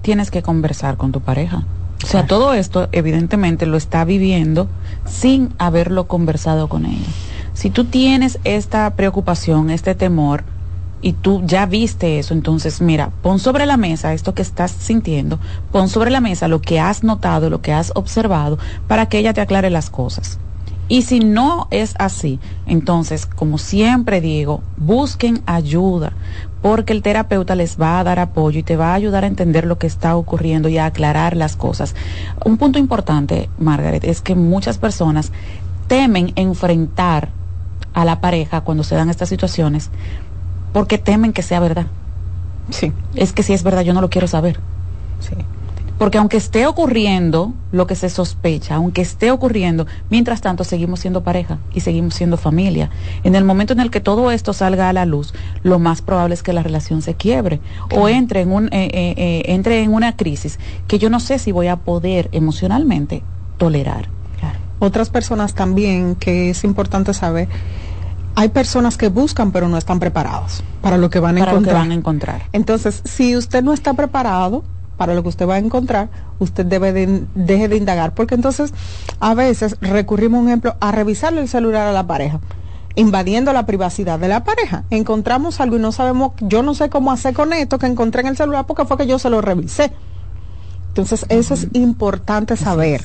[0.01, 1.65] tienes que conversar con tu pareja.
[2.03, 4.68] O sea, todo esto evidentemente lo está viviendo
[5.05, 7.07] sin haberlo conversado con ella.
[7.53, 10.43] Si tú tienes esta preocupación, este temor,
[11.01, 15.39] y tú ya viste eso, entonces mira, pon sobre la mesa esto que estás sintiendo,
[15.71, 18.57] pon sobre la mesa lo que has notado, lo que has observado,
[18.87, 20.39] para que ella te aclare las cosas.
[20.87, 26.11] Y si no es así, entonces, como siempre digo, busquen ayuda,
[26.61, 29.65] porque el terapeuta les va a dar apoyo y te va a ayudar a entender
[29.65, 31.95] lo que está ocurriendo y a aclarar las cosas.
[32.43, 35.31] Un punto importante, Margaret, es que muchas personas
[35.87, 37.29] temen enfrentar
[37.93, 39.89] a la pareja cuando se dan estas situaciones
[40.73, 41.88] porque temen que sea verdad.
[42.69, 42.93] Sí.
[43.15, 44.60] Es que si es verdad, yo no lo quiero saber.
[45.19, 45.35] Sí.
[46.02, 51.23] Porque aunque esté ocurriendo lo que se sospecha, aunque esté ocurriendo, mientras tanto seguimos siendo
[51.23, 52.89] pareja y seguimos siendo familia.
[53.23, 55.31] En el momento en el que todo esto salga a la luz,
[55.61, 57.60] lo más probable es que la relación se quiebre
[57.95, 60.57] o entre en, un, eh, eh, eh, entre en una crisis
[60.88, 63.22] que yo no sé si voy a poder emocionalmente
[63.57, 64.10] tolerar.
[64.80, 67.48] Otras personas también, que es importante saber,
[68.35, 71.57] hay personas que buscan pero no están preparados para lo que van a Para lo
[71.59, 71.81] que encontrar.
[71.81, 72.41] van a encontrar.
[72.53, 74.63] Entonces, si usted no está preparado
[74.97, 76.09] para lo que usted va a encontrar,
[76.39, 78.73] usted debe de, deje de indagar, porque entonces
[79.19, 82.39] a veces recurrimos, un ejemplo, a revisarle el celular a la pareja,
[82.95, 84.83] invadiendo la privacidad de la pareja.
[84.91, 88.27] Encontramos algo y no sabemos, yo no sé cómo hacer con esto que encontré en
[88.27, 89.91] el celular porque fue que yo se lo revisé.
[90.89, 93.01] Entonces, eso es importante saber.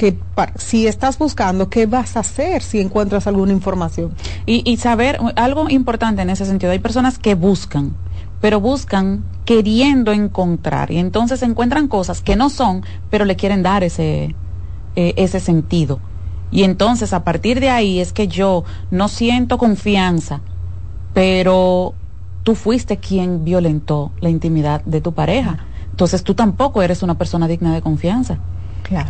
[0.00, 0.16] Que
[0.56, 4.14] si estás buscando, ¿qué vas a hacer si encuentras alguna información?
[4.46, 7.92] Y, y saber algo importante en ese sentido, hay personas que buscan,
[8.40, 13.84] pero buscan queriendo encontrar y entonces encuentran cosas que no son, pero le quieren dar
[13.84, 14.34] ese,
[14.96, 16.00] eh, ese sentido.
[16.50, 20.40] Y entonces a partir de ahí es que yo no siento confianza,
[21.12, 21.92] pero
[22.42, 25.58] tú fuiste quien violentó la intimidad de tu pareja.
[25.90, 28.38] Entonces tú tampoco eres una persona digna de confianza.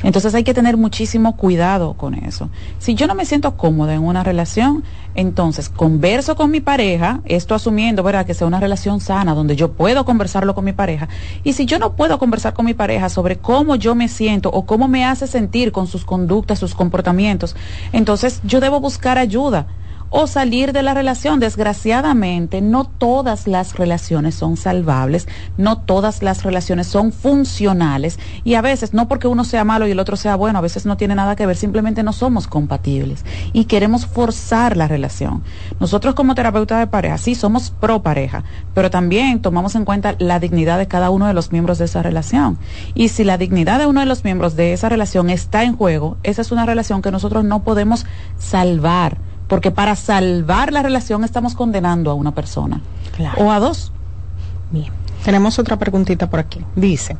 [0.02, 2.50] Entonces hay que tener muchísimo cuidado con eso.
[2.78, 4.84] Si yo no me siento cómoda en una relación,
[5.14, 9.72] entonces converso con mi pareja, esto asumiendo, ¿verdad?, que sea una relación sana, donde yo
[9.72, 11.08] puedo conversarlo con mi pareja.
[11.44, 14.66] Y si yo no puedo conversar con mi pareja sobre cómo yo me siento o
[14.66, 17.56] cómo me hace sentir con sus conductas, sus comportamientos,
[17.92, 19.66] entonces yo debo buscar ayuda
[20.10, 21.40] o salir de la relación.
[21.40, 25.26] Desgraciadamente, no todas las relaciones son salvables,
[25.56, 29.92] no todas las relaciones son funcionales y a veces, no porque uno sea malo y
[29.92, 33.24] el otro sea bueno, a veces no tiene nada que ver, simplemente no somos compatibles
[33.52, 35.42] y queremos forzar la relación.
[35.78, 40.40] Nosotros como terapeutas de pareja, sí somos pro pareja, pero también tomamos en cuenta la
[40.40, 42.58] dignidad de cada uno de los miembros de esa relación.
[42.94, 46.16] Y si la dignidad de uno de los miembros de esa relación está en juego,
[46.22, 48.06] esa es una relación que nosotros no podemos
[48.38, 49.18] salvar
[49.50, 52.80] porque para salvar la relación estamos condenando a una persona
[53.36, 53.92] o a dos.
[54.70, 54.92] Bien.
[55.24, 56.64] Tenemos otra preguntita por aquí.
[56.76, 57.16] Dice,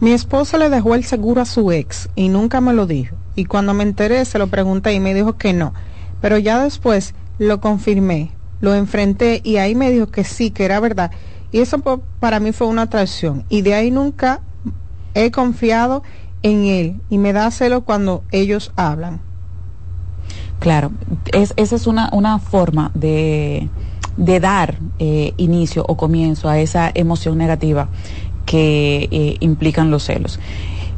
[0.00, 3.14] mi esposo le dejó el seguro a su ex y nunca me lo dijo.
[3.36, 5.72] Y cuando me enteré se lo pregunté y me dijo que no.
[6.20, 10.80] Pero ya después lo confirmé, lo enfrenté y ahí me dijo que sí, que era
[10.80, 11.12] verdad.
[11.52, 11.78] Y eso
[12.18, 13.44] para mí fue una traición.
[13.48, 14.40] Y de ahí nunca
[15.14, 16.02] he confiado
[16.42, 19.29] en él y me da celo cuando ellos hablan.
[20.60, 20.92] Claro,
[21.32, 23.68] es, esa es una, una forma de,
[24.18, 27.88] de dar eh, inicio o comienzo a esa emoción negativa
[28.44, 30.38] que eh, implican los celos.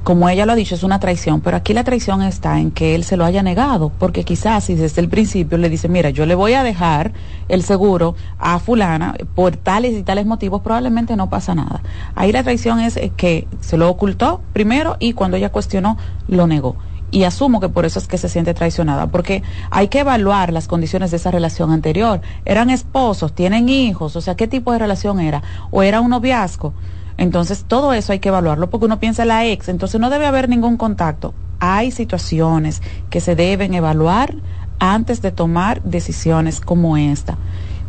[0.03, 2.97] Como ella lo ha dicho, es una traición, pero aquí la traición está en que
[2.97, 6.27] él se lo haya negado, porque quizás si desde el principio le dice, mira, yo
[6.27, 7.13] le voy a dejar
[7.49, 11.85] el seguro a fulana por tales y tales motivos, probablemente no pasa nada.
[12.17, 16.49] Ahí la traición es eh, que se lo ocultó primero y cuando ella cuestionó, lo
[16.49, 16.75] negó
[17.13, 20.67] y asumo que por eso es que se siente traicionada, porque hay que evaluar las
[20.67, 22.23] condiciones de esa relación anterior.
[22.47, 25.43] Eran esposos, tienen hijos, o sea, ¿qué tipo de relación era?
[25.71, 26.73] ¿O era un noviazgo?
[27.19, 30.27] Entonces, todo eso hay que evaluarlo porque uno piensa en la ex, entonces no debe
[30.27, 31.35] haber ningún contacto.
[31.61, 34.35] Hay situaciones que se deben evaluar
[34.79, 37.37] antes de tomar decisiones como esta.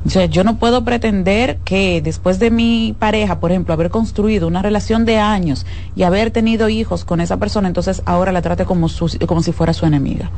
[0.06, 4.48] O sea, yo no puedo pretender que después de mi pareja, por ejemplo, haber construido
[4.48, 5.66] una relación de años
[5.96, 9.54] y haber tenido hijos con esa persona, entonces ahora la trate como, su- como si
[9.54, 10.34] fuera su enemiga.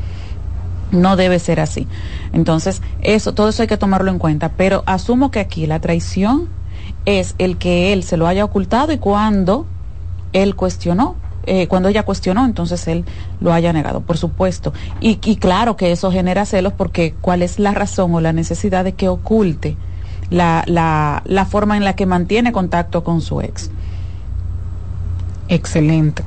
[0.92, 1.90] No debe ser así.
[2.32, 4.56] Entonces, eso, todo eso hay que tomarlo en cuenta.
[4.56, 6.52] Pero asumo que aquí la traición
[7.06, 9.72] es el que él se lo haya ocultado y cuando
[10.34, 13.06] él cuestionó, eh, cuando ella cuestionó, entonces él
[13.40, 14.74] lo haya negado, por supuesto.
[15.02, 18.84] Y, y claro que eso genera celos porque cuál es la razón o la necesidad
[18.84, 19.78] de que oculte
[20.30, 23.70] la, la, la forma en la que mantiene contacto con su ex.
[25.48, 26.24] Excelente.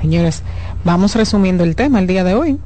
[0.00, 0.42] Señores,
[0.84, 2.58] vamos resumiendo el tema el día de hoy.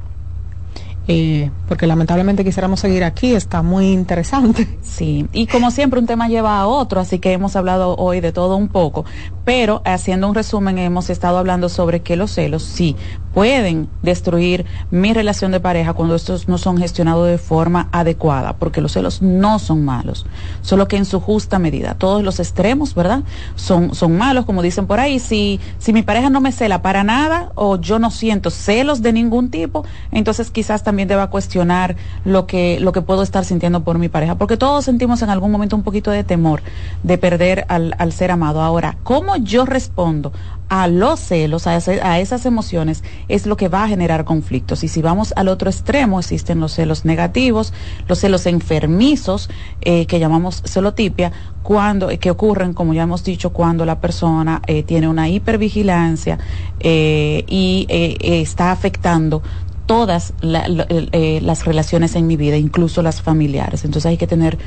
[1.09, 4.67] Eh, porque lamentablemente quisiéramos seguir aquí, está muy interesante.
[4.83, 8.33] Sí, y como siempre un tema lleva a otro, así que hemos hablado hoy de
[8.33, 9.05] todo un poco,
[9.47, 12.97] Pero haciendo un resumen, hemos estado hablando sobre que los celos sí
[13.33, 18.81] pueden destruir mi relación de pareja cuando estos no son gestionados de forma adecuada, porque
[18.81, 20.25] los celos no son malos,
[20.61, 21.93] solo que en su justa medida.
[21.93, 23.21] Todos los extremos, ¿verdad?
[23.55, 25.17] Son, son malos, como dicen por ahí.
[25.19, 29.13] Si, si mi pareja no me cela para nada o yo no siento celos de
[29.13, 31.95] ningún tipo, entonces quizás también deba cuestionar
[32.25, 35.51] lo que, lo que puedo estar sintiendo por mi pareja, porque todos sentimos en algún
[35.51, 36.63] momento un poquito de temor
[37.03, 38.61] de perder al, al ser amado.
[38.61, 40.31] Ahora, ¿cómo yo respondo
[40.69, 41.77] a los celos, a,
[42.19, 44.83] esas emociones, es lo que va a generar conflictos.
[44.83, 47.73] Y si vamos al otro extremo, existen los celos negativos,
[48.07, 49.49] los celos enfermizos,
[49.81, 51.31] eh, que llamamos celotipia,
[51.63, 56.37] cuando, eh, que ocurren, como ya hemos dicho, cuando la persona eh, tiene una hipervigilancia
[56.79, 59.41] y está afectando
[59.85, 63.85] todas las relaciones en mi vida, incluso las familiares.
[63.85, 64.57] Entonces hay que tener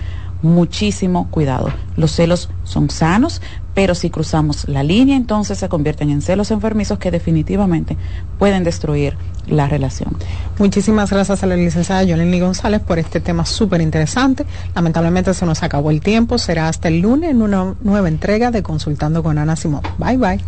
[0.42, 1.72] muchísimo cuidado.
[1.96, 3.42] Los celos son sanos,
[3.74, 7.96] pero si cruzamos la línea, entonces se convierten en celos enfermizos que definitivamente
[8.38, 10.16] pueden destruir la relación.
[10.58, 14.44] Muchísimas gracias a la licenciada Yoleni González por este tema súper interesante.
[14.74, 16.38] Lamentablemente se nos acabó el tiempo.
[16.38, 19.82] Será hasta el lunes en una nueva entrega de Consultando con Ana Simón.
[19.98, 20.40] Bye bye.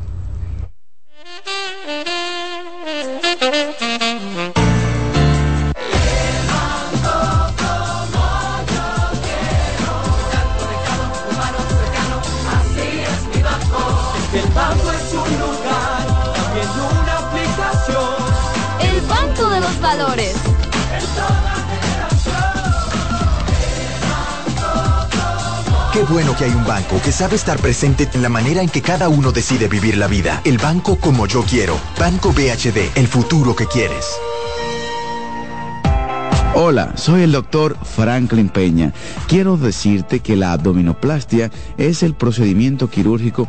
[26.10, 29.08] Bueno que hay un banco que sabe estar presente en la manera en que cada
[29.08, 30.40] uno decide vivir la vida.
[30.44, 31.78] El banco como yo quiero.
[31.98, 34.06] Banco BHD, el futuro que quieres.
[36.54, 38.92] Hola, soy el doctor Franklin Peña.
[39.26, 43.48] Quiero decirte que la abdominoplastia es el procedimiento quirúrgico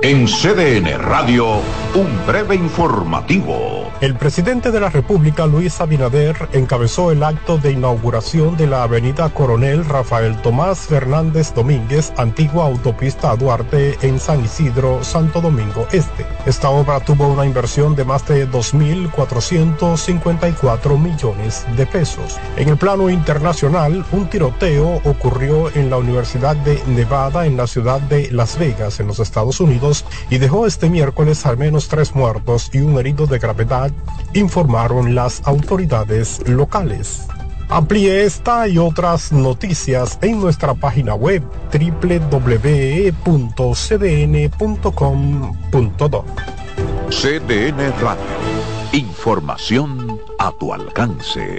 [0.00, 1.56] En CDN Radio,
[1.94, 3.90] un breve informativo.
[4.00, 9.28] El presidente de la República, Luis Abinader, encabezó el acto de inauguración de la avenida
[9.30, 16.24] Coronel Rafael Tomás Fernández Domínguez, antigua autopista Duarte, en San Isidro, Santo Domingo Este.
[16.46, 22.38] Esta obra tuvo una inversión de más de 2.454 millones de pesos.
[22.56, 28.00] En el plano internacional, un tiroteo ocurrió en la Universidad de Nevada, en la ciudad
[28.02, 29.87] de Las Vegas, en los Estados Unidos,
[30.30, 33.90] y dejó este miércoles al menos tres muertos y un herido de gravedad
[34.34, 37.26] informaron las autoridades locales.
[37.70, 42.64] Amplíe esta y otras noticias en nuestra página web www.cdn.com.do.
[47.10, 48.22] CDN Radio.
[48.92, 51.58] Información a tu alcance.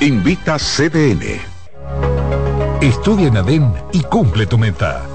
[0.01, 1.39] Invita CDN.
[2.81, 5.14] Estudia en ADEN y cumple tu meta.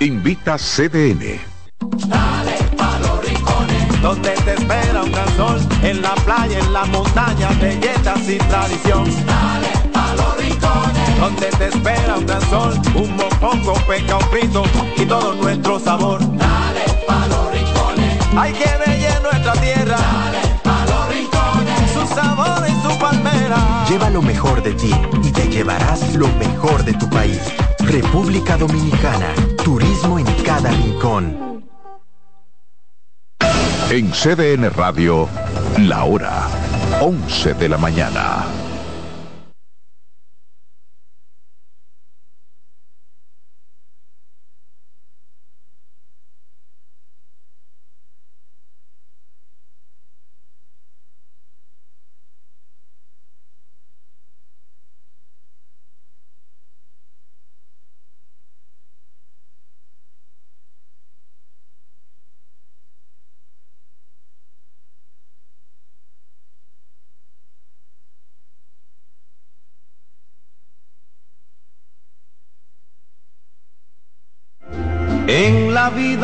[0.00, 1.40] Invita CDN.
[2.08, 6.84] Dale pa' los rincones, donde te espera un gran sol, en la playa, en la
[6.86, 9.04] montaña, belletas y tradición.
[9.26, 9.71] Dale
[11.22, 14.64] donde te espera un gran sol, un mopongo, peca, un frito
[14.96, 16.18] y todo nuestro sabor.
[16.36, 19.96] Dale pa' los rincones, hay que bella nuestra tierra.
[19.98, 23.84] Dale pa' los rincones, su sabor y su palmera.
[23.88, 24.92] Lleva lo mejor de ti
[25.22, 27.40] y te llevarás lo mejor de tu país.
[27.78, 29.28] República Dominicana.
[29.64, 31.62] Turismo en cada rincón.
[33.90, 35.28] En CDN Radio,
[35.78, 36.48] la hora
[37.00, 38.44] 11 de la mañana.
[75.34, 76.21] En la vida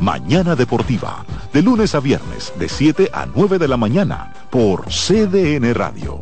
[0.00, 5.74] Mañana Deportiva, de lunes a viernes, de 7 a 9 de la mañana, por CDN
[5.74, 6.20] Radio.